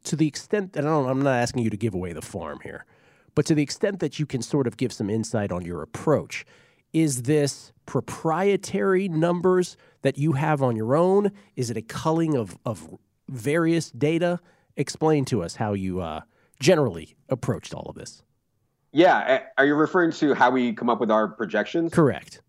to 0.06 0.16
the 0.16 0.26
extent 0.26 0.74
that 0.74 0.84
I 0.84 0.88
don't, 0.88 1.08
I'm 1.08 1.22
not 1.22 1.36
asking 1.36 1.62
you 1.62 1.70
to 1.70 1.78
give 1.78 1.94
away 1.94 2.12
the 2.14 2.24
farm 2.24 2.60
here, 2.64 2.88
but 3.36 3.46
to 3.46 3.54
the 3.54 3.62
extent 3.62 4.00
that 4.00 4.18
you 4.18 4.26
can 4.26 4.42
sort 4.42 4.66
of 4.66 4.78
give 4.78 4.92
some 4.92 5.12
insight 5.12 5.52
on 5.52 5.64
your 5.64 5.84
approach. 5.84 6.44
Is 6.92 7.22
this 7.22 7.72
proprietary 7.86 9.08
numbers 9.08 9.78
that 10.02 10.18
you 10.18 10.32
have 10.32 10.64
on 10.64 10.76
your 10.76 10.96
own? 10.96 11.32
Is 11.56 11.70
it 11.70 11.78
a 11.78 11.84
culling 11.84 12.36
of, 12.36 12.58
of 12.66 12.98
various 13.30 13.92
data? 13.92 14.40
Explain 14.76 15.24
to 15.26 15.44
us 15.44 15.58
how 15.58 15.74
you 15.74 16.02
uh, 16.02 16.22
generally 16.60 17.16
approached 17.30 17.76
all 17.76 17.86
of 17.88 17.94
this. 17.94 18.24
Yeah. 18.92 19.44
Are 19.58 19.66
you 19.66 19.76
referring 19.76 20.12
to 20.14 20.34
how 20.34 20.52
we 20.52 20.74
come 20.74 20.90
up 20.90 21.00
with 21.00 21.12
our 21.12 21.28
projections? 21.28 21.94
Correct. 21.94 22.42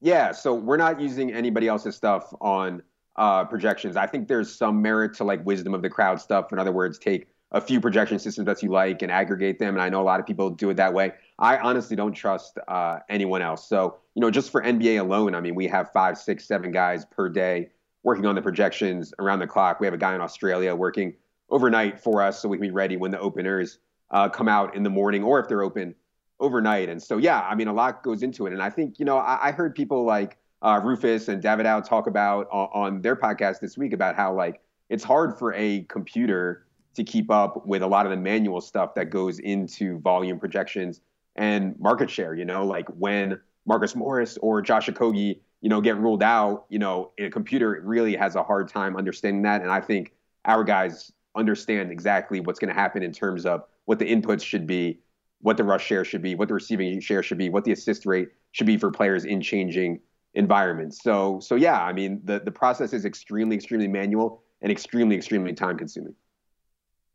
Yeah. 0.00 0.32
So 0.32 0.54
we're 0.54 0.76
not 0.76 1.00
using 1.00 1.32
anybody 1.32 1.68
else's 1.68 1.94
stuff 1.94 2.32
on 2.40 2.82
uh, 3.16 3.44
projections. 3.44 3.96
I 3.96 4.06
think 4.06 4.28
there's 4.28 4.54
some 4.54 4.82
merit 4.82 5.14
to 5.14 5.24
like 5.24 5.44
wisdom 5.46 5.74
of 5.74 5.82
the 5.82 5.90
crowd 5.90 6.20
stuff. 6.20 6.52
In 6.52 6.58
other 6.58 6.72
words, 6.72 6.98
take 6.98 7.28
a 7.52 7.60
few 7.60 7.80
projection 7.80 8.18
systems 8.18 8.46
that 8.46 8.62
you 8.62 8.70
like 8.70 9.02
and 9.02 9.10
aggregate 9.10 9.58
them. 9.58 9.74
And 9.74 9.82
I 9.82 9.88
know 9.88 10.02
a 10.02 10.04
lot 10.04 10.20
of 10.20 10.26
people 10.26 10.50
do 10.50 10.68
it 10.70 10.74
that 10.74 10.92
way. 10.92 11.12
I 11.38 11.56
honestly 11.58 11.96
don't 11.96 12.12
trust 12.12 12.58
uh, 12.68 12.98
anyone 13.08 13.40
else. 13.40 13.68
So, 13.68 13.96
you 14.14 14.20
know, 14.20 14.30
just 14.30 14.50
for 14.50 14.62
NBA 14.62 15.00
alone, 15.00 15.34
I 15.34 15.40
mean, 15.40 15.54
we 15.54 15.68
have 15.68 15.90
five, 15.92 16.18
six, 16.18 16.46
seven 16.46 16.72
guys 16.72 17.04
per 17.04 17.28
day 17.28 17.70
working 18.02 18.26
on 18.26 18.34
the 18.34 18.42
projections 18.42 19.14
around 19.18 19.38
the 19.38 19.46
clock. 19.46 19.80
We 19.80 19.86
have 19.86 19.94
a 19.94 19.98
guy 19.98 20.14
in 20.14 20.20
Australia 20.20 20.74
working 20.74 21.14
overnight 21.48 22.00
for 22.00 22.20
us 22.20 22.40
so 22.40 22.48
we 22.48 22.56
can 22.56 22.62
be 22.66 22.70
ready 22.72 22.96
when 22.96 23.12
the 23.12 23.20
openers 23.20 23.78
uh, 24.10 24.28
come 24.28 24.48
out 24.48 24.74
in 24.74 24.82
the 24.82 24.90
morning 24.90 25.22
or 25.22 25.40
if 25.40 25.48
they're 25.48 25.62
open 25.62 25.94
overnight. 26.38 26.88
And 26.88 27.02
so, 27.02 27.16
yeah, 27.16 27.40
I 27.40 27.54
mean, 27.54 27.68
a 27.68 27.72
lot 27.72 28.02
goes 28.02 28.22
into 28.22 28.46
it. 28.46 28.52
And 28.52 28.62
I 28.62 28.70
think, 28.70 28.98
you 28.98 29.04
know, 29.04 29.18
I, 29.18 29.48
I 29.48 29.52
heard 29.52 29.74
people 29.74 30.04
like 30.04 30.36
uh, 30.62 30.80
Rufus 30.82 31.28
and 31.28 31.42
David 31.42 31.66
out 31.66 31.86
talk 31.86 32.06
about 32.06 32.48
on, 32.50 32.68
on 32.72 33.02
their 33.02 33.16
podcast 33.16 33.60
this 33.60 33.78
week 33.78 33.92
about 33.92 34.16
how 34.16 34.34
like 34.34 34.60
it's 34.88 35.04
hard 35.04 35.38
for 35.38 35.54
a 35.54 35.82
computer 35.84 36.66
to 36.94 37.04
keep 37.04 37.30
up 37.30 37.66
with 37.66 37.82
a 37.82 37.86
lot 37.86 38.06
of 38.06 38.10
the 38.10 38.16
manual 38.16 38.60
stuff 38.60 38.94
that 38.94 39.10
goes 39.10 39.38
into 39.38 39.98
volume 40.00 40.38
projections 40.38 41.00
and 41.36 41.78
market 41.78 42.10
share. 42.10 42.34
You 42.34 42.44
know, 42.44 42.64
like 42.64 42.88
when 42.88 43.40
Marcus 43.66 43.94
Morris 43.94 44.38
or 44.38 44.62
Josh 44.62 44.88
Okogie, 44.88 45.40
you 45.60 45.68
know, 45.68 45.80
get 45.80 45.96
ruled 45.96 46.22
out, 46.22 46.66
you 46.68 46.78
know, 46.78 47.12
a 47.18 47.28
computer 47.30 47.80
really 47.84 48.14
has 48.16 48.36
a 48.36 48.42
hard 48.42 48.68
time 48.68 48.96
understanding 48.96 49.42
that. 49.42 49.62
And 49.62 49.70
I 49.70 49.80
think 49.80 50.12
our 50.44 50.64
guys 50.64 51.12
understand 51.34 51.90
exactly 51.90 52.40
what's 52.40 52.58
going 52.58 52.72
to 52.72 52.80
happen 52.80 53.02
in 53.02 53.12
terms 53.12 53.44
of 53.44 53.64
what 53.86 53.98
the 53.98 54.04
inputs 54.04 54.44
should 54.44 54.66
be, 54.66 55.00
what 55.40 55.56
the 55.56 55.64
rush 55.64 55.86
share 55.86 56.04
should 56.04 56.22
be, 56.22 56.34
what 56.34 56.48
the 56.48 56.54
receiving 56.54 57.00
share 57.00 57.22
should 57.22 57.38
be, 57.38 57.48
what 57.48 57.64
the 57.64 57.72
assist 57.72 58.04
rate 58.04 58.28
should 58.52 58.66
be 58.66 58.76
for 58.76 58.90
players 58.90 59.24
in 59.24 59.40
changing 59.40 60.00
environments. 60.34 61.02
So 61.02 61.40
so 61.40 61.54
yeah, 61.54 61.82
I 61.82 61.92
mean 61.92 62.20
the 62.24 62.40
the 62.40 62.50
process 62.50 62.92
is 62.92 63.04
extremely 63.04 63.56
extremely 63.56 63.88
manual 63.88 64.42
and 64.60 64.70
extremely 64.70 65.16
extremely 65.16 65.54
time 65.54 65.78
consuming. 65.78 66.14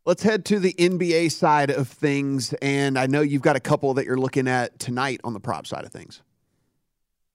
Let's 0.04 0.24
head 0.24 0.44
to 0.46 0.58
the 0.58 0.74
NBA 0.74 1.30
side 1.30 1.70
of 1.70 1.86
things 1.86 2.52
and 2.54 2.98
I 2.98 3.06
know 3.06 3.20
you've 3.20 3.42
got 3.42 3.54
a 3.54 3.60
couple 3.60 3.94
that 3.94 4.04
you're 4.04 4.18
looking 4.18 4.48
at 4.48 4.78
tonight 4.80 5.20
on 5.22 5.32
the 5.32 5.40
prop 5.40 5.66
side 5.66 5.84
of 5.84 5.92
things. 5.92 6.22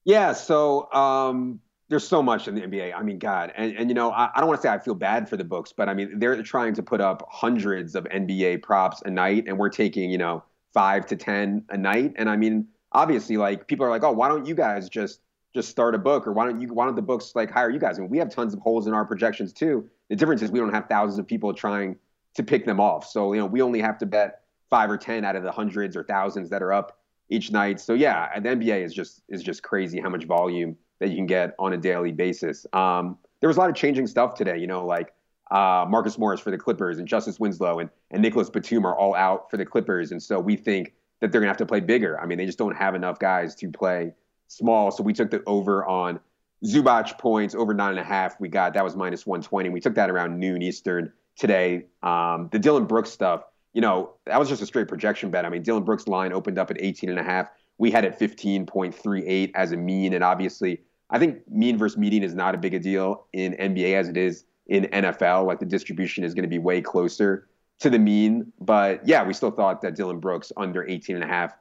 Yeah, 0.03 0.33
so 0.33 0.91
um, 0.93 1.59
there's 1.89 2.07
so 2.07 2.21
much 2.21 2.47
in 2.47 2.55
the 2.55 2.61
NBA. 2.61 2.93
I 2.93 3.01
mean, 3.01 3.17
God, 3.17 3.53
and, 3.55 3.75
and 3.77 3.89
you 3.89 3.95
know, 3.95 4.11
I, 4.11 4.29
I 4.35 4.39
don't 4.39 4.47
want 4.47 4.61
to 4.61 4.67
say 4.67 4.73
I 4.73 4.79
feel 4.79 4.95
bad 4.95 5.29
for 5.29 5.37
the 5.37 5.43
books, 5.43 5.73
but 5.75 5.87
I 5.87 5.93
mean, 5.93 6.19
they're 6.19 6.41
trying 6.43 6.73
to 6.75 6.83
put 6.83 6.99
up 6.99 7.27
hundreds 7.31 7.95
of 7.95 8.03
NBA 8.05 8.61
props 8.61 9.01
a 9.05 9.09
night, 9.09 9.45
and 9.47 9.57
we're 9.57 9.69
taking, 9.69 10.11
you 10.11 10.17
know, 10.17 10.43
five 10.73 11.05
to 11.07 11.15
ten 11.15 11.63
a 11.69 11.77
night. 11.77 12.13
And 12.17 12.29
I 12.29 12.35
mean, 12.35 12.67
obviously, 12.91 13.37
like 13.37 13.67
people 13.67 13.85
are 13.85 13.89
like, 13.89 14.03
oh, 14.03 14.11
why 14.11 14.27
don't 14.27 14.45
you 14.45 14.55
guys 14.55 14.89
just 14.89 15.21
just 15.55 15.69
start 15.69 15.95
a 15.95 15.97
book, 15.97 16.27
or 16.27 16.33
why 16.33 16.45
don't 16.45 16.59
you 16.59 16.67
why 16.73 16.85
don't 16.85 16.95
the 16.95 17.01
books 17.01 17.33
like 17.35 17.49
hire 17.49 17.69
you 17.69 17.79
guys? 17.79 17.97
I 17.97 18.01
and 18.01 18.03
mean, 18.03 18.11
we 18.11 18.17
have 18.17 18.29
tons 18.29 18.53
of 18.53 18.59
holes 18.59 18.87
in 18.87 18.93
our 18.93 19.05
projections 19.05 19.53
too. 19.53 19.89
The 20.09 20.15
difference 20.15 20.41
is 20.41 20.51
we 20.51 20.59
don't 20.59 20.73
have 20.73 20.87
thousands 20.89 21.19
of 21.19 21.27
people 21.27 21.53
trying 21.53 21.95
to 22.35 22.43
pick 22.43 22.65
them 22.65 22.79
off. 22.79 23.07
So 23.07 23.31
you 23.33 23.39
know, 23.39 23.45
we 23.45 23.61
only 23.61 23.79
have 23.79 23.97
to 23.99 24.05
bet 24.05 24.41
five 24.69 24.89
or 24.89 24.97
ten 24.97 25.23
out 25.23 25.37
of 25.37 25.43
the 25.43 25.51
hundreds 25.51 25.95
or 25.95 26.03
thousands 26.03 26.49
that 26.49 26.61
are 26.61 26.73
up 26.73 26.99
each 27.29 27.51
night. 27.51 27.79
So 27.79 27.93
yeah, 27.93 28.37
the 28.39 28.49
NBA 28.49 28.83
is 28.83 28.93
just 28.93 29.21
is 29.29 29.41
just 29.41 29.63
crazy 29.63 30.01
how 30.01 30.09
much 30.09 30.25
volume 30.25 30.75
that 30.99 31.09
you 31.09 31.15
can 31.15 31.25
get 31.25 31.55
on 31.59 31.73
a 31.73 31.77
daily 31.77 32.11
basis. 32.11 32.65
Um, 32.73 33.17
there 33.39 33.47
was 33.47 33.57
a 33.57 33.59
lot 33.59 33.69
of 33.69 33.75
changing 33.75 34.07
stuff 34.07 34.35
today, 34.35 34.57
you 34.57 34.67
know, 34.67 34.85
like 34.85 35.13
uh, 35.51 35.85
Marcus 35.87 36.17
Morris 36.17 36.39
for 36.39 36.51
the 36.51 36.57
Clippers 36.57 36.97
and 36.97 37.07
Justise 37.07 37.39
Winslow 37.39 37.79
and, 37.79 37.89
and 38.11 38.21
Nicolas 38.21 38.49
Batum 38.49 38.85
are 38.85 38.95
all 38.95 39.15
out 39.15 39.49
for 39.49 39.57
the 39.57 39.65
Clippers. 39.65 40.11
And 40.11 40.21
so 40.21 40.39
we 40.39 40.55
think 40.55 40.93
that 41.19 41.31
they're 41.31 41.41
going 41.41 41.47
to 41.47 41.51
have 41.51 41.57
to 41.57 41.65
play 41.65 41.79
bigger. 41.79 42.19
I 42.19 42.25
mean, 42.25 42.37
they 42.37 42.45
just 42.45 42.57
don't 42.57 42.75
have 42.75 42.95
enough 42.95 43.19
guys 43.19 43.55
to 43.55 43.69
play 43.69 44.13
small. 44.47 44.91
So 44.91 45.03
we 45.03 45.13
took 45.13 45.31
the 45.31 45.41
over 45.45 45.85
on 45.85 46.19
Zubac 46.65 47.17
points, 47.19 47.55
over 47.55 47.73
nine 47.73 47.91
and 47.91 47.99
a 47.99 48.03
half. 48.03 48.39
We 48.39 48.49
got 48.49 48.73
that 48.73 48.83
was 48.83 48.95
minus 48.95 49.25
120. 49.25 49.69
We 49.69 49.79
took 49.79 49.95
that 49.95 50.09
around 50.09 50.39
noon 50.39 50.61
Eastern 50.61 51.13
today. 51.37 51.85
Um, 52.03 52.49
the 52.51 52.59
Dillon 52.59 52.85
Brooks 52.85 53.11
stuff, 53.11 53.43
you 53.73 53.81
know, 53.81 54.13
that 54.25 54.39
was 54.39 54.49
just 54.49 54.61
a 54.61 54.65
straight 54.65 54.87
projection 54.87 55.29
bet. 55.29 55.45
I 55.45 55.49
mean, 55.49 55.61
Dillon 55.61 55.83
Brooks' 55.83 56.07
line 56.07 56.33
opened 56.33 56.57
up 56.57 56.71
at 56.71 56.77
18 56.79 57.09
and 57.09 57.19
a 57.19 57.23
half. 57.23 57.49
We 57.77 57.91
had 57.91 58.05
it 58.05 58.17
15.38 58.17 59.51
as 59.53 59.71
a 59.71 59.77
mean. 59.77 60.13
And 60.13 60.23
obviously, 60.23 60.81
I 61.09 61.19
think 61.19 61.47
mean 61.49 61.77
versus 61.77 61.97
median 61.97 62.23
is 62.23 62.35
not 62.35 62.55
a 62.55 62.57
big 62.57 62.73
a 62.73 62.79
deal 62.79 63.25
in 63.33 63.53
NBA 63.53 63.93
as 63.93 64.09
it 64.09 64.17
is 64.17 64.45
in 64.67 64.83
NFL. 64.85 65.45
Like 65.45 65.59
the 65.59 65.65
distribution 65.65 66.23
is 66.23 66.33
going 66.33 66.43
to 66.43 66.49
be 66.49 66.59
way 66.59 66.81
closer 66.81 67.47
to 67.79 67.89
the 67.89 67.99
mean. 67.99 68.51
But 68.59 69.07
yeah, 69.07 69.23
we 69.23 69.33
still 69.33 69.51
thought 69.51 69.81
that 69.81 69.95
Dillon 69.95 70.19
Brooks 70.19 70.51
under 70.57 70.87
18 70.87 71.15
and 71.15 71.23
a 71.23 71.27
half 71.27 71.55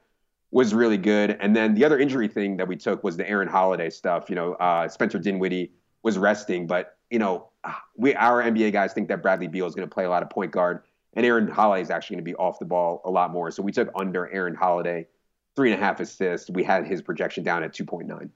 was 0.51 0.74
really 0.74 0.97
good. 0.97 1.36
And 1.40 1.55
then 1.55 1.74
the 1.74 1.84
other 1.84 1.99
injury 1.99 2.28
thing 2.28 2.57
that 2.57 2.68
we 2.68 2.76
took 2.76 3.05
was 3.05 3.16
the 3.16 3.28
Aaron 3.28 3.49
Holiday 3.49 3.90
stuff. 3.90 4.28
You 4.28 4.36
know, 4.36 4.55
uh, 4.55 4.88
Spencer 4.88 5.18
Dinwiddie 5.18 5.72
was 6.03 6.18
resting, 6.18 6.66
but 6.66 6.97
you 7.11 7.18
know, 7.18 7.49
we 7.97 8.14
our 8.14 8.42
NBA 8.42 8.72
guys 8.72 8.92
think 8.92 9.09
that 9.09 9.22
Bradley 9.22 9.49
Beal 9.49 9.66
is 9.66 9.74
going 9.74 9.88
to 9.88 9.92
play 9.92 10.05
a 10.05 10.11
lot 10.11 10.22
of 10.22 10.30
point 10.30 10.53
guard, 10.53 10.82
and 11.14 11.26
Aaron 11.26 11.49
Holiday 11.49 11.82
is 11.82 11.90
actually 11.90 12.16
going 12.16 12.24
to 12.24 12.30
be 12.30 12.36
off 12.36 12.59
the 12.59 12.64
ball 12.64 13.01
a 13.05 13.11
lot 13.11 13.32
more. 13.32 13.51
So 13.51 13.62
we 13.62 13.72
took 13.72 13.90
under 13.94 14.28
Aaron 14.32 14.55
Holiday, 14.55 15.07
three 15.55 15.72
and 15.72 15.80
a 15.80 15.84
half 15.84 16.01
assists. 16.01 16.51
We 16.51 16.62
had 16.62 16.86
his 16.86 17.03
projection 17.03 17.44
down 17.44 17.62
at 17.62 17.72
two 17.72 17.84
point 17.84 18.09
nine. 18.09 18.30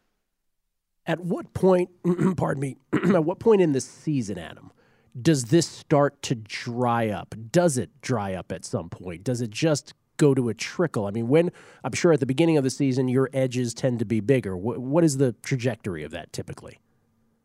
At 1.07 1.21
what 1.21 1.53
point, 1.55 1.91
pardon 2.37 2.61
me, 2.61 2.77
at 2.93 3.25
what 3.25 3.39
point 3.39 3.63
in 3.63 3.73
the 3.73 3.81
season, 3.81 4.39
Adam, 4.39 4.71
does 5.21 5.45
this 5.45 5.67
start 5.67 6.23
to 6.23 6.35
dry 6.35 7.09
up? 7.09 7.35
Does 7.51 7.79
it 7.79 7.91
dry 8.01 8.35
up 8.35 8.53
at 8.53 8.65
some 8.65 8.89
point? 8.89 9.25
Does 9.25 9.41
it 9.41 9.51
just 9.51 9.95
go 10.19 10.35
to 10.35 10.49
a 10.49 10.55
trickle? 10.55 11.07
I 11.07 11.11
mean, 11.11 11.29
when 11.29 11.51
I'm 11.83 11.93
sure 11.93 12.13
at 12.13 12.21
the 12.21 12.27
beginning 12.27 12.57
of 12.57 12.65
the 12.65 12.71
season, 12.71 13.09
your 13.09 13.29
edges 13.33 13.75
tend 13.75 13.99
to 14.01 14.05
be 14.05 14.21
bigger. 14.21 14.57
what, 14.57 14.79
what 14.79 15.03
is 15.03 15.17
the 15.17 15.33
trajectory 15.43 16.05
of 16.05 16.13
that 16.13 16.33
typically? 16.33 16.79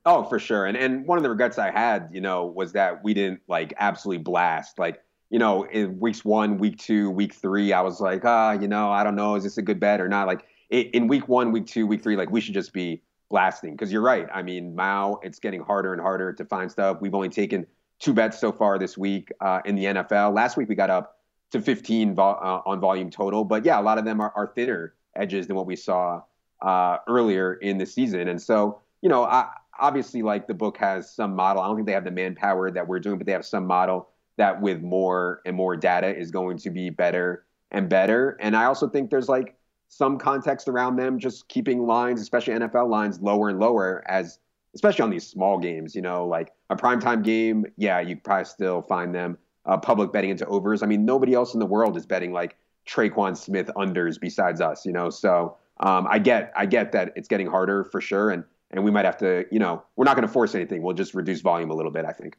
Oh, 0.05 0.23
for 0.23 0.37
sure. 0.37 0.67
And 0.67 0.77
and 0.77 1.07
one 1.07 1.17
of 1.17 1.23
the 1.23 1.29
regrets 1.31 1.57
I 1.57 1.71
had, 1.71 2.09
you 2.11 2.21
know, 2.21 2.45
was 2.45 2.73
that 2.73 3.03
we 3.03 3.15
didn't 3.15 3.41
like 3.47 3.73
absolutely 3.79 4.21
blast. 4.21 4.77
Like, 4.77 5.01
you 5.31 5.39
know, 5.39 5.63
in 5.63 5.99
weeks 5.99 6.23
one, 6.23 6.59
week 6.59 6.77
two, 6.77 7.09
week 7.09 7.33
three, 7.33 7.73
I 7.73 7.81
was 7.81 7.99
like, 7.99 8.23
ah, 8.23 8.51
you 8.51 8.67
know, 8.67 8.91
I 8.91 9.03
don't 9.03 9.15
know, 9.15 9.35
is 9.35 9.43
this 9.43 9.57
a 9.57 9.63
good 9.63 9.79
bet 9.79 9.99
or 9.99 10.07
not? 10.07 10.27
Like 10.27 10.45
in 10.69 11.07
week 11.07 11.27
one, 11.27 11.51
week 11.51 11.65
two, 11.65 11.87
week 11.87 12.03
three, 12.03 12.15
like 12.15 12.29
we 12.29 12.39
should 12.39 12.53
just 12.53 12.71
be 12.71 13.01
blasting 13.29 13.71
because 13.71 13.91
you're 13.91 14.01
right. 14.01 14.27
I 14.33 14.41
mean, 14.41 14.75
Mao, 14.75 15.19
it's 15.23 15.39
getting 15.39 15.61
harder 15.61 15.93
and 15.93 16.01
harder 16.01 16.33
to 16.33 16.45
find 16.45 16.71
stuff. 16.71 16.97
We've 17.01 17.15
only 17.15 17.29
taken 17.29 17.65
two 17.99 18.13
bets 18.13 18.39
so 18.39 18.51
far 18.51 18.77
this 18.77 18.97
week 18.97 19.31
uh, 19.41 19.61
in 19.65 19.75
the 19.75 19.85
NFL. 19.85 20.33
Last 20.33 20.57
week 20.57 20.69
we 20.69 20.75
got 20.75 20.89
up 20.89 21.19
to 21.51 21.61
15 21.61 22.15
vo- 22.15 22.23
uh, 22.23 22.61
on 22.65 22.79
volume 22.79 23.09
total, 23.09 23.43
but 23.43 23.65
yeah, 23.65 23.79
a 23.79 23.83
lot 23.83 23.97
of 23.97 24.05
them 24.05 24.19
are, 24.19 24.31
are 24.35 24.51
thinner 24.53 24.93
edges 25.15 25.47
than 25.47 25.55
what 25.55 25.65
we 25.65 25.75
saw 25.75 26.21
uh, 26.61 26.97
earlier 27.07 27.53
in 27.55 27.77
the 27.77 27.85
season. 27.85 28.27
And 28.27 28.41
so, 28.41 28.81
you 29.01 29.09
know, 29.09 29.23
I 29.23 29.49
obviously 29.79 30.21
like 30.21 30.47
the 30.47 30.53
book 30.53 30.77
has 30.77 31.13
some 31.13 31.35
model. 31.35 31.61
I 31.61 31.67
don't 31.67 31.75
think 31.75 31.87
they 31.87 31.93
have 31.93 32.05
the 32.05 32.11
manpower 32.11 32.71
that 32.71 32.87
we're 32.87 32.99
doing, 32.99 33.17
but 33.17 33.25
they 33.25 33.33
have 33.33 33.45
some 33.45 33.65
model 33.65 34.09
that 34.37 34.61
with 34.61 34.81
more 34.81 35.41
and 35.45 35.55
more 35.55 35.75
data 35.75 36.15
is 36.15 36.31
going 36.31 36.57
to 36.59 36.69
be 36.69 36.89
better 36.89 37.45
and 37.71 37.89
better. 37.89 38.37
And 38.39 38.55
I 38.55 38.65
also 38.65 38.87
think 38.87 39.09
there's 39.09 39.29
like 39.29 39.54
some 39.87 40.17
context 40.17 40.67
around 40.67 40.95
them 40.97 41.19
just 41.19 41.47
keeping 41.47 41.85
lines, 41.85 42.21
especially 42.21 42.53
NFL 42.53 42.89
lines, 42.89 43.21
lower 43.21 43.49
and 43.49 43.59
lower 43.59 44.03
as 44.07 44.39
especially 44.73 45.03
on 45.03 45.09
these 45.09 45.25
small 45.25 45.57
games, 45.57 45.95
you 45.95 46.01
know, 46.01 46.27
like 46.27 46.51
a 46.69 46.75
primetime 46.75 47.23
game, 47.23 47.65
yeah, 47.77 48.01
you 48.01 48.17
probably 48.17 48.43
still 48.43 48.81
find 48.81 49.15
them 49.15 49.37
uh, 49.65 49.77
public 49.77 50.11
betting 50.11 50.29
into 50.29 50.45
overs. 50.47 50.83
I 50.83 50.85
mean, 50.85 51.05
nobody 51.05 51.33
else 51.33 51.53
in 51.53 51.59
the 51.61 51.65
world 51.65 51.95
is 51.95 52.05
betting 52.05 52.33
like 52.33 52.57
Tre'Quan 52.85 53.37
Smith 53.37 53.71
unders 53.77 54.19
besides 54.19 54.61
us, 54.61 54.85
you 54.85 54.91
know. 54.91 55.09
So 55.09 55.55
um, 55.79 56.07
I 56.09 56.19
get 56.19 56.51
I 56.55 56.65
get 56.65 56.91
that 56.91 57.13
it's 57.15 57.27
getting 57.27 57.47
harder 57.47 57.85
for 57.85 58.01
sure, 58.01 58.29
and 58.29 58.43
and 58.71 58.83
we 58.83 58.91
might 58.91 59.05
have 59.05 59.17
to, 59.17 59.45
you 59.51 59.59
know, 59.59 59.83
we're 59.95 60.05
not 60.05 60.15
going 60.15 60.27
to 60.27 60.33
force 60.33 60.53
anything. 60.55 60.81
We'll 60.81 60.95
just 60.95 61.13
reduce 61.13 61.41
volume 61.41 61.71
a 61.71 61.75
little 61.75 61.91
bit, 61.91 62.05
I 62.05 62.11
think. 62.11 62.37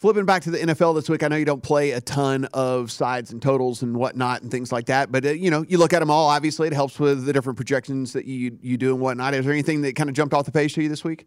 Flipping 0.00 0.26
back 0.26 0.42
to 0.42 0.52
the 0.52 0.58
NFL 0.58 0.94
this 0.94 1.08
week, 1.08 1.24
I 1.24 1.28
know 1.28 1.34
you 1.34 1.44
don't 1.44 1.62
play 1.62 1.90
a 1.90 2.00
ton 2.00 2.44
of 2.54 2.92
sides 2.92 3.32
and 3.32 3.42
totals 3.42 3.82
and 3.82 3.96
whatnot 3.96 4.42
and 4.42 4.50
things 4.50 4.70
like 4.70 4.86
that, 4.86 5.10
but 5.10 5.26
uh, 5.26 5.30
you 5.30 5.50
know 5.50 5.64
you 5.68 5.76
look 5.76 5.92
at 5.92 5.98
them 5.98 6.08
all. 6.08 6.28
Obviously, 6.28 6.68
it 6.68 6.72
helps 6.72 7.00
with 7.00 7.24
the 7.24 7.32
different 7.32 7.56
projections 7.56 8.12
that 8.12 8.24
you 8.24 8.56
you 8.62 8.76
do 8.76 8.92
and 8.92 9.00
whatnot. 9.00 9.34
Is 9.34 9.44
there 9.44 9.52
anything 9.52 9.82
that 9.82 9.96
kind 9.96 10.08
of 10.08 10.14
jumped 10.14 10.34
off 10.34 10.46
the 10.46 10.52
page 10.52 10.74
to 10.74 10.82
you 10.84 10.88
this 10.88 11.02
week? 11.02 11.26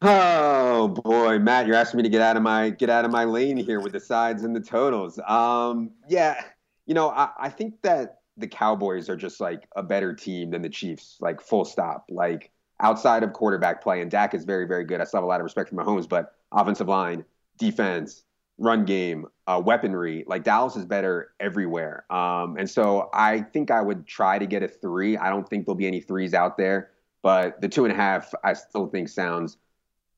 Oh 0.00 0.88
boy, 0.88 1.38
Matt, 1.38 1.66
you're 1.66 1.76
asking 1.76 1.98
me 1.98 2.02
to 2.04 2.08
get 2.08 2.22
out 2.22 2.38
of 2.38 2.42
my 2.42 2.70
get 2.70 2.88
out 2.88 3.04
of 3.04 3.10
my 3.10 3.24
lane 3.24 3.58
here 3.58 3.78
with 3.78 3.92
the 3.92 4.00
sides 4.00 4.42
and 4.42 4.56
the 4.56 4.60
totals. 4.60 5.20
Um, 5.26 5.90
yeah, 6.08 6.40
you 6.86 6.94
know, 6.94 7.10
I, 7.10 7.28
I 7.38 7.48
think 7.50 7.82
that 7.82 8.20
the 8.38 8.46
Cowboys 8.46 9.10
are 9.10 9.16
just 9.16 9.38
like 9.38 9.68
a 9.76 9.82
better 9.82 10.14
team 10.14 10.52
than 10.52 10.62
the 10.62 10.70
Chiefs, 10.70 11.18
like 11.20 11.42
full 11.42 11.66
stop. 11.66 12.06
Like 12.08 12.52
outside 12.80 13.22
of 13.22 13.34
quarterback 13.34 13.82
play, 13.82 14.00
and 14.00 14.10
Dak 14.10 14.32
is 14.32 14.44
very, 14.46 14.66
very 14.66 14.84
good. 14.84 15.02
I 15.02 15.04
still 15.04 15.18
have 15.18 15.24
a 15.24 15.28
lot 15.28 15.40
of 15.40 15.44
respect 15.44 15.68
for 15.68 15.76
Mahomes, 15.76 16.08
but 16.08 16.32
offensive 16.52 16.88
line, 16.88 17.22
defense, 17.58 18.24
run 18.58 18.84
game, 18.84 19.26
uh, 19.46 19.60
weaponry, 19.64 20.24
like 20.26 20.44
Dallas 20.44 20.76
is 20.76 20.84
better 20.84 21.32
everywhere. 21.40 22.04
Um, 22.10 22.56
and 22.56 22.68
so 22.68 23.08
I 23.12 23.40
think 23.40 23.70
I 23.70 23.80
would 23.80 24.06
try 24.06 24.38
to 24.38 24.46
get 24.46 24.62
a 24.62 24.68
three. 24.68 25.16
I 25.16 25.30
don't 25.30 25.48
think 25.48 25.66
there'll 25.66 25.76
be 25.76 25.86
any 25.86 26.00
threes 26.00 26.34
out 26.34 26.56
there, 26.56 26.90
but 27.22 27.60
the 27.60 27.68
two 27.68 27.84
and 27.84 27.92
a 27.92 27.96
half 27.96 28.34
I 28.44 28.52
still 28.52 28.88
think 28.88 29.08
sounds 29.08 29.58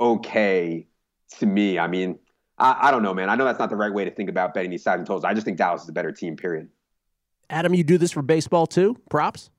okay 0.00 0.86
to 1.38 1.46
me. 1.46 1.78
I 1.78 1.86
mean, 1.86 2.18
I, 2.58 2.88
I 2.88 2.90
don't 2.90 3.02
know, 3.02 3.14
man. 3.14 3.28
I 3.28 3.34
know 3.36 3.44
that's 3.44 3.58
not 3.58 3.70
the 3.70 3.76
right 3.76 3.92
way 3.92 4.04
to 4.04 4.10
think 4.10 4.30
about 4.30 4.54
betting 4.54 4.70
these 4.70 4.82
sides 4.82 4.98
and 4.98 5.06
totals. 5.06 5.24
I 5.24 5.34
just 5.34 5.44
think 5.44 5.58
Dallas 5.58 5.82
is 5.82 5.88
a 5.88 5.92
better 5.92 6.12
team, 6.12 6.36
period. 6.36 6.68
Adam, 7.50 7.74
you 7.74 7.84
do 7.84 7.98
this 7.98 8.12
for 8.12 8.22
baseball 8.22 8.66
too? 8.66 8.96
Props? 9.10 9.50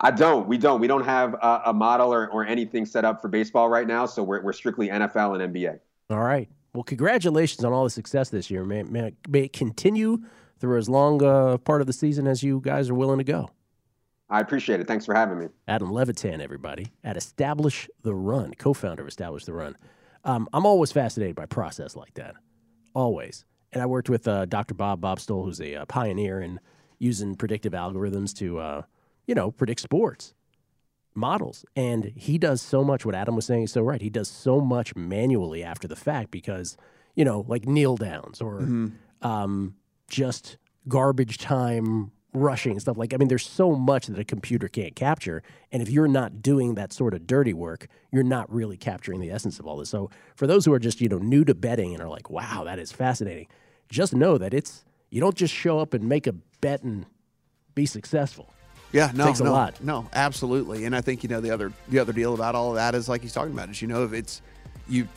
I 0.00 0.10
don't. 0.10 0.48
We 0.48 0.58
don't. 0.58 0.80
We 0.80 0.88
don't 0.88 1.04
have 1.04 1.34
a, 1.34 1.62
a 1.66 1.72
model 1.72 2.12
or, 2.12 2.28
or 2.28 2.44
anything 2.44 2.84
set 2.84 3.04
up 3.04 3.22
for 3.22 3.28
baseball 3.28 3.68
right 3.68 3.86
now. 3.86 4.06
So 4.06 4.22
we're, 4.22 4.42
we're 4.42 4.52
strictly 4.52 4.88
NFL 4.88 5.40
and 5.40 5.54
NBA. 5.54 5.78
All 6.10 6.18
right. 6.18 6.48
Well, 6.74 6.82
congratulations 6.82 7.64
on 7.64 7.72
all 7.72 7.84
the 7.84 7.90
success 7.90 8.30
this 8.30 8.50
year. 8.50 8.64
May, 8.64 8.82
may, 8.82 9.12
may 9.28 9.42
it 9.42 9.52
continue 9.52 10.22
through 10.58 10.78
as 10.78 10.88
long 10.88 11.22
a 11.22 11.26
uh, 11.26 11.58
part 11.58 11.80
of 11.80 11.86
the 11.86 11.92
season 11.92 12.26
as 12.26 12.42
you 12.42 12.60
guys 12.60 12.90
are 12.90 12.94
willing 12.94 13.18
to 13.18 13.24
go. 13.24 13.50
I 14.28 14.40
appreciate 14.40 14.80
it. 14.80 14.88
Thanks 14.88 15.04
for 15.04 15.14
having 15.14 15.38
me. 15.38 15.48
Adam 15.68 15.92
Levitan, 15.92 16.40
everybody, 16.40 16.86
at 17.04 17.16
Establish 17.16 17.88
the 18.02 18.14
Run, 18.14 18.54
co 18.54 18.72
founder 18.72 19.02
of 19.02 19.08
Establish 19.08 19.44
the 19.44 19.52
Run. 19.52 19.76
Um, 20.24 20.48
I'm 20.52 20.66
always 20.66 20.90
fascinated 20.90 21.36
by 21.36 21.46
process 21.46 21.94
like 21.94 22.14
that. 22.14 22.34
Always. 22.94 23.44
And 23.72 23.82
I 23.82 23.86
worked 23.86 24.08
with 24.08 24.26
uh, 24.26 24.46
Dr. 24.46 24.74
Bob 24.74 25.00
Bobstol, 25.00 25.44
who's 25.44 25.60
a 25.60 25.76
uh, 25.76 25.84
pioneer 25.84 26.40
in 26.40 26.58
using 26.98 27.34
predictive 27.34 27.72
algorithms 27.72 28.34
to 28.38 28.58
uh, 28.58 28.82
you 29.26 29.34
know, 29.34 29.50
predict 29.50 29.80
sports 29.80 30.34
models. 31.14 31.64
And 31.76 32.12
he 32.16 32.38
does 32.38 32.60
so 32.60 32.84
much, 32.84 33.04
what 33.04 33.14
Adam 33.14 33.36
was 33.36 33.46
saying 33.46 33.64
is 33.64 33.72
so 33.72 33.82
right. 33.82 34.02
He 34.02 34.10
does 34.10 34.28
so 34.28 34.60
much 34.60 34.94
manually 34.96 35.62
after 35.62 35.88
the 35.88 35.96
fact 35.96 36.30
because, 36.30 36.76
you 37.14 37.24
know, 37.24 37.44
like 37.48 37.66
kneel 37.66 37.96
downs 37.96 38.40
or 38.40 38.60
mm-hmm. 38.60 38.88
um, 39.26 39.76
just 40.08 40.56
garbage 40.88 41.38
time 41.38 42.12
rushing 42.34 42.72
and 42.72 42.80
stuff 42.80 42.98
like 42.98 43.14
I 43.14 43.16
mean 43.16 43.28
there's 43.28 43.46
so 43.46 43.76
much 43.76 44.08
that 44.08 44.18
a 44.18 44.24
computer 44.24 44.66
can't 44.66 44.96
capture 44.96 45.40
and 45.70 45.80
if 45.80 45.88
you're 45.88 46.08
not 46.08 46.42
doing 46.42 46.74
that 46.74 46.92
sort 46.92 47.14
of 47.14 47.28
dirty 47.28 47.54
work 47.54 47.86
you're 48.10 48.24
not 48.24 48.52
really 48.52 48.76
capturing 48.76 49.20
the 49.20 49.30
essence 49.30 49.60
of 49.60 49.66
all 49.66 49.76
this. 49.76 49.88
So 49.88 50.10
for 50.34 50.46
those 50.46 50.64
who 50.64 50.72
are 50.72 50.78
just, 50.78 51.00
you 51.00 51.08
know, 51.08 51.18
new 51.18 51.44
to 51.44 51.54
betting 51.54 51.94
and 51.94 52.02
are 52.02 52.08
like, 52.08 52.30
"Wow, 52.30 52.64
that 52.64 52.78
is 52.78 52.92
fascinating." 52.92 53.46
Just 53.88 54.14
know 54.14 54.38
that 54.38 54.54
it's 54.54 54.84
you 55.10 55.20
don't 55.20 55.36
just 55.36 55.52
show 55.52 55.78
up 55.78 55.94
and 55.94 56.08
make 56.08 56.26
a 56.26 56.32
bet 56.60 56.82
and 56.82 57.06
be 57.74 57.86
successful. 57.86 58.53
Yeah, 58.94 59.10
no, 59.12 59.26
takes 59.26 59.40
no, 59.40 59.50
a 59.50 59.52
lot. 59.52 59.82
No, 59.82 60.08
absolutely. 60.12 60.84
And 60.84 60.94
I 60.94 61.00
think 61.00 61.22
you 61.24 61.28
know 61.28 61.40
the 61.40 61.50
other 61.50 61.72
the 61.88 61.98
other 61.98 62.12
deal 62.12 62.32
about 62.34 62.54
all 62.54 62.70
of 62.70 62.76
that 62.76 62.94
is 62.94 63.08
like 63.08 63.22
he's 63.22 63.32
talking 63.32 63.52
about 63.52 63.68
is 63.68 63.82
you 63.82 63.88
know 63.88 64.04
if 64.04 64.12
it's 64.12 64.40
you 64.88 65.08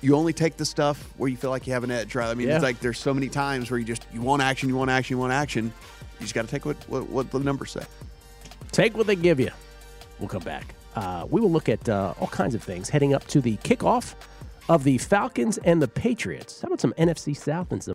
you 0.00 0.16
only 0.16 0.32
take 0.32 0.56
the 0.56 0.64
stuff 0.64 1.12
where 1.18 1.28
you 1.28 1.36
feel 1.36 1.50
like 1.50 1.66
you 1.66 1.74
have 1.74 1.84
an 1.84 1.90
edge, 1.90 2.14
right? 2.14 2.28
I 2.30 2.34
mean, 2.34 2.48
Yeah. 2.48 2.54
it's 2.56 2.62
like 2.62 2.80
there's 2.80 2.98
so 2.98 3.12
many 3.12 3.28
times 3.28 3.70
where 3.70 3.78
you 3.78 3.84
just 3.84 4.06
you 4.12 4.22
want 4.22 4.40
action, 4.42 4.68
you 4.70 4.76
want 4.76 4.90
action, 4.90 5.14
you 5.16 5.18
want 5.20 5.32
action. 5.34 5.66
You 6.18 6.20
just 6.24 6.34
got 6.34 6.46
to 6.46 6.50
take 6.50 6.64
what, 6.64 6.76
what 6.88 7.08
what 7.10 7.30
the 7.30 7.38
numbers 7.40 7.72
say. 7.72 7.84
Take 8.72 8.96
what 8.96 9.06
they 9.06 9.16
give 9.16 9.38
you. 9.38 9.50
We'll 10.18 10.28
come 10.28 10.42
back. 10.42 10.74
Uh, 10.96 11.26
we 11.30 11.40
will 11.40 11.50
look 11.52 11.68
at 11.68 11.88
uh, 11.88 12.14
all 12.20 12.26
kinds 12.28 12.54
of 12.54 12.62
things 12.62 12.88
heading 12.88 13.12
up 13.14 13.26
to 13.28 13.40
the 13.40 13.56
kickoff 13.58 14.14
of 14.68 14.84
the 14.84 14.98
Falcons 14.98 15.58
and 15.58 15.80
the 15.82 15.88
Patriots. 15.88 16.62
How 16.62 16.66
about 16.68 16.80
some 16.80 16.92
NFC 16.94 17.36
South 17.36 17.70
and 17.72 17.82
some 17.82 17.94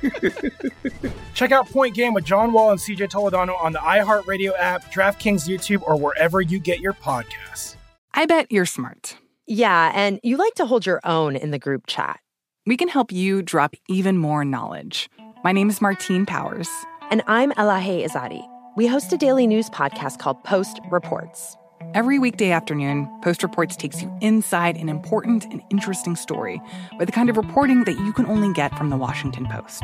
Check 1.34 1.52
out 1.52 1.68
Point 1.68 1.94
Game 1.94 2.14
with 2.14 2.24
John 2.24 2.52
Wall 2.52 2.70
and 2.70 2.80
CJ 2.80 3.10
Toledano 3.10 3.60
on 3.60 3.72
the 3.72 3.78
iHeartRadio 3.78 4.52
app, 4.58 4.92
DraftKings 4.92 5.48
YouTube, 5.48 5.82
or 5.82 5.96
wherever 5.96 6.40
you 6.40 6.58
get 6.58 6.80
your 6.80 6.92
podcasts. 6.92 7.76
I 8.14 8.26
bet 8.26 8.50
you're 8.50 8.66
smart. 8.66 9.16
Yeah, 9.46 9.92
and 9.94 10.20
you 10.22 10.36
like 10.36 10.54
to 10.54 10.66
hold 10.66 10.86
your 10.86 11.00
own 11.04 11.36
in 11.36 11.50
the 11.50 11.58
group 11.58 11.86
chat. 11.86 12.20
We 12.66 12.76
can 12.76 12.88
help 12.88 13.10
you 13.12 13.42
drop 13.42 13.74
even 13.88 14.18
more 14.18 14.44
knowledge. 14.44 15.08
My 15.42 15.52
name 15.52 15.70
is 15.70 15.80
Martine 15.80 16.26
Powers. 16.26 16.68
And 17.10 17.22
I'm 17.26 17.52
Elahe 17.52 18.06
Izadi. 18.06 18.46
We 18.76 18.86
host 18.86 19.12
a 19.12 19.16
daily 19.16 19.46
news 19.46 19.68
podcast 19.68 20.18
called 20.18 20.42
Post 20.44 20.78
Reports. 20.90 21.56
Every 21.92 22.20
weekday 22.20 22.52
afternoon, 22.52 23.08
Post 23.20 23.42
Reports 23.42 23.74
takes 23.74 24.00
you 24.00 24.16
inside 24.20 24.76
an 24.76 24.88
important 24.88 25.44
and 25.46 25.60
interesting 25.70 26.14
story 26.14 26.60
with 27.00 27.06
the 27.06 27.12
kind 27.12 27.28
of 27.28 27.36
reporting 27.36 27.82
that 27.82 27.98
you 27.98 28.12
can 28.12 28.26
only 28.26 28.52
get 28.52 28.72
from 28.78 28.90
the 28.90 28.96
Washington 28.96 29.44
Post. 29.46 29.82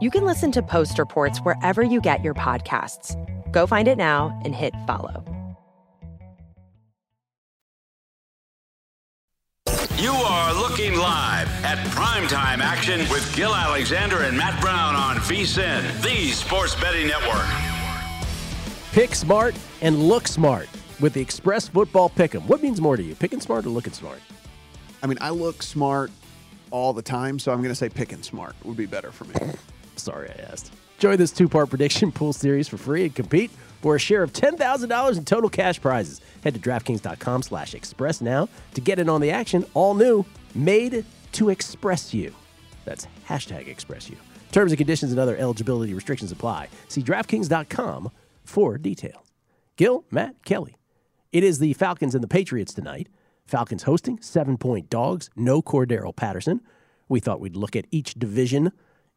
You 0.00 0.10
can 0.10 0.24
listen 0.24 0.50
to 0.52 0.62
Post 0.62 0.98
Reports 0.98 1.40
wherever 1.40 1.82
you 1.82 2.00
get 2.00 2.24
your 2.24 2.32
podcasts. 2.32 3.12
Go 3.52 3.66
find 3.66 3.86
it 3.86 3.98
now 3.98 4.40
and 4.46 4.54
hit 4.54 4.72
follow. 4.86 5.22
You 9.98 10.12
are 10.12 10.54
looking 10.54 10.96
live 10.96 11.48
at 11.64 11.76
primetime 11.88 12.60
action 12.60 13.00
with 13.10 13.30
Gill 13.36 13.54
Alexander 13.54 14.22
and 14.22 14.38
Matt 14.38 14.58
Brown 14.62 14.94
on 14.94 15.16
VSIN, 15.16 16.00
the 16.00 16.30
sports 16.30 16.74
betting 16.76 17.08
network. 17.08 17.46
Pick 18.92 19.14
smart 19.14 19.54
and 19.82 19.98
look 20.08 20.26
smart 20.26 20.68
with 21.02 21.12
the 21.12 21.20
Express 21.20 21.68
Football 21.68 22.08
Pick'em. 22.08 22.46
What 22.46 22.62
means 22.62 22.80
more 22.80 22.96
to 22.96 23.02
you, 23.02 23.14
picking 23.14 23.40
smart 23.40 23.66
or 23.66 23.70
looking 23.70 23.92
smart? 23.92 24.20
I 25.02 25.06
mean, 25.06 25.18
I 25.20 25.30
look 25.30 25.62
smart 25.62 26.12
all 26.70 26.92
the 26.92 27.02
time, 27.02 27.38
so 27.38 27.52
I'm 27.52 27.58
going 27.58 27.70
to 27.70 27.74
say 27.74 27.88
picking 27.88 28.22
smart 28.22 28.54
would 28.64 28.76
be 28.76 28.86
better 28.86 29.10
for 29.10 29.24
me. 29.24 29.34
Sorry 29.96 30.30
I 30.30 30.50
asked. 30.50 30.72
Join 30.98 31.18
this 31.18 31.32
two 31.32 31.48
part 31.48 31.68
prediction 31.68 32.12
pool 32.12 32.32
series 32.32 32.68
for 32.68 32.76
free 32.76 33.04
and 33.04 33.14
compete 33.14 33.50
for 33.82 33.96
a 33.96 33.98
share 33.98 34.22
of 34.22 34.32
$10,000 34.32 35.18
in 35.18 35.24
total 35.24 35.50
cash 35.50 35.80
prizes. 35.80 36.20
Head 36.44 36.54
to 36.54 36.60
DraftKings.com 36.60 37.42
slash 37.42 37.74
express 37.74 38.20
now 38.20 38.48
to 38.74 38.80
get 38.80 39.00
in 39.00 39.08
on 39.08 39.20
the 39.20 39.32
action. 39.32 39.64
All 39.74 39.94
new, 39.94 40.24
made 40.54 41.04
to 41.32 41.50
express 41.50 42.14
you. 42.14 42.32
That's 42.84 43.08
hashtag 43.28 43.66
express 43.66 44.08
you. 44.08 44.16
Terms 44.52 44.70
and 44.70 44.78
conditions 44.78 45.10
and 45.10 45.20
other 45.20 45.36
eligibility 45.36 45.94
restrictions 45.94 46.30
apply. 46.30 46.68
See 46.88 47.02
DraftKings.com 47.02 48.10
for 48.44 48.78
details. 48.78 49.32
Gill, 49.76 50.04
Matt, 50.10 50.36
Kelly. 50.44 50.76
It 51.32 51.42
is 51.42 51.58
the 51.58 51.72
Falcons 51.72 52.14
and 52.14 52.22
the 52.22 52.28
Patriots 52.28 52.74
tonight. 52.74 53.08
Falcons 53.46 53.84
hosting, 53.84 54.20
seven 54.20 54.58
point 54.58 54.90
dogs, 54.90 55.30
no 55.34 55.62
Cordarrelle 55.62 56.14
Patterson. 56.14 56.60
We 57.08 57.20
thought 57.20 57.40
we'd 57.40 57.56
look 57.56 57.74
at 57.74 57.86
each 57.90 58.14
division 58.14 58.70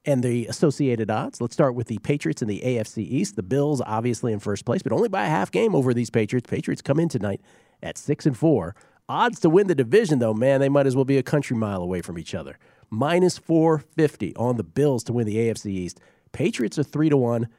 and 0.05 0.23
the 0.23 0.47
associated 0.47 1.11
odds. 1.11 1.41
Let's 1.41 1.53
start 1.53 1.75
with 1.75 1.87
the 1.87 1.97
Patriots 1.99 2.41
in 2.41 2.47
the 2.47 2.61
AFC 2.61 2.99
East. 2.99 3.35
The 3.35 3.43
Bills 3.43 3.81
obviously 3.85 4.31
in 4.31 4.39
first 4.39 4.63
place, 4.63 4.81
but 4.81 4.93
only 4.93 5.09
by 5.09 5.25
a 5.25 5.29
half 5.29 5.51
game 5.51 5.75
over 5.75 5.93
these 5.93 6.09
Patriots. 6.09 6.49
Patriots 6.49 6.81
come 6.81 7.01
in 7.01 7.09
tonight 7.09 7.41
at 7.83 7.97
six 7.97 8.25
and 8.25 8.37
four. 8.37 8.75
Odds 9.09 9.41
to 9.41 9.49
win 9.49 9.67
the 9.67 9.75
division, 9.75 10.19
though, 10.19 10.33
man, 10.33 10.61
they 10.61 10.69
might 10.69 10.87
as 10.87 10.95
well 10.95 11.05
be 11.05 11.17
a 11.17 11.23
country 11.23 11.57
mile 11.57 11.81
away 11.81 12.01
from 12.01 12.17
each 12.17 12.33
other. 12.33 12.57
Minus 12.89 13.37
450 13.37 14.35
on 14.37 14.55
the 14.55 14.63
Bills 14.63 15.03
to 15.03 15.13
win 15.13 15.27
the 15.27 15.35
AFC 15.35 15.65
East. 15.65 15.99
Patriots 16.31 16.79
are 16.79 16.83
three 16.83 17.09
to 17.09 17.17
one. 17.17 17.49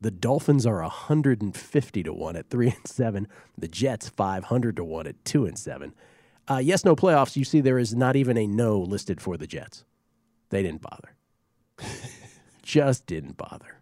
The 0.00 0.10
Dolphins 0.10 0.66
are 0.66 0.82
150 0.82 2.02
to 2.02 2.12
1 2.12 2.36
at 2.36 2.50
3 2.50 2.66
and 2.68 2.86
7. 2.86 3.28
The 3.56 3.68
Jets 3.68 4.08
500 4.08 4.76
to 4.76 4.84
1 4.84 5.06
at 5.06 5.24
2 5.24 5.46
and 5.46 5.58
7. 5.58 5.94
Uh, 6.46 6.60
yes, 6.62 6.84
no 6.84 6.94
playoffs. 6.94 7.36
You 7.36 7.44
see, 7.44 7.60
there 7.60 7.78
is 7.78 7.94
not 7.94 8.16
even 8.16 8.36
a 8.36 8.46
no 8.46 8.78
listed 8.78 9.20
for 9.20 9.36
the 9.36 9.46
Jets. 9.46 9.84
They 10.50 10.62
didn't 10.62 10.82
bother. 10.82 11.14
Just 12.62 13.06
didn't 13.06 13.36
bother. 13.36 13.80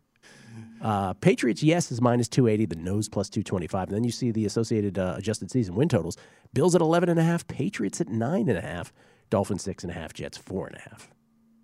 Uh, 0.81 1.13
Patriots, 1.15 1.63
yes, 1.63 1.93
is 1.93 2.01
minus 2.01 2.29
280. 2.29 2.67
The 2.67 2.77
no's 2.77 3.09
plus 3.09 3.29
225. 3.29 3.89
And 3.89 3.97
then 3.97 4.05
you 4.05 4.11
see 4.11 4.31
the 4.31 4.45
associated 4.45 4.99
uh, 4.99 5.15
adjusted 5.17 5.51
season 5.51 5.75
win 5.75 5.89
totals. 5.89 6.17
Bills 6.53 6.75
at 6.75 6.81
11.5. 6.81 7.47
Patriots 7.47 8.01
at 8.01 8.09
9.5. 8.09 8.91
Dolphins 9.31 9.65
6.5. 9.65 10.13
Jets 10.13 10.39
4.5. 10.39 11.09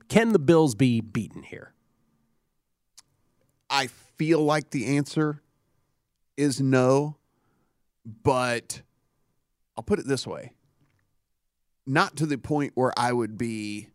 Can 0.08 0.32
the 0.32 0.38
Bills 0.38 0.74
be 0.74 1.00
beaten 1.00 1.42
here? 1.42 1.74
I 3.70 3.88
feel 4.16 4.40
like 4.40 4.70
the 4.70 4.96
answer 4.96 5.42
is 6.36 6.60
no, 6.60 7.16
but 8.22 8.82
I'll 9.76 9.84
put 9.84 9.98
it 9.98 10.06
this 10.06 10.26
way 10.26 10.52
not 11.88 12.16
to 12.16 12.26
the 12.26 12.36
point 12.38 12.72
where 12.74 12.92
I 12.96 13.12
would 13.12 13.38
be 13.38 13.88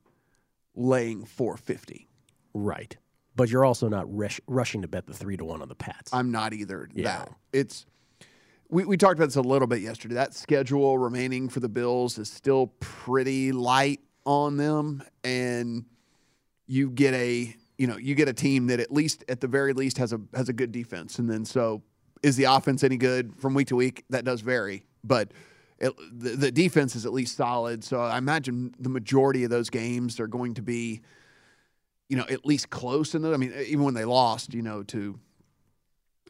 laying 0.75 1.25
450. 1.25 2.07
Right. 2.53 2.97
But 3.35 3.49
you're 3.49 3.63
also 3.63 3.87
not 3.87 4.05
rush, 4.13 4.41
rushing 4.47 4.81
to 4.81 4.87
bet 4.87 5.05
the 5.05 5.13
three 5.13 5.37
to 5.37 5.45
one 5.45 5.61
on 5.61 5.69
the 5.69 5.75
Pats. 5.75 6.13
I'm 6.13 6.31
not 6.31 6.53
either. 6.53 6.89
Yeah. 6.93 7.03
That 7.03 7.33
it's 7.51 7.85
we, 8.69 8.85
we 8.85 8.97
talked 8.97 9.15
about 9.15 9.25
this 9.25 9.35
a 9.35 9.41
little 9.41 9.67
bit 9.67 9.81
yesterday. 9.81 10.15
That 10.15 10.33
schedule 10.33 10.97
remaining 10.97 11.49
for 11.49 11.59
the 11.59 11.69
Bills 11.69 12.17
is 12.17 12.29
still 12.29 12.67
pretty 12.79 13.51
light 13.51 14.01
on 14.25 14.57
them, 14.57 15.03
and 15.23 15.85
you 16.67 16.89
get 16.89 17.13
a 17.13 17.55
you 17.77 17.87
know 17.87 17.97
you 17.97 18.15
get 18.15 18.27
a 18.27 18.33
team 18.33 18.67
that 18.67 18.79
at 18.79 18.91
least 18.91 19.23
at 19.27 19.41
the 19.41 19.47
very 19.47 19.73
least 19.73 19.97
has 19.97 20.13
a 20.13 20.21
has 20.33 20.49
a 20.49 20.53
good 20.53 20.71
defense, 20.71 21.19
and 21.19 21.29
then 21.29 21.45
so 21.45 21.81
is 22.21 22.35
the 22.35 22.45
offense 22.45 22.83
any 22.83 22.97
good 22.97 23.35
from 23.37 23.53
week 23.53 23.67
to 23.67 23.75
week? 23.75 24.03
That 24.09 24.25
does 24.25 24.41
vary, 24.41 24.85
but. 25.03 25.31
It, 25.79 25.91
the, 26.13 26.29
the 26.29 26.51
defense 26.51 26.95
is 26.95 27.05
at 27.05 27.11
least 27.11 27.35
solid, 27.35 27.83
so 27.83 27.99
I 27.99 28.17
imagine 28.17 28.73
the 28.79 28.89
majority 28.89 29.43
of 29.43 29.49
those 29.49 29.69
games 29.69 30.17
are 30.21 30.27
going 30.27 30.53
to 30.53 30.61
be, 30.61 31.01
you 32.07 32.15
know, 32.15 32.25
at 32.29 32.45
least 32.45 32.69
close 32.69 33.15
in 33.15 33.21
them. 33.21 33.33
I 33.33 33.37
mean, 33.37 33.53
even 33.67 33.83
when 33.83 33.93
they 33.93 34.05
lost, 34.05 34.53
you 34.53 34.61
know, 34.61 34.83
to 34.83 35.19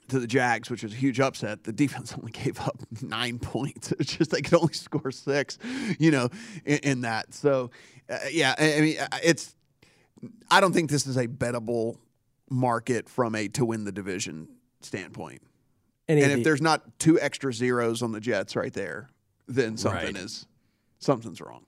to 0.09 0.19
the 0.19 0.27
Jags, 0.27 0.69
which 0.69 0.83
was 0.83 0.93
a 0.93 0.95
huge 0.95 1.19
upset, 1.19 1.63
the 1.63 1.71
defense 1.71 2.13
only 2.17 2.31
gave 2.31 2.59
up 2.59 2.77
nine 3.01 3.39
points. 3.39 3.93
It's 3.99 4.15
just 4.15 4.31
they 4.31 4.41
could 4.41 4.55
only 4.55 4.73
score 4.73 5.11
six, 5.11 5.57
you 5.99 6.11
know, 6.11 6.29
in, 6.65 6.77
in 6.79 7.01
that. 7.01 7.33
So, 7.33 7.71
uh, 8.09 8.17
yeah, 8.31 8.55
I, 8.57 8.75
I 8.75 8.81
mean, 8.81 8.97
uh, 8.99 9.17
it's. 9.23 9.55
I 10.49 10.59
don't 10.61 10.73
think 10.73 10.89
this 10.89 11.05
is 11.07 11.17
a 11.17 11.27
bettable 11.27 11.97
market 12.49 13.09
from 13.09 13.35
a 13.35 13.47
to 13.49 13.65
win 13.65 13.83
the 13.83 13.91
division 13.91 14.47
standpoint. 14.81 15.41
Any 16.07 16.21
and 16.23 16.31
if 16.31 16.37
the- 16.39 16.43
there's 16.43 16.61
not 16.61 16.99
two 16.99 17.19
extra 17.19 17.53
zeros 17.53 18.01
on 18.01 18.11
the 18.11 18.19
Jets 18.19 18.55
right 18.55 18.73
there, 18.73 19.09
then 19.47 19.77
something 19.77 20.15
Right. 20.15 20.17
is 20.17 20.45
something's 20.99 21.41
wrong. 21.41 21.65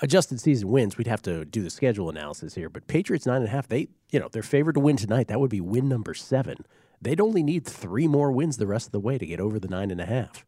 adjusted 0.00 0.40
season 0.40 0.68
wins, 0.68 0.98
we'd 0.98 1.06
have 1.06 1.22
to 1.22 1.44
do 1.44 1.62
the 1.62 1.70
schedule 1.70 2.10
analysis 2.10 2.54
here. 2.54 2.68
But 2.68 2.86
Patriots 2.88 3.26
nine 3.26 3.36
and 3.38 3.46
a 3.46 3.50
half, 3.50 3.68
they 3.68 3.88
you 4.10 4.18
know 4.20 4.28
they're 4.30 4.42
favored 4.42 4.74
to 4.74 4.80
win 4.80 4.96
tonight. 4.96 5.28
That 5.28 5.40
would 5.40 5.50
be 5.50 5.60
win 5.60 5.88
number 5.88 6.14
seven. 6.14 6.56
they'd 7.02 7.20
only 7.20 7.42
need 7.42 7.66
three 7.66 8.08
more 8.08 8.32
wins 8.32 8.56
the 8.56 8.66
rest 8.66 8.86
of 8.86 8.92
the 8.92 9.00
way 9.00 9.18
to 9.18 9.26
get 9.26 9.38
over 9.38 9.58
the 9.58 9.68
nine 9.68 9.90
and 9.90 10.00
a 10.00 10.06
half. 10.06 10.46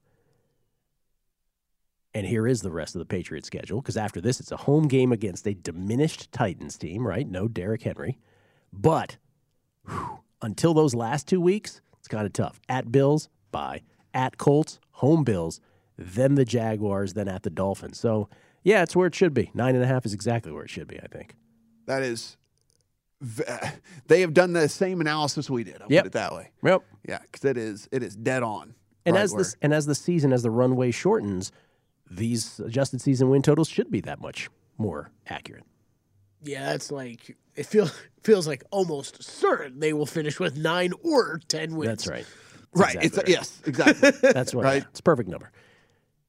And 2.16 2.26
here 2.26 2.46
is 2.46 2.62
the 2.62 2.70
rest 2.70 2.94
of 2.94 3.00
the 3.00 3.04
Patriots 3.04 3.46
schedule 3.46 3.82
because 3.82 3.98
after 3.98 4.22
this, 4.22 4.40
it's 4.40 4.50
a 4.50 4.56
home 4.56 4.88
game 4.88 5.12
against 5.12 5.46
a 5.46 5.52
diminished 5.52 6.32
Titans 6.32 6.78
team, 6.78 7.06
right? 7.06 7.28
No 7.28 7.46
Derrick 7.46 7.82
Henry. 7.82 8.18
But 8.72 9.18
whew, 9.86 10.20
until 10.40 10.72
those 10.72 10.94
last 10.94 11.28
two 11.28 11.42
weeks, 11.42 11.82
it's 11.98 12.08
kind 12.08 12.24
of 12.24 12.32
tough. 12.32 12.58
At 12.70 12.90
Bills, 12.90 13.28
bye. 13.52 13.82
At 14.14 14.38
Colts, 14.38 14.80
home 14.92 15.24
Bills, 15.24 15.60
then 15.98 16.36
the 16.36 16.46
Jaguars, 16.46 17.12
then 17.12 17.28
at 17.28 17.42
the 17.42 17.50
Dolphins. 17.50 18.00
So, 18.00 18.30
yeah, 18.64 18.82
it's 18.82 18.96
where 18.96 19.06
it 19.08 19.14
should 19.14 19.34
be. 19.34 19.50
Nine 19.52 19.74
and 19.74 19.84
a 19.84 19.86
half 19.86 20.06
is 20.06 20.14
exactly 20.14 20.52
where 20.52 20.64
it 20.64 20.70
should 20.70 20.88
be, 20.88 20.98
I 20.98 21.08
think. 21.08 21.34
That 21.84 22.02
is, 22.02 22.38
they 24.06 24.22
have 24.22 24.32
done 24.32 24.54
the 24.54 24.70
same 24.70 25.02
analysis 25.02 25.50
we 25.50 25.64
did. 25.64 25.82
I'll 25.82 25.88
Yep. 25.92 26.04
put 26.04 26.06
it 26.06 26.12
that 26.12 26.32
way. 26.32 26.50
Yep. 26.64 26.82
Yeah, 27.06 27.18
because 27.30 27.44
it 27.44 27.58
is 27.58 27.90
it 27.92 28.02
is 28.02 28.16
dead 28.16 28.42
on. 28.42 28.74
And 29.04 29.16
right 29.16 29.22
as 29.22 29.32
where- 29.34 29.40
this 29.42 29.56
and 29.60 29.74
as 29.74 29.84
the 29.84 29.94
season, 29.94 30.32
as 30.32 30.42
the 30.42 30.50
runway 30.50 30.90
shortens, 30.90 31.52
these 32.10 32.60
adjusted 32.60 33.00
season 33.00 33.28
win 33.28 33.42
totals 33.42 33.68
should 33.68 33.90
be 33.90 34.00
that 34.02 34.20
much 34.20 34.48
more 34.78 35.10
accurate. 35.28 35.64
Yeah, 36.42 36.70
that's 36.72 36.90
like 36.90 37.36
it 37.54 37.66
feels 37.66 37.98
feels 38.22 38.46
like 38.46 38.62
almost 38.70 39.22
certain 39.22 39.80
they 39.80 39.92
will 39.92 40.06
finish 40.06 40.38
with 40.38 40.56
nine 40.56 40.92
or 41.02 41.40
ten 41.48 41.76
wins. 41.76 42.04
That's 42.04 42.08
right. 42.08 42.26
right, 42.74 42.96
it's 43.00 43.18
yes, 43.26 43.60
exactly. 43.66 44.10
That's 44.32 44.54
what. 44.54 44.64
Right. 44.64 44.84
It's 44.90 45.00
a 45.00 45.02
perfect 45.02 45.28
number. 45.28 45.50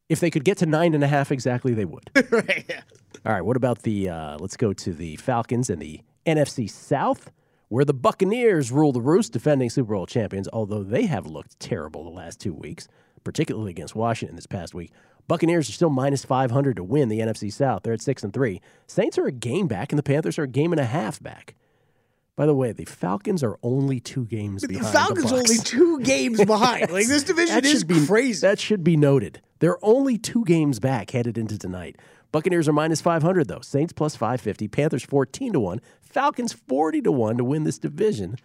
If 0.09 0.21
they 0.21 0.29
could 0.29 0.45
get 0.45 0.59
to 0.59 0.65
nine 0.65 0.93
and 0.93 1.03
a 1.03 1.07
half 1.07 1.31
exactly, 1.31 1.73
they 1.73 1.83
would. 1.83 2.09
right. 2.31 2.65
Yeah. 2.69 2.81
All 3.25 3.33
right. 3.33 3.41
What 3.41 3.57
about 3.57 3.83
the? 3.83 4.09
Uh, 4.09 4.37
let's 4.39 4.55
go 4.55 4.73
to 4.73 4.93
the 4.93 5.17
Falcons 5.17 5.69
and 5.69 5.81
the 5.81 6.01
NFC 6.25 6.69
South, 6.69 7.31
where 7.67 7.83
the 7.83 7.93
Buccaneers 7.93 8.71
rule 8.71 8.93
the 8.93 9.01
roost, 9.01 9.33
defending 9.33 9.69
Super 9.69 9.93
Bowl 9.93 10.05
champions. 10.05 10.47
Although 10.53 10.83
they 10.83 11.05
have 11.05 11.25
looked 11.25 11.59
terrible 11.59 12.05
the 12.05 12.09
last 12.11 12.39
two 12.39 12.53
weeks, 12.53 12.87
particularly 13.23 13.71
against 13.71 13.95
Washington 13.95 14.35
this 14.35 14.47
past 14.47 14.73
week. 14.73 14.91
Buccaneers 15.27 15.69
are 15.69 15.73
still 15.73 15.89
minus 15.89 16.23
five 16.23 16.51
hundred 16.51 16.77
to 16.77 16.83
win 16.83 17.09
the 17.09 17.19
NFC 17.19 17.51
South. 17.51 17.83
They're 17.83 17.93
at 17.93 18.01
six 18.01 18.23
and 18.23 18.33
three. 18.33 18.61
Saints 18.87 19.17
are 19.17 19.27
a 19.27 19.31
game 19.31 19.67
back, 19.67 19.91
and 19.91 19.99
the 19.99 20.03
Panthers 20.03 20.39
are 20.39 20.43
a 20.43 20.47
game 20.47 20.71
and 20.71 20.79
a 20.79 20.85
half 20.85 21.21
back. 21.21 21.55
By 22.37 22.45
the 22.45 22.53
way, 22.53 22.71
the 22.71 22.85
Falcons 22.85 23.43
are 23.43 23.57
only 23.63 23.99
two 23.99 24.25
games 24.25 24.65
behind. 24.65 24.85
The. 24.85 24.91
Falcons 24.91 25.31
the 25.31 25.37
only 25.37 25.57
two 25.57 25.99
games 26.01 26.45
behind. 26.45 26.91
Like 26.91 27.07
this 27.07 27.23
division 27.25 27.55
That 27.55 27.65
is 27.65 27.83
be, 27.83 28.05
crazy. 28.05 28.45
That 28.45 28.59
should 28.59 28.83
be 28.83 28.95
noted. 28.95 29.41
They're 29.59 29.83
only 29.83 30.19
two 30.19 30.45
games 30.45 30.79
back 30.79 31.09
headed 31.09 31.35
into 31.35 31.57
tonight. 31.57 31.95
Buccaneers 32.31 32.67
are 32.67 32.73
minus 32.73 33.01
500 33.01 33.47
though. 33.47 33.61
Saints 33.61 33.91
plus 33.91 34.15
550. 34.15 34.67
Panthers 34.67 35.03
14 35.03 35.53
to 35.53 35.59
1. 35.59 35.81
Falcons 36.01 36.53
40 36.53 37.01
to 37.01 37.11
1 37.11 37.37
to 37.37 37.43
win 37.43 37.63
this 37.63 37.79
division. 37.79 38.37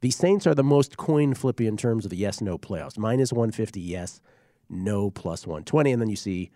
The 0.00 0.10
Saints 0.10 0.46
are 0.46 0.54
the 0.54 0.64
most 0.64 0.96
coin 0.96 1.34
flippy 1.34 1.66
in 1.66 1.76
terms 1.76 2.04
of 2.04 2.10
the 2.10 2.16
yes 2.16 2.40
no 2.40 2.58
playoffs. 2.58 2.96
Minus 2.96 3.32
150 3.32 3.80
yes, 3.80 4.20
no 4.68 5.10
plus 5.10 5.46
120 5.46 5.92
and 5.92 6.00
then 6.00 6.08
you 6.08 6.16
see 6.16 6.50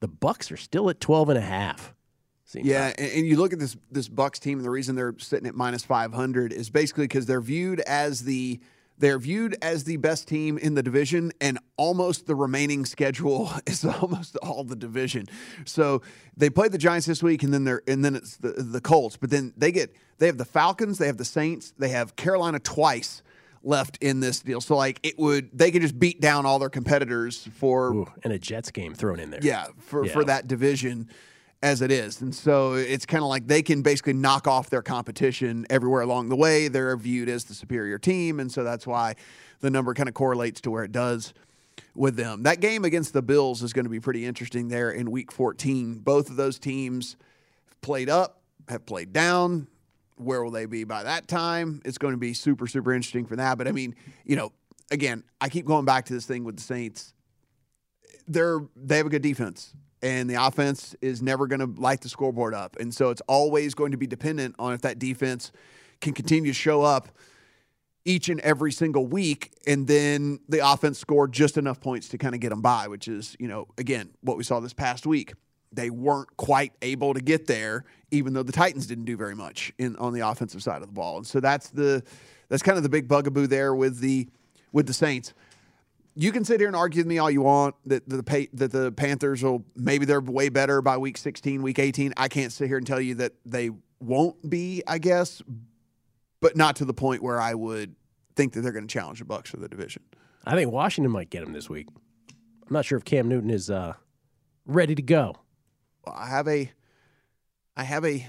the 0.00 0.08
Bucks 0.08 0.50
are 0.50 0.56
still 0.56 0.88
at 0.90 1.00
12 1.00 1.30
and 1.30 1.38
a 1.38 1.42
half. 1.42 1.94
Yeah, 2.54 2.92
and, 2.98 3.12
and 3.12 3.26
you 3.26 3.36
look 3.36 3.52
at 3.52 3.58
this 3.58 3.76
this 3.92 4.08
Bucks 4.08 4.38
team, 4.40 4.58
and 4.58 4.64
the 4.64 4.70
reason 4.70 4.96
they're 4.96 5.14
sitting 5.18 5.46
at 5.46 5.54
minus 5.54 5.84
five 5.84 6.12
hundred 6.12 6.52
is 6.52 6.68
basically 6.68 7.04
because 7.04 7.26
they're 7.26 7.40
viewed 7.40 7.78
as 7.80 8.24
the 8.24 8.58
they're 9.00 9.18
viewed 9.18 9.56
as 9.62 9.84
the 9.84 9.96
best 9.96 10.28
team 10.28 10.58
in 10.58 10.74
the 10.74 10.82
division, 10.82 11.32
and 11.40 11.58
almost 11.76 12.26
the 12.26 12.34
remaining 12.34 12.84
schedule 12.84 13.50
is 13.66 13.84
almost 13.84 14.36
all 14.36 14.62
the 14.62 14.76
division. 14.76 15.26
So 15.64 16.02
they 16.36 16.50
play 16.50 16.68
the 16.68 16.78
Giants 16.78 17.06
this 17.06 17.22
week, 17.22 17.42
and 17.42 17.52
then 17.52 17.64
they're 17.64 17.82
and 17.88 18.04
then 18.04 18.14
it's 18.14 18.36
the 18.36 18.52
the 18.52 18.80
Colts, 18.80 19.16
but 19.16 19.30
then 19.30 19.52
they 19.56 19.72
get 19.72 19.96
they 20.18 20.26
have 20.26 20.38
the 20.38 20.44
Falcons, 20.44 20.98
they 20.98 21.06
have 21.06 21.16
the 21.16 21.24
Saints, 21.24 21.72
they 21.78 21.88
have 21.88 22.14
Carolina 22.14 22.60
twice 22.60 23.22
left 23.62 23.98
in 24.02 24.20
this 24.20 24.40
deal. 24.40 24.60
So 24.60 24.76
like 24.76 25.00
it 25.02 25.18
would 25.18 25.50
they 25.52 25.70
could 25.70 25.82
just 25.82 25.98
beat 25.98 26.20
down 26.20 26.46
all 26.46 26.58
their 26.58 26.70
competitors 26.70 27.48
for 27.54 27.92
Ooh, 27.92 28.06
and 28.22 28.32
a 28.32 28.38
Jets 28.38 28.70
game 28.70 28.94
thrown 28.94 29.18
in 29.18 29.30
there. 29.30 29.40
yeah, 29.42 29.66
for, 29.78 30.06
for 30.06 30.24
that 30.24 30.46
division 30.46 31.08
as 31.62 31.82
it 31.82 31.90
is. 31.90 32.20
And 32.20 32.34
so 32.34 32.74
it's 32.74 33.04
kind 33.04 33.22
of 33.22 33.28
like 33.28 33.46
they 33.46 33.62
can 33.62 33.82
basically 33.82 34.14
knock 34.14 34.46
off 34.46 34.70
their 34.70 34.82
competition 34.82 35.66
everywhere 35.68 36.00
along 36.02 36.28
the 36.30 36.36
way. 36.36 36.68
They're 36.68 36.96
viewed 36.96 37.28
as 37.28 37.44
the 37.44 37.54
superior 37.54 37.98
team. 37.98 38.40
And 38.40 38.50
so 38.50 38.64
that's 38.64 38.86
why 38.86 39.16
the 39.60 39.70
number 39.70 39.92
kind 39.92 40.08
of 40.08 40.14
correlates 40.14 40.60
to 40.62 40.70
where 40.70 40.84
it 40.84 40.92
does 40.92 41.34
with 41.94 42.16
them. 42.16 42.44
That 42.44 42.60
game 42.60 42.84
against 42.84 43.12
the 43.12 43.22
Bills 43.22 43.62
is 43.62 43.72
going 43.72 43.84
to 43.84 43.90
be 43.90 44.00
pretty 44.00 44.24
interesting 44.24 44.68
there 44.68 44.90
in 44.90 45.10
week 45.10 45.30
14. 45.30 45.98
Both 45.98 46.30
of 46.30 46.36
those 46.36 46.58
teams 46.58 47.16
played 47.82 48.08
up, 48.08 48.40
have 48.68 48.86
played 48.86 49.12
down. 49.12 49.68
Where 50.16 50.42
will 50.42 50.50
they 50.50 50.66
be 50.66 50.84
by 50.84 51.02
that 51.02 51.28
time? 51.28 51.80
It's 51.84 51.98
going 51.98 52.12
to 52.12 52.18
be 52.18 52.34
super, 52.34 52.66
super 52.66 52.92
interesting 52.92 53.26
for 53.26 53.36
that. 53.36 53.58
But 53.58 53.68
I 53.68 53.72
mean, 53.72 53.94
you 54.24 54.36
know, 54.36 54.52
again, 54.90 55.24
I 55.40 55.48
keep 55.48 55.66
going 55.66 55.84
back 55.84 56.06
to 56.06 56.12
this 56.12 56.26
thing 56.26 56.44
with 56.44 56.56
the 56.56 56.62
Saints 56.62 57.14
they're 58.30 58.60
they 58.76 58.96
have 58.96 59.06
a 59.06 59.10
good 59.10 59.22
defense 59.22 59.74
and 60.02 60.28
the 60.28 60.34
offense 60.34 60.94
is 61.02 61.20
never 61.20 61.46
going 61.46 61.60
to 61.60 61.80
light 61.80 62.00
the 62.00 62.08
scoreboard 62.08 62.54
up. 62.54 62.76
And 62.80 62.94
so 62.94 63.10
it's 63.10 63.20
always 63.22 63.74
going 63.74 63.92
to 63.92 63.98
be 63.98 64.06
dependent 64.06 64.54
on 64.58 64.72
if 64.72 64.82
that 64.82 64.98
defense 64.98 65.52
can 66.00 66.14
continue 66.14 66.50
to 66.52 66.58
show 66.58 66.82
up 66.82 67.08
each 68.04 68.28
and 68.28 68.40
every 68.40 68.72
single 68.72 69.06
week 69.06 69.52
and 69.66 69.86
then 69.86 70.40
the 70.48 70.66
offense 70.66 70.98
scored 70.98 71.32
just 71.32 71.58
enough 71.58 71.80
points 71.80 72.08
to 72.08 72.16
kind 72.16 72.34
of 72.34 72.40
get 72.40 72.48
them 72.48 72.62
by 72.62 72.88
which 72.88 73.08
is 73.08 73.36
you 73.38 73.46
know 73.46 73.68
again 73.76 74.08
what 74.22 74.38
we 74.38 74.44
saw 74.44 74.60
this 74.60 74.72
past 74.72 75.06
week. 75.06 75.34
They 75.72 75.90
weren't 75.90 76.36
quite 76.36 76.72
able 76.82 77.14
to 77.14 77.20
get 77.20 77.46
there 77.46 77.84
even 78.10 78.32
though 78.32 78.42
the 78.42 78.52
titans 78.52 78.86
didn't 78.86 79.04
do 79.04 79.16
very 79.16 79.36
much 79.36 79.72
in 79.78 79.96
on 79.96 80.14
the 80.14 80.20
offensive 80.20 80.62
side 80.62 80.80
of 80.82 80.88
the 80.88 80.94
ball. 80.94 81.18
And 81.18 81.26
so 81.26 81.40
that's 81.40 81.68
the 81.68 82.02
that's 82.48 82.62
kind 82.62 82.78
of 82.78 82.82
the 82.82 82.88
big 82.88 83.06
bugaboo 83.06 83.46
there 83.46 83.74
with 83.74 84.00
the 84.00 84.28
with 84.72 84.86
the 84.86 84.94
saints 84.94 85.34
you 86.14 86.32
can 86.32 86.44
sit 86.44 86.60
here 86.60 86.66
and 86.66 86.76
argue 86.76 87.00
with 87.00 87.06
me 87.06 87.18
all 87.18 87.30
you 87.30 87.42
want 87.42 87.74
that 87.86 88.08
the 88.08 88.22
Pa- 88.22 88.50
that 88.54 88.72
the 88.72 88.92
Panthers 88.92 89.42
will 89.42 89.64
maybe 89.76 90.04
they're 90.04 90.20
way 90.20 90.48
better 90.48 90.82
by 90.82 90.96
week 90.96 91.16
16, 91.16 91.62
week 91.62 91.78
18. 91.78 92.14
I 92.16 92.28
can't 92.28 92.52
sit 92.52 92.68
here 92.68 92.78
and 92.78 92.86
tell 92.86 93.00
you 93.00 93.14
that 93.16 93.32
they 93.44 93.70
won't 94.00 94.48
be, 94.48 94.82
I 94.86 94.98
guess, 94.98 95.42
but 96.40 96.56
not 96.56 96.76
to 96.76 96.84
the 96.84 96.94
point 96.94 97.22
where 97.22 97.40
I 97.40 97.54
would 97.54 97.94
think 98.34 98.54
that 98.54 98.62
they're 98.62 98.72
going 98.72 98.86
to 98.86 98.92
challenge 98.92 99.18
the 99.18 99.24
Bucks 99.24 99.50
for 99.50 99.58
the 99.58 99.68
division. 99.68 100.02
I 100.44 100.54
think 100.54 100.72
Washington 100.72 101.12
might 101.12 101.30
get 101.30 101.44
them 101.44 101.52
this 101.52 101.68
week. 101.68 101.86
I'm 101.90 102.74
not 102.74 102.84
sure 102.84 102.96
if 102.96 103.04
Cam 103.04 103.28
Newton 103.28 103.50
is 103.50 103.68
uh, 103.70 103.94
ready 104.66 104.94
to 104.94 105.02
go. 105.02 105.34
Well, 106.06 106.14
I 106.16 106.28
have 106.28 106.48
a 106.48 106.70
I 107.76 107.84
have 107.84 108.04
a 108.04 108.26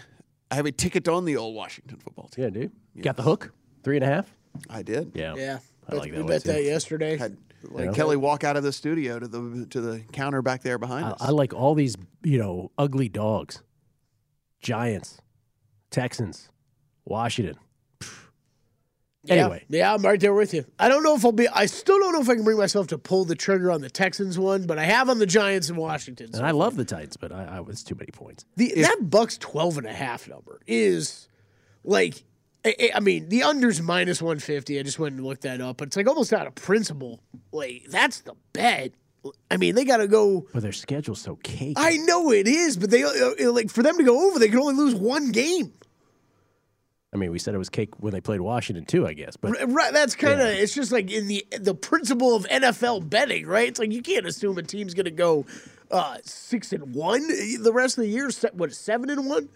I 0.50 0.56
have 0.56 0.66
a 0.66 0.72
ticket 0.72 1.08
on 1.08 1.26
the 1.26 1.38
old 1.38 1.56
Washington 1.56 1.98
football 1.98 2.28
team. 2.28 2.44
Yeah, 2.44 2.50
dude. 2.50 2.72
Got 3.02 3.18
the 3.18 3.24
hook? 3.24 3.54
Three 3.84 3.98
and 3.98 4.04
a 4.04 4.08
half? 4.08 4.34
I 4.70 4.84
did. 4.84 5.12
Yeah. 5.16 5.36
Yeah. 5.36 5.60
I 5.88 5.96
like 5.96 6.12
that 6.12 6.18
one, 6.20 6.28
bet 6.28 6.44
too. 6.44 6.52
that 6.52 6.64
yesterday. 6.64 7.18
Had 7.18 7.38
like 7.64 7.86
Yeah. 7.86 7.92
Kelly 7.94 8.18
walk 8.18 8.44
out 8.44 8.58
of 8.58 8.64
the 8.64 8.72
studio 8.72 9.20
to 9.20 9.28
the 9.28 9.66
to 9.70 9.82
the 9.82 10.00
counter 10.12 10.42
back 10.42 10.62
there 10.64 10.78
behind 10.78 11.06
I, 11.06 11.10
us. 11.12 11.22
I 11.22 11.30
like 11.30 11.54
all 11.54 11.76
these, 11.76 11.96
you 12.24 12.38
know, 12.38 12.72
ugly 12.78 13.10
dogs. 13.10 13.62
Giants, 14.60 15.20
Texans, 15.90 16.50
Washington. 17.06 17.58
Anyway. 19.30 19.64
Yeah, 19.70 19.80
yeah, 19.80 19.94
I'm 19.94 20.02
right 20.02 20.20
there 20.20 20.34
with 20.34 20.52
you. 20.52 20.66
I 20.80 20.88
don't 20.88 21.04
know 21.04 21.16
if 21.16 21.24
I'll 21.24 21.32
be. 21.32 21.48
I 21.48 21.68
still 21.68 22.00
don't 22.00 22.12
know 22.14 22.22
if 22.22 22.30
I 22.30 22.34
can 22.34 22.44
bring 22.44 22.58
myself 22.58 22.88
to 22.88 22.98
pull 22.98 23.24
the 23.24 23.36
trigger 23.36 23.72
on 23.72 23.82
the 23.82 23.90
Texans 23.90 24.40
one, 24.40 24.66
but 24.66 24.80
I 24.80 24.86
have 24.86 25.10
on 25.10 25.20
the 25.20 25.28
Giants 25.28 25.70
and 25.70 25.78
Washington. 25.78 26.32
And 26.34 26.44
I 26.44 26.52
love 26.52 26.76
the 26.76 26.86
Titans, 26.86 27.18
but 27.18 27.32
I, 27.32 27.44
I 27.44 27.62
it's 27.70 27.84
too 27.84 27.94
many 27.94 28.10
points. 28.12 28.46
The, 28.56 28.74
that 28.82 28.98
Bucks 29.02 29.38
12 29.38 29.80
and 29.80 29.88
a 29.88 29.94
half 29.94 30.28
number 30.28 30.60
is 30.66 31.28
like, 31.84 32.24
I, 32.64 32.92
I 32.96 33.00
mean, 33.00 33.30
the 33.30 33.44
under's 33.44 33.82
minus 33.82 34.22
150. 34.22 34.80
I 34.80 34.84
just 34.84 35.00
went 35.00 35.16
and 35.16 35.26
looked 35.26 35.42
that 35.42 35.62
up, 35.62 35.78
but 35.78 35.88
it's 35.90 35.98
like 35.98 36.08
almost 36.08 36.32
out 36.34 36.48
of 36.48 36.56
principle. 36.56 37.20
Like, 37.52 37.86
that's 37.90 38.22
the 38.22 38.36
bet. 38.54 38.94
I 39.50 39.58
mean, 39.58 39.76
they 39.76 39.86
got 39.86 39.98
to 39.98 40.08
go. 40.08 40.48
But 40.54 40.64
their 40.64 40.72
schedule's 40.72 41.22
so 41.22 41.36
cake. 41.44 41.78
I 41.78 41.98
know 41.98 42.32
it 42.32 42.48
is, 42.48 42.78
but 42.78 42.90
they, 42.90 43.04
uh, 43.04 43.52
like, 43.52 43.70
for 43.70 43.84
them 43.84 43.98
to 43.98 44.04
go 44.04 44.28
over, 44.28 44.40
they 44.40 44.50
can 44.50 44.60
only 44.60 44.76
lose 44.76 44.96
one 44.96 45.32
game. 45.32 45.74
I 47.14 47.18
mean, 47.18 47.32
we 47.32 47.40
said 47.40 47.54
it 47.54 47.58
was 47.58 47.70
cake 47.70 48.00
when 48.00 48.14
they 48.14 48.22
played 48.22 48.40
Washington 48.40 48.86
too, 48.86 49.06
I 49.06 49.14
guess. 49.14 49.36
But 49.36 49.58
Right, 49.68 49.92
that's 49.92 50.16
kind 50.16 50.40
of 50.40 50.48
it's 50.48 50.74
just 50.74 50.94
like 50.94 51.12
in 51.12 51.28
the 51.28 51.46
the 51.60 51.76
principle 51.76 52.38
of 52.38 52.46
NFL 52.46 53.10
betting, 53.10 53.46
right? 53.46 53.68
It's 53.68 53.80
like 53.80 53.92
you 53.92 54.02
can't 54.02 54.26
assume 54.26 54.58
a 54.58 54.64
team's 54.64 54.94
going 54.94 55.06
to 55.06 55.12
go 55.12 55.46
uh, 55.92 56.20
six 56.24 56.72
and 56.72 56.96
one 56.96 57.28
the 57.62 57.72
rest 57.74 57.98
of 57.98 58.06
the 58.06 58.10
year. 58.10 58.30
What 58.54 58.74
seven 58.74 59.10
and 59.10 59.28
one? 59.28 59.50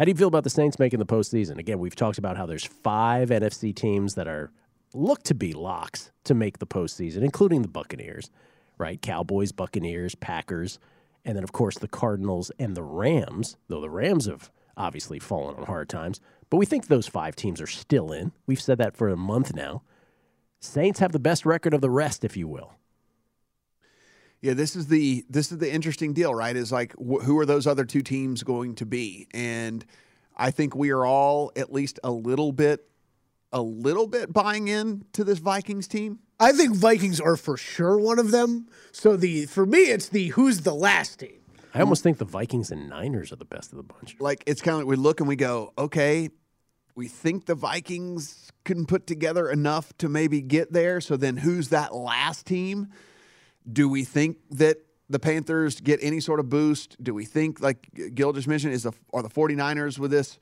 How 0.00 0.06
do 0.06 0.12
you 0.12 0.16
feel 0.16 0.28
about 0.28 0.44
the 0.44 0.48
Saints 0.48 0.78
making 0.78 0.98
the 0.98 1.04
postseason? 1.04 1.58
Again, 1.58 1.78
we've 1.78 1.94
talked 1.94 2.16
about 2.16 2.38
how 2.38 2.46
there's 2.46 2.64
five 2.64 3.28
NFC 3.28 3.76
teams 3.76 4.14
that 4.14 4.26
are 4.26 4.50
look 4.94 5.22
to 5.24 5.34
be 5.34 5.52
locks 5.52 6.10
to 6.24 6.32
make 6.32 6.58
the 6.58 6.66
postseason, 6.66 7.18
including 7.18 7.60
the 7.60 7.68
Buccaneers, 7.68 8.30
right? 8.78 9.02
Cowboys, 9.02 9.52
Buccaneers, 9.52 10.14
Packers, 10.14 10.78
and 11.26 11.36
then 11.36 11.44
of 11.44 11.52
course 11.52 11.76
the 11.76 11.86
Cardinals 11.86 12.50
and 12.58 12.74
the 12.74 12.82
Rams. 12.82 13.58
Though 13.68 13.82
the 13.82 13.90
Rams 13.90 14.24
have 14.24 14.50
obviously 14.74 15.18
fallen 15.18 15.56
on 15.56 15.66
hard 15.66 15.90
times, 15.90 16.18
but 16.48 16.56
we 16.56 16.64
think 16.64 16.86
those 16.86 17.06
five 17.06 17.36
teams 17.36 17.60
are 17.60 17.66
still 17.66 18.10
in. 18.10 18.32
We've 18.46 18.58
said 18.58 18.78
that 18.78 18.96
for 18.96 19.10
a 19.10 19.18
month 19.18 19.54
now. 19.54 19.82
Saints 20.60 21.00
have 21.00 21.12
the 21.12 21.18
best 21.18 21.44
record 21.44 21.74
of 21.74 21.82
the 21.82 21.90
rest, 21.90 22.24
if 22.24 22.38
you 22.38 22.48
will. 22.48 22.72
Yeah, 24.40 24.54
this 24.54 24.74
is 24.74 24.86
the 24.86 25.24
this 25.28 25.52
is 25.52 25.58
the 25.58 25.70
interesting 25.70 26.12
deal, 26.12 26.34
right? 26.34 26.56
Is 26.56 26.72
like 26.72 26.92
wh- 26.94 27.22
who 27.22 27.38
are 27.38 27.46
those 27.46 27.66
other 27.66 27.84
two 27.84 28.02
teams 28.02 28.42
going 28.42 28.74
to 28.76 28.86
be? 28.86 29.28
And 29.34 29.84
I 30.36 30.50
think 30.50 30.74
we 30.74 30.90
are 30.90 31.04
all 31.04 31.52
at 31.56 31.72
least 31.72 32.00
a 32.02 32.10
little 32.10 32.52
bit 32.52 32.86
a 33.52 33.62
little 33.62 34.06
bit 34.06 34.32
buying 34.32 34.68
in 34.68 35.04
to 35.12 35.24
this 35.24 35.38
Vikings 35.38 35.88
team? 35.88 36.20
I 36.38 36.52
think 36.52 36.74
Vikings 36.74 37.20
are 37.20 37.36
for 37.36 37.56
sure 37.56 37.98
one 37.98 38.18
of 38.18 38.30
them. 38.30 38.68
So 38.92 39.16
the 39.16 39.46
for 39.46 39.66
me, 39.66 39.78
it's 39.78 40.08
the 40.08 40.28
who's 40.28 40.60
the 40.60 40.74
last 40.74 41.20
team. 41.20 41.40
I 41.74 41.80
almost 41.80 42.02
think 42.02 42.18
the 42.18 42.24
Vikings 42.24 42.70
and 42.70 42.88
Niners 42.88 43.32
are 43.32 43.36
the 43.36 43.44
best 43.44 43.72
of 43.72 43.76
the 43.76 43.82
bunch. 43.82 44.16
Like 44.18 44.42
it's 44.46 44.60
kind 44.60 44.74
of 44.74 44.78
like 44.80 44.88
we 44.88 44.96
look 44.96 45.20
and 45.20 45.28
we 45.28 45.36
go, 45.36 45.72
okay, 45.78 46.30
we 46.94 47.08
think 47.08 47.46
the 47.46 47.54
Vikings 47.54 48.50
can 48.64 48.86
put 48.86 49.06
together 49.06 49.48
enough 49.48 49.96
to 49.98 50.08
maybe 50.08 50.40
get 50.42 50.72
there. 50.72 51.00
So 51.00 51.16
then 51.16 51.36
who's 51.36 51.68
that 51.68 51.94
last 51.94 52.46
team? 52.46 52.88
Do 53.70 53.88
we 53.88 54.04
think 54.04 54.38
that 54.50 54.78
the 55.08 55.18
Panthers 55.18 55.80
get 55.80 55.98
any 56.02 56.20
sort 56.20 56.40
of 56.40 56.48
boost? 56.48 56.96
Do 57.02 57.12
we 57.14 57.24
think, 57.24 57.60
like 57.60 58.14
Gill 58.14 58.32
just 58.32 58.48
mentioned, 58.48 58.72
is 58.72 58.84
the 58.84 58.92
are 59.12 59.22
the 59.22 59.28
49ers 59.28 59.98
with 59.98 60.10
this 60.10 60.38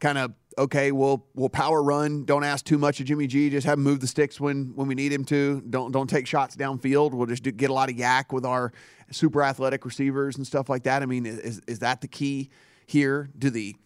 kind 0.00 0.18
of 0.18 0.32
okay, 0.58 0.90
we'll 0.92 1.24
we'll 1.34 1.48
power 1.48 1.82
run, 1.82 2.24
don't 2.24 2.44
ask 2.44 2.64
too 2.64 2.78
much 2.78 3.00
of 3.00 3.06
Jimmy 3.06 3.26
G, 3.26 3.50
just 3.50 3.66
have 3.66 3.78
him 3.78 3.84
move 3.84 4.00
the 4.00 4.06
sticks 4.06 4.40
when 4.40 4.72
when 4.74 4.88
we 4.88 4.94
need 4.94 5.12
him 5.12 5.24
to. 5.26 5.62
Don't 5.70 5.92
don't 5.92 6.08
take 6.08 6.26
shots 6.26 6.56
downfield. 6.56 7.12
We'll 7.12 7.26
just 7.26 7.42
do, 7.42 7.52
get 7.52 7.70
a 7.70 7.72
lot 7.72 7.90
of 7.90 7.96
YAC 7.96 8.32
with 8.32 8.44
our 8.44 8.72
super 9.10 9.42
athletic 9.42 9.84
receivers 9.84 10.36
and 10.36 10.46
stuff 10.46 10.68
like 10.68 10.82
that. 10.84 11.02
I 11.02 11.06
mean, 11.06 11.26
is 11.26 11.60
is 11.66 11.78
that 11.80 12.00
the 12.00 12.08
key 12.08 12.50
here? 12.86 13.30
Do 13.38 13.50
the 13.50 13.76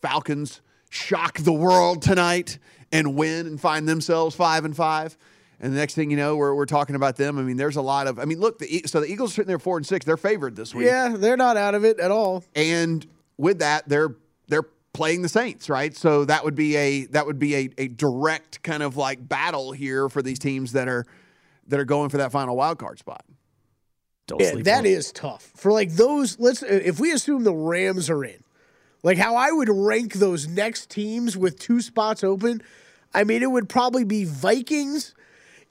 Falcons 0.00 0.60
shock 0.90 1.38
the 1.38 1.52
world 1.52 2.02
tonight 2.02 2.58
and 2.90 3.14
win 3.14 3.46
and 3.46 3.60
find 3.60 3.86
themselves 3.88 4.34
5 4.34 4.64
and 4.64 4.76
5? 4.76 5.18
And 5.60 5.72
the 5.72 5.76
next 5.76 5.94
thing 5.94 6.10
you 6.10 6.16
know, 6.16 6.36
we're, 6.36 6.54
we're 6.54 6.66
talking 6.66 6.94
about 6.94 7.16
them. 7.16 7.38
I 7.38 7.42
mean, 7.42 7.56
there's 7.56 7.76
a 7.76 7.82
lot 7.82 8.06
of. 8.06 8.18
I 8.18 8.24
mean, 8.24 8.38
look, 8.38 8.58
the 8.58 8.82
so 8.86 9.00
the 9.00 9.06
Eagles 9.06 9.32
are 9.32 9.34
sitting 9.34 9.48
there 9.48 9.58
four 9.58 9.76
and 9.76 9.86
six. 9.86 10.04
They're 10.04 10.16
favored 10.16 10.54
this 10.54 10.74
week. 10.74 10.86
Yeah, 10.86 11.16
they're 11.16 11.36
not 11.36 11.56
out 11.56 11.74
of 11.74 11.84
it 11.84 11.98
at 11.98 12.10
all. 12.10 12.44
And 12.54 13.04
with 13.36 13.58
that, 13.58 13.88
they're 13.88 14.14
they're 14.46 14.66
playing 14.92 15.22
the 15.22 15.28
Saints, 15.28 15.68
right? 15.68 15.96
So 15.96 16.24
that 16.26 16.44
would 16.44 16.54
be 16.54 16.76
a 16.76 17.06
that 17.06 17.26
would 17.26 17.38
be 17.38 17.54
a, 17.56 17.70
a 17.78 17.88
direct 17.88 18.62
kind 18.62 18.82
of 18.82 18.96
like 18.96 19.26
battle 19.28 19.72
here 19.72 20.08
for 20.08 20.22
these 20.22 20.38
teams 20.38 20.72
that 20.72 20.88
are 20.88 21.04
that 21.66 21.80
are 21.80 21.84
going 21.84 22.08
for 22.08 22.18
that 22.18 22.32
final 22.32 22.56
wild 22.56 22.78
card 22.78 22.98
spot. 22.98 23.24
Yeah, 24.38 24.56
that 24.56 24.84
is 24.84 25.10
tough 25.10 25.50
for 25.56 25.72
like 25.72 25.92
those. 25.92 26.38
Let's 26.38 26.62
if 26.62 27.00
we 27.00 27.12
assume 27.12 27.44
the 27.44 27.54
Rams 27.54 28.10
are 28.10 28.22
in, 28.24 28.42
like 29.02 29.16
how 29.16 29.36
I 29.36 29.50
would 29.50 29.70
rank 29.70 30.14
those 30.14 30.46
next 30.46 30.90
teams 30.90 31.36
with 31.36 31.58
two 31.58 31.80
spots 31.80 32.22
open. 32.22 32.62
I 33.14 33.24
mean, 33.24 33.42
it 33.42 33.50
would 33.50 33.68
probably 33.68 34.04
be 34.04 34.24
Vikings. 34.24 35.14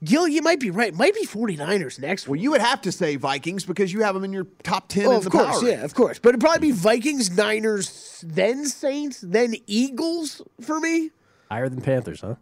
Gill, 0.03 0.27
you 0.27 0.41
might 0.43 0.59
be 0.59 0.69
right. 0.69 0.93
Might 0.93 1.15
be 1.15 1.25
49ers 1.25 1.99
next. 1.99 2.27
Well, 2.27 2.35
you 2.35 2.51
would 2.51 2.61
have 2.61 2.81
to 2.81 2.91
say 2.91 3.15
Vikings 3.15 3.65
because 3.65 3.91
you 3.91 4.03
have 4.03 4.13
them 4.13 4.23
in 4.23 4.31
your 4.31 4.45
top 4.61 4.89
10 4.89 5.05
Oh, 5.07 5.11
in 5.11 5.17
of 5.17 5.23
the 5.23 5.29
course, 5.31 5.59
power 5.59 5.69
yeah, 5.69 5.83
of 5.83 5.93
course. 5.95 6.19
But 6.19 6.29
it'd 6.29 6.41
probably 6.41 6.67
be 6.67 6.71
Vikings, 6.71 7.35
Niners, 7.35 8.23
then 8.27 8.65
Saints, 8.67 9.21
then 9.21 9.55
Eagles 9.65 10.41
for 10.61 10.79
me. 10.79 11.09
Higher 11.49 11.67
than 11.69 11.81
Panthers, 11.81 12.21
huh? 12.21 12.35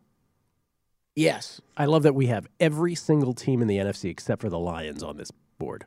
Yes. 1.16 1.62
I 1.78 1.86
love 1.86 2.04
that 2.04 2.14
we 2.14 2.28
have 2.28 2.46
every 2.60 2.94
single 2.94 3.34
team 3.34 3.62
in 3.62 3.70
the 3.70 3.78
NFC 3.78 4.10
except 4.10 4.42
for 4.42 4.50
the 4.50 4.60
Lions 4.60 5.02
on 5.02 5.16
this 5.16 5.32
board. 5.58 5.86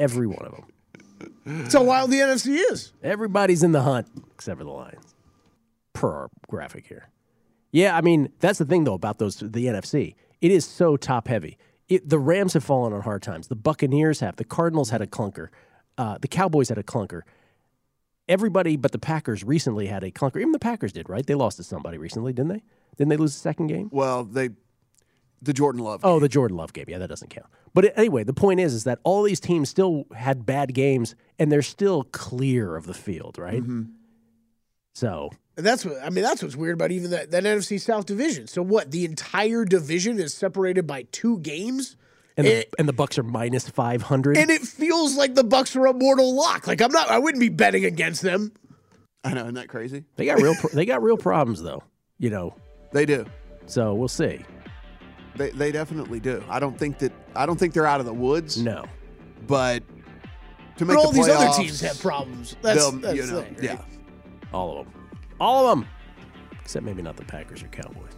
Every 0.00 0.26
one 0.26 0.44
of 0.44 0.52
them. 0.52 0.64
That's 1.46 1.74
how 1.74 1.84
wild 1.84 2.10
the 2.10 2.16
NFC 2.18 2.58
is. 2.72 2.92
Everybody's 3.04 3.62
in 3.62 3.70
the 3.70 3.82
hunt 3.82 4.08
except 4.34 4.58
for 4.58 4.64
the 4.64 4.70
Lions, 4.70 5.14
per 5.92 6.12
our 6.12 6.28
graphic 6.48 6.86
here. 6.88 7.08
Yeah, 7.70 7.96
I 7.96 8.00
mean 8.00 8.30
that's 8.40 8.58
the 8.58 8.64
thing 8.64 8.84
though 8.84 8.94
about 8.94 9.18
those 9.18 9.36
the 9.36 9.66
NFC. 9.66 10.14
It 10.40 10.50
is 10.50 10.64
so 10.64 10.96
top 10.96 11.28
heavy. 11.28 11.58
It, 11.88 12.08
the 12.08 12.18
Rams 12.18 12.54
have 12.54 12.64
fallen 12.64 12.92
on 12.92 13.02
hard 13.02 13.22
times. 13.22 13.48
The 13.48 13.56
Buccaneers 13.56 14.20
have. 14.20 14.36
The 14.36 14.44
Cardinals 14.44 14.90
had 14.90 15.00
a 15.00 15.06
clunker. 15.06 15.48
Uh, 15.96 16.18
the 16.20 16.28
Cowboys 16.28 16.68
had 16.68 16.78
a 16.78 16.82
clunker. 16.82 17.22
Everybody 18.28 18.76
but 18.76 18.90
the 18.90 18.98
Packers 18.98 19.44
recently 19.44 19.86
had 19.86 20.02
a 20.02 20.10
clunker. 20.10 20.36
Even 20.36 20.52
the 20.52 20.58
Packers 20.58 20.92
did, 20.92 21.08
right? 21.08 21.24
They 21.24 21.36
lost 21.36 21.58
to 21.58 21.62
somebody 21.62 21.96
recently, 21.96 22.32
didn't 22.32 22.48
they? 22.48 22.62
Didn't 22.96 23.10
they 23.10 23.16
lose 23.16 23.34
the 23.34 23.40
second 23.40 23.68
game? 23.68 23.88
Well, 23.92 24.24
they 24.24 24.50
the 25.42 25.52
Jordan 25.52 25.82
Love. 25.82 26.00
Oh, 26.02 26.18
the 26.18 26.28
Jordan 26.28 26.56
Love 26.56 26.72
game. 26.72 26.86
Yeah, 26.88 26.98
that 26.98 27.08
doesn't 27.08 27.28
count. 27.28 27.46
But 27.74 27.96
anyway, 27.96 28.24
the 28.24 28.32
point 28.32 28.58
is, 28.58 28.74
is 28.74 28.84
that 28.84 28.98
all 29.04 29.22
these 29.22 29.38
teams 29.38 29.68
still 29.68 30.06
had 30.14 30.46
bad 30.46 30.74
games, 30.74 31.14
and 31.38 31.52
they're 31.52 31.62
still 31.62 32.04
clear 32.04 32.74
of 32.74 32.86
the 32.86 32.94
field, 32.94 33.38
right? 33.38 33.62
So 34.96 35.28
And 35.58 35.66
that's 35.66 35.84
what 35.84 36.02
I 36.02 36.08
mean. 36.08 36.24
That's 36.24 36.42
what's 36.42 36.56
weird 36.56 36.72
about 36.72 36.90
even 36.90 37.10
that, 37.10 37.30
that 37.32 37.44
NFC 37.44 37.78
South 37.78 38.06
division. 38.06 38.46
So 38.46 38.62
what? 38.62 38.90
The 38.90 39.04
entire 39.04 39.66
division 39.66 40.18
is 40.18 40.32
separated 40.32 40.86
by 40.86 41.02
two 41.12 41.38
games, 41.40 41.96
and 42.38 42.46
the, 42.46 42.60
It- 42.60 42.74
and 42.78 42.88
the 42.88 42.94
Bucks 42.94 43.18
are 43.18 43.22
minus 43.22 43.68
five 43.68 44.00
hundred. 44.00 44.38
and 44.38 44.48
it 44.50 44.62
feels 44.62 45.14
like 45.14 45.34
the 45.34 45.44
Bucks 45.44 45.76
are 45.76 45.84
a 45.84 45.92
mortal 45.92 46.34
lock. 46.34 46.66
Like 46.66 46.80
I'm 46.80 46.90
not. 46.92 47.10
I 47.10 47.18
wouldn't 47.18 47.42
be 47.42 47.50
betting 47.50 47.84
against 47.84 48.22
them. 48.22 48.52
I 49.22 49.34
know, 49.34 49.42
isn't 49.42 49.54
that 49.56 49.68
crazy? 49.68 50.04
They 50.16 50.24
got 50.24 50.40
real. 50.40 50.54
Pro- 50.60 50.70
they 50.70 50.86
got 50.86 51.02
real 51.02 51.18
problems, 51.18 51.62
though. 51.62 51.82
You 52.18 52.30
know. 52.30 52.54
They 52.92 53.04
do. 53.04 53.26
So 53.66 53.92
we'll 53.92 54.08
see. 54.08 54.46
They 55.34 55.50
they 55.50 55.72
definitely 55.72 56.20
do. 56.20 56.42
I 56.48 56.58
don't 56.58 56.78
think 56.78 57.00
that 57.00 57.12
I 57.34 57.44
don't 57.44 57.58
think 57.60 57.74
they're 57.74 57.86
out 57.86 58.00
of 58.00 58.06
the 58.06 58.14
woods. 58.14 58.56
No. 58.62 58.86
But 59.46 59.82
to 60.78 60.86
But 60.86 60.88
make 60.88 60.96
all 60.96 61.10
the 61.12 61.16
these 61.18 61.28
other 61.28 61.52
teams 61.62 61.82
have 61.82 62.00
problems. 62.00 62.56
That's, 62.62 62.90
that's 62.92 63.14
you 63.14 63.26
know, 63.26 63.36
the 63.36 63.42
thing, 63.42 63.54
right? 63.56 63.62
yeah. 63.62 63.82
All 64.52 64.78
of 64.78 64.86
them. 64.86 65.08
All 65.40 65.68
of 65.68 65.78
them. 65.78 65.88
Except 66.60 66.84
maybe 66.84 67.02
not 67.02 67.16
the 67.16 67.24
Packers 67.24 67.62
or 67.62 67.68
Cowboys. 67.68 68.12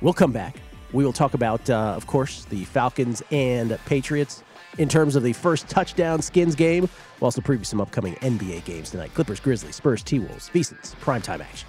We'll 0.00 0.12
come 0.12 0.32
back. 0.32 0.56
We 0.92 1.04
will 1.04 1.12
talk 1.12 1.34
about, 1.34 1.68
uh, 1.70 1.94
of 1.96 2.06
course, 2.06 2.44
the 2.46 2.64
Falcons 2.64 3.22
and 3.30 3.78
Patriots 3.86 4.42
in 4.78 4.88
terms 4.88 5.16
of 5.16 5.22
the 5.22 5.32
first 5.32 5.68
touchdown 5.68 6.22
skins 6.22 6.54
game. 6.54 6.88
We'll 7.20 7.26
also 7.26 7.40
preview 7.40 7.66
some 7.66 7.80
upcoming 7.80 8.14
NBA 8.16 8.64
games 8.64 8.90
tonight 8.90 9.14
Clippers, 9.14 9.40
Grizzlies, 9.40 9.76
Spurs, 9.76 10.02
T 10.02 10.18
Wolves, 10.18 10.48
Prime 10.48 11.20
primetime 11.20 11.40
action. 11.40 11.68